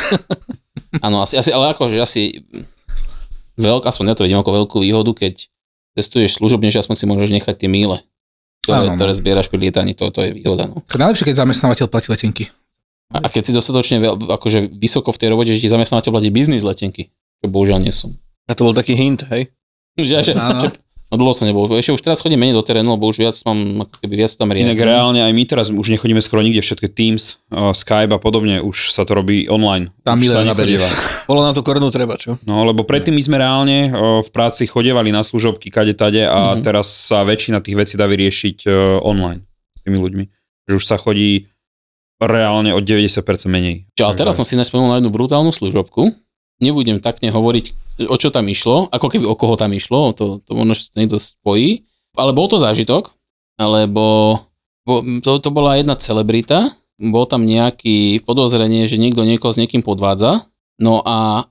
áno, 1.06 1.24
asi, 1.24 1.40
asi, 1.40 1.48
ale 1.48 1.72
akože 1.72 1.96
asi 1.96 2.44
veľká, 3.56 3.88
aspoň 3.88 4.12
ja 4.12 4.16
to 4.16 4.24
vidím 4.28 4.44
ako 4.44 4.52
veľkú 4.52 4.76
výhodu, 4.84 5.08
keď 5.16 5.48
testuješ 5.96 6.36
služobne, 6.36 6.68
že 6.68 6.84
aspoň 6.84 6.96
si 7.00 7.04
môžeš 7.08 7.30
nechať 7.32 7.64
tie 7.64 7.68
míle, 7.72 8.04
ktoré, 8.62 8.78
Áno, 8.86 8.94
no. 8.94 8.96
ktoré 8.96 9.12
zbieraš 9.18 9.50
pri 9.50 9.58
lietaní, 9.68 9.98
to, 9.98 10.06
to 10.14 10.22
je 10.22 10.30
výhoda. 10.38 10.70
No. 10.70 10.86
To 10.86 10.94
je 10.94 11.00
najlepšie, 11.02 11.26
keď 11.26 11.36
zamestnávateľ 11.42 11.86
platí 11.90 12.08
letenky. 12.14 12.44
A, 13.10 13.18
a 13.20 13.28
keď 13.28 13.50
si 13.50 13.52
dostatočne 13.52 13.98
veľ, 13.98 14.14
akože 14.38 14.70
vysoko 14.70 15.10
v 15.10 15.18
tej 15.18 15.28
robote, 15.34 15.50
že 15.50 15.60
ti 15.60 15.68
zamestnávateľ 15.68 16.10
platí 16.14 16.30
biznis 16.30 16.62
letenky, 16.62 17.10
čo 17.42 17.46
bohužiaľ 17.50 17.82
nie 17.82 17.90
som. 17.90 18.14
A 18.46 18.54
to 18.54 18.62
bol 18.62 18.72
taký 18.72 18.94
hint, 18.94 19.26
hej? 19.34 19.50
Že, 19.98 20.24
že, 20.24 20.32
že, 20.32 20.68
no 21.12 21.20
dlho 21.20 21.30
som 21.30 21.44
nebol. 21.44 21.68
Ešte 21.70 21.92
už 21.92 22.00
teraz 22.00 22.18
chodím 22.18 22.40
menej 22.40 22.56
do 22.56 22.64
terénu, 22.64 22.88
lebo 22.90 23.04
už 23.04 23.20
viac 23.20 23.36
mám, 23.44 23.58
ako 23.82 24.00
keby 24.00 24.14
viac 24.18 24.32
tam 24.32 24.48
Inak 24.48 24.72
riadím. 24.72 24.88
reálne 24.88 25.20
aj 25.20 25.30
my 25.30 25.42
teraz 25.44 25.66
už 25.68 25.86
nechodíme 25.90 26.18
skoro 26.18 26.40
nikde, 26.40 26.58
všetky 26.58 26.88
Teams, 26.88 27.36
uh, 27.48 27.70
Skype 27.70 28.08
a 28.08 28.16
podobne, 28.16 28.58
už 28.58 28.88
sa 28.88 29.04
to 29.04 29.12
robí 29.12 29.44
online. 29.46 29.92
Tam 30.00 30.16
už 30.16 30.24
mile 30.24 30.32
sa 30.32 30.40
naberieš. 30.42 30.80
nechodíva. 30.80 30.88
Bolo 31.28 31.40
nám 31.42 31.52
to 31.52 31.60
korunu 31.60 31.88
treba, 31.88 32.16
čo? 32.16 32.40
No, 32.42 32.64
lebo 32.64 32.82
predtým 32.82 33.12
my 33.12 33.22
sme 33.22 33.36
reálne 33.36 33.78
uh, 33.86 33.94
v 34.18 34.30
práci 34.30 34.64
chodevali 34.64 35.08
na 35.08 35.20
služobky 35.20 35.68
kade 35.68 35.92
tade 35.92 36.24
a 36.24 36.56
Mhm. 36.56 36.64
teraz 36.64 36.88
sa 36.88 37.20
väčšina 37.22 37.60
tých 37.60 37.76
vecí 37.76 37.94
dá 37.94 38.04
vyriešiť 38.04 38.64
uh, 38.64 38.72
online 38.98 39.44
s 39.74 39.80
tými 39.82 39.96
ľuďmi. 39.96 40.24
Že 40.64 40.74
už 40.74 40.84
sa 40.84 40.96
chodí 40.96 41.52
reálne 42.18 42.70
o 42.70 42.78
90% 42.78 43.18
menej. 43.46 43.90
Čo, 43.92 44.06
ale 44.06 44.14
teraz 44.14 44.34
som 44.34 44.46
si 44.46 44.54
nespomenul 44.54 44.88
na 44.88 44.98
jednu 44.98 45.10
brutálnu 45.10 45.50
služobku. 45.50 46.14
Nebudem 46.62 47.02
takne 47.02 47.34
hovoriť, 47.34 47.98
o 48.06 48.16
čo 48.16 48.30
tam 48.30 48.46
išlo, 48.46 48.86
ako 48.94 49.06
keby 49.10 49.26
o 49.26 49.34
koho 49.34 49.58
tam 49.58 49.74
išlo, 49.74 50.14
to, 50.14 50.38
to 50.46 50.54
možno 50.54 50.78
že 50.78 50.94
niekto 50.94 51.18
spojí. 51.18 51.84
Ale 52.14 52.30
bol 52.30 52.46
to 52.46 52.62
zážitok, 52.62 53.10
lebo 53.58 54.38
bo, 54.86 54.94
to, 55.22 55.42
to 55.42 55.50
bola 55.50 55.80
jedna 55.80 55.98
celebrita, 55.98 56.78
bol 57.02 57.26
tam 57.26 57.42
nejaký 57.42 58.22
podozrenie, 58.22 58.86
že 58.86 59.00
niekto 59.00 59.26
niekoho 59.26 59.50
s 59.50 59.58
niekým 59.58 59.82
podvádza, 59.82 60.46
no 60.78 61.02
a 61.02 61.50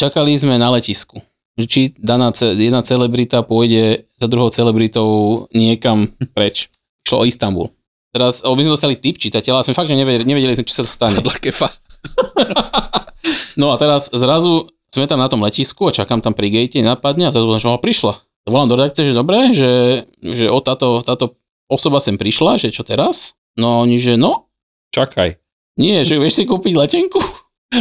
čakali 0.00 0.32
sme 0.36 0.56
na 0.56 0.72
letisku. 0.72 1.20
Či 1.56 1.96
daná 1.96 2.36
jedna 2.36 2.84
celebrita 2.84 3.40
pôjde 3.40 4.04
za 4.20 4.28
druhou 4.28 4.52
celebritou 4.52 5.08
niekam 5.56 6.12
preč. 6.36 6.68
Šlo 7.08 7.24
o 7.24 7.28
Istanbul. 7.28 7.72
Teraz 8.12 8.44
my 8.44 8.60
sme 8.60 8.76
dostali 8.76 8.96
tip 8.96 9.16
čitateľa 9.16 9.64
sme 9.64 9.76
fakt, 9.76 9.88
že 9.88 9.96
nevedeli, 9.96 10.24
nevedeli 10.24 10.56
sme, 10.56 10.68
čo 10.68 10.80
sa 10.80 10.84
stane. 10.84 11.20
Black 11.24 11.40
kefa. 11.44 11.68
No 13.56 13.72
a 13.72 13.80
teraz 13.80 14.12
zrazu 14.12 14.68
sme 14.92 15.08
tam 15.08 15.20
na 15.20 15.32
tom 15.32 15.40
letisku 15.40 15.88
a 15.88 15.96
čakám 15.96 16.20
tam 16.20 16.36
pri 16.36 16.52
gate, 16.52 16.84
napadne 16.84 17.28
a 17.28 17.34
zrazu 17.34 17.48
že 17.56 17.72
ho 17.72 17.80
prišla. 17.80 18.14
Volám 18.46 18.70
do 18.70 18.76
redakcie, 18.78 19.08
že 19.08 19.16
dobre, 19.16 19.50
že, 19.50 20.04
že 20.22 20.46
o 20.46 20.60
táto, 20.62 21.02
táto 21.02 21.34
osoba 21.66 21.98
sem 21.98 22.14
prišla, 22.14 22.62
že 22.62 22.70
čo 22.70 22.86
teraz? 22.86 23.34
No 23.58 23.82
oni, 23.82 23.98
že 23.98 24.14
no, 24.14 24.52
Čakaj. 24.94 25.40
nie, 25.80 26.04
že 26.06 26.20
vieš 26.20 26.38
si 26.38 26.44
kúpiť 26.46 26.76
letenku? 26.76 27.18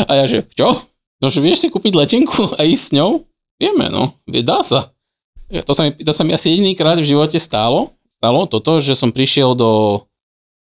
A 0.10 0.12
ja, 0.17 0.25
že 0.25 0.47
čo? 0.58 0.73
No, 1.21 1.30
že 1.30 1.43
vieš 1.43 1.62
si 1.62 1.67
kúpiť 1.69 1.93
letenku 1.93 2.58
a 2.58 2.65
ísť 2.65 2.84
s 2.89 2.95
ňou? 2.97 3.12
Vieme, 3.62 3.88
no, 3.93 4.17
dá 4.25 4.65
sa. 4.65 4.91
To 5.47 5.71
sa 5.78 5.88
mi, 5.88 5.89
to 6.01 6.12
sa 6.12 6.25
mi 6.25 6.34
asi 6.34 6.51
jedinýkrát 6.51 6.97
v 6.97 7.06
živote 7.06 7.38
stálo, 7.38 7.93
stalo 8.17 8.49
toto, 8.49 8.82
že 8.82 8.97
som 8.97 9.13
prišiel 9.13 9.54
do 9.54 10.01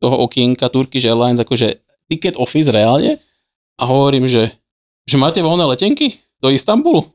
toho 0.04 0.16
okienka 0.28 0.68
Turkish 0.68 1.08
Airlines, 1.08 1.40
akože 1.40 1.80
ticket 2.12 2.36
office 2.36 2.70
reálne 2.70 3.16
a 3.76 3.84
hovorím, 3.86 4.26
že, 4.26 4.52
že 5.04 5.16
máte 5.16 5.40
voľné 5.40 5.68
letenky 5.68 6.20
do 6.40 6.48
Istanbulu? 6.48 7.06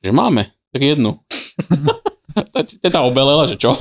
Že 0.00 0.12
máme, 0.12 0.48
tak 0.70 0.82
jednu. 0.82 1.16
Teta 2.82 3.02
obelela, 3.02 3.44
že 3.44 3.56
čo? 3.56 3.74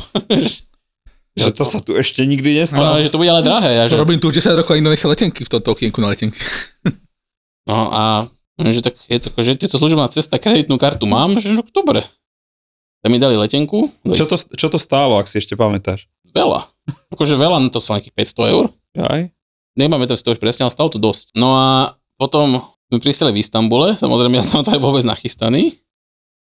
Že 1.37 1.49
to 1.53 1.63
sa 1.63 1.79
tu 1.79 1.93
ešte 1.93 2.25
nikdy 2.25 2.51
No, 2.51 2.59
nestalo. 2.59 2.99
že 2.99 3.07
to 3.07 3.19
bude 3.19 3.29
ale 3.29 3.39
drahé. 3.39 3.71
Ja, 3.75 3.83
že, 3.85 3.95
Robím 3.95 4.19
tu 4.19 4.27
10 4.27 4.43
rokov 4.55 4.73
a 4.73 4.81
nechce 4.81 5.05
letenky 5.05 5.43
v 5.43 5.51
tomto 5.51 5.71
okienku 5.71 5.99
na 5.99 6.11
letenky. 6.11 6.35
No 7.69 7.93
a 7.93 8.25
že 8.57 8.81
tak 8.81 8.97
je 9.05 9.21
to, 9.21 9.29
že 9.37 9.53
tieto 9.53 9.77
služobná 9.77 10.09
cesta, 10.09 10.41
kreditnú 10.41 10.81
kartu 10.81 11.05
mám, 11.05 11.37
že 11.37 11.53
no, 11.53 11.61
dobre. 11.61 12.01
Tak 12.99 13.13
mi 13.13 13.21
dali 13.21 13.37
letenku, 13.37 13.93
Čo 14.09 14.25
to, 14.25 14.35
čo 14.35 14.67
to 14.67 14.81
stálo, 14.81 15.21
ak 15.21 15.29
si 15.29 15.37
ešte 15.37 15.53
pamätáš? 15.53 16.09
veľa. 16.33 16.65
Akože 17.13 17.37
veľa, 17.37 17.61
no 17.61 17.69
to 17.69 17.77
sa 17.77 17.95
nejakých 17.95 18.33
500 18.33 18.53
eur. 18.57 18.65
Aj? 18.97 19.21
Nemáme 19.79 20.03
to 20.11 20.19
si 20.19 20.23
to 20.27 20.35
už 20.35 20.43
presne, 20.43 20.67
ale 20.67 20.75
stalo 20.75 20.91
to 20.91 20.99
dosť. 20.99 21.31
No 21.39 21.55
a 21.55 21.95
potom 22.19 22.59
sme 22.91 22.99
pristali 22.99 23.31
v 23.31 23.39
Istambule, 23.39 23.95
samozrejme 23.95 24.35
ja 24.35 24.43
som 24.43 24.59
na 24.59 24.67
to 24.67 24.75
aj 24.75 24.81
vôbec 24.83 25.07
nachystaný. 25.07 25.79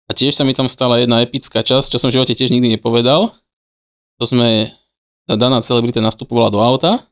A 0.05 0.13
tiež 0.13 0.37
sa 0.37 0.45
mi 0.45 0.53
tam 0.53 0.69
stala 0.69 1.01
jedna 1.01 1.25
epická 1.25 1.65
časť, 1.65 1.89
čo 1.89 1.97
som 1.97 2.13
v 2.13 2.21
živote 2.21 2.37
tiež 2.37 2.53
nikdy 2.53 2.77
nepovedal. 2.77 3.33
To 4.21 4.25
sme, 4.29 4.69
tá 5.25 5.41
daná 5.41 5.65
celebrita 5.65 6.05
nastupovala 6.05 6.53
do 6.53 6.61
auta, 6.61 7.09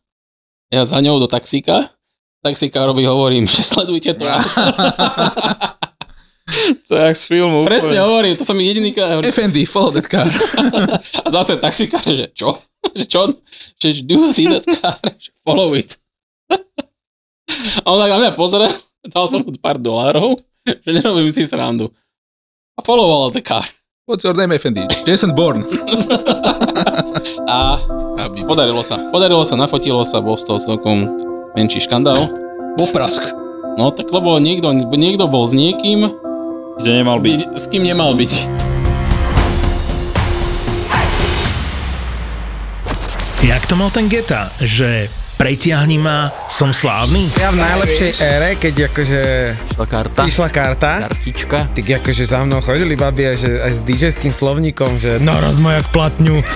ja 0.69 0.85
za 0.85 1.01
ňou 1.01 1.17
do 1.17 1.29
taxíka, 1.29 1.89
taxikárovi 2.45 3.05
hovorím, 3.09 3.49
že 3.49 3.65
sledujte 3.65 4.13
to. 4.21 4.25
To 6.89 6.97
je 6.99 7.03
jak 7.07 7.17
z 7.17 7.25
filmu. 7.25 7.65
Presne 7.65 7.97
úplne. 7.97 8.05
hovorím, 8.05 8.33
to 8.37 8.45
som 8.45 8.59
mi 8.59 8.67
jediný 8.67 8.91
krát 8.93 9.15
hovorím. 9.15 9.31
FND, 9.31 9.65
follow 9.65 9.95
that 9.95 10.05
car. 10.11 10.27
A 11.25 11.29
zase 11.31 11.57
taxikár, 11.57 12.03
že 12.05 12.29
čo? 12.35 12.59
Že 12.93 13.05
čo? 13.09 13.21
Že 13.79 14.03
do 14.05 14.13
you 14.21 14.27
see 14.27 14.51
that 14.51 14.67
car? 14.67 14.99
Že 15.01 15.31
follow 15.47 15.73
it. 15.73 16.02
A 17.83 17.87
on 17.91 17.99
tak 18.01 18.11
na 18.11 18.19
mňa 18.19 18.33
pozrie, 18.35 18.69
dal 19.05 19.27
som 19.27 19.43
mu 19.43 19.53
pár 19.57 19.77
dolárov, 19.77 20.39
že 20.65 20.91
nerobím 20.91 21.29
si 21.29 21.43
srandu. 21.43 21.91
A 22.73 22.81
followoval 22.81 23.33
the 23.33 23.43
car. 23.43 23.65
What's 24.03 24.25
your 24.25 24.35
name, 24.35 24.51
FND? 24.55 24.89
Jason 25.07 25.31
Bourne. 25.33 25.63
A 27.49 27.79
Aby. 28.19 28.43
podarilo 28.45 28.83
sa. 28.83 28.99
Podarilo 29.11 29.43
sa, 29.47 29.55
nafotilo 29.55 30.03
sa, 30.03 30.19
bol 30.21 30.35
z 30.35 30.47
toho 30.49 30.59
celkom 30.59 31.07
menší 31.55 31.83
škandál. 31.83 32.29
Poprask. 32.77 33.23
No 33.77 33.89
tak 33.93 34.13
lebo 34.13 34.37
niekto, 34.37 34.69
niekto 34.75 35.29
bol 35.29 35.45
s 35.45 35.53
niekým, 35.53 36.13
Kde 36.81 36.91
nemal 37.05 37.21
byť. 37.21 37.57
s 37.57 37.69
kým 37.69 37.85
nemal 37.85 38.17
byť. 38.17 38.33
Jak 43.43 43.63
to 43.67 43.75
mal 43.75 43.91
ten 43.91 44.07
Geta, 44.07 44.55
že 44.63 45.11
pretiahni 45.43 45.99
ma, 45.99 46.31
som 46.47 46.71
slávny? 46.71 47.27
Ja 47.35 47.51
v 47.51 47.59
najlepšej 47.59 48.11
ére, 48.23 48.55
keď 48.55 48.95
akože 48.95 49.21
Išla 49.75 49.87
karta. 49.91 50.21
išla 50.23 50.49
karta, 50.55 50.93
Kartička. 51.11 51.59
tak 51.75 51.83
akože 51.99 52.23
za 52.31 52.47
mnou 52.47 52.63
chodili 52.63 52.95
babi 52.95 53.27
aj, 53.27 53.37
že, 53.43 53.51
aj 53.59 53.73
s 53.75 53.81
DJ-ským 53.83 54.31
slovníkom, 54.31 55.03
že 55.03 55.19
naraz 55.19 55.59
ma 55.59 55.83
jak 55.83 55.91
platňu. 55.91 56.47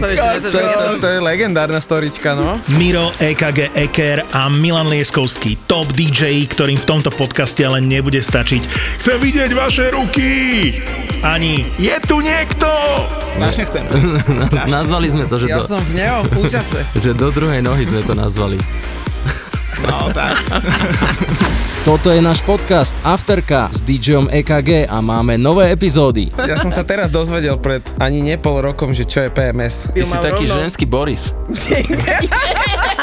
to, 0.00 0.48
to, 0.48 0.58
to, 0.58 0.88
to 1.04 1.06
je 1.06 1.18
legendárna 1.20 1.76
storička, 1.76 2.32
no. 2.32 2.56
Miro, 2.80 3.12
EKG 3.20 3.76
Eker 3.76 4.24
a 4.32 4.48
Milan 4.48 4.88
Lieskovský, 4.88 5.68
top 5.68 5.92
DJ, 5.92 6.48
ktorým 6.48 6.80
v 6.80 6.86
tomto 6.88 7.12
podcaste 7.12 7.60
ale 7.60 7.84
nebude 7.84 8.24
stačiť. 8.24 8.62
Chcem 8.96 9.20
vidieť 9.20 9.52
vaše 9.52 9.92
ruky! 9.92 10.72
Ani 11.20 11.68
je 11.76 11.96
tu 12.08 12.24
niekto! 12.24 13.23
Strašne 13.34 13.64
chcem. 13.66 13.84
Nazvali 14.70 15.10
sme 15.10 15.26
to, 15.26 15.42
že, 15.42 15.50
Ja 15.50 15.58
do, 15.58 15.66
som 15.66 15.82
v 15.82 15.98
neho, 15.98 16.22
v 16.30 16.46
úžase. 16.46 16.86
že 17.04 17.10
do 17.18 17.34
druhej 17.34 17.66
nohy 17.66 17.82
sme 17.82 18.06
to 18.06 18.14
nazvali. 18.14 18.62
No 19.84 20.08
tak. 20.14 20.38
Toto 21.84 22.08
je 22.08 22.22
náš 22.22 22.40
podcast 22.46 22.96
Afterka 23.04 23.68
s 23.68 23.82
DJom 23.84 24.32
EKG 24.32 24.88
a 24.88 25.02
máme 25.04 25.36
nové 25.36 25.68
epizódy. 25.68 26.32
Ja 26.40 26.56
som 26.56 26.70
sa 26.72 26.86
teraz 26.86 27.12
dozvedel 27.12 27.58
pred 27.60 27.84
ani 28.00 28.22
ne 28.24 28.38
pol 28.40 28.62
rokom, 28.62 28.94
že 28.96 29.04
čo 29.04 29.26
je 29.26 29.34
PMS. 29.34 29.92
Ty 29.92 30.00
si 30.06 30.16
taký 30.16 30.46
ženský 30.48 30.86
Boris. 30.88 31.34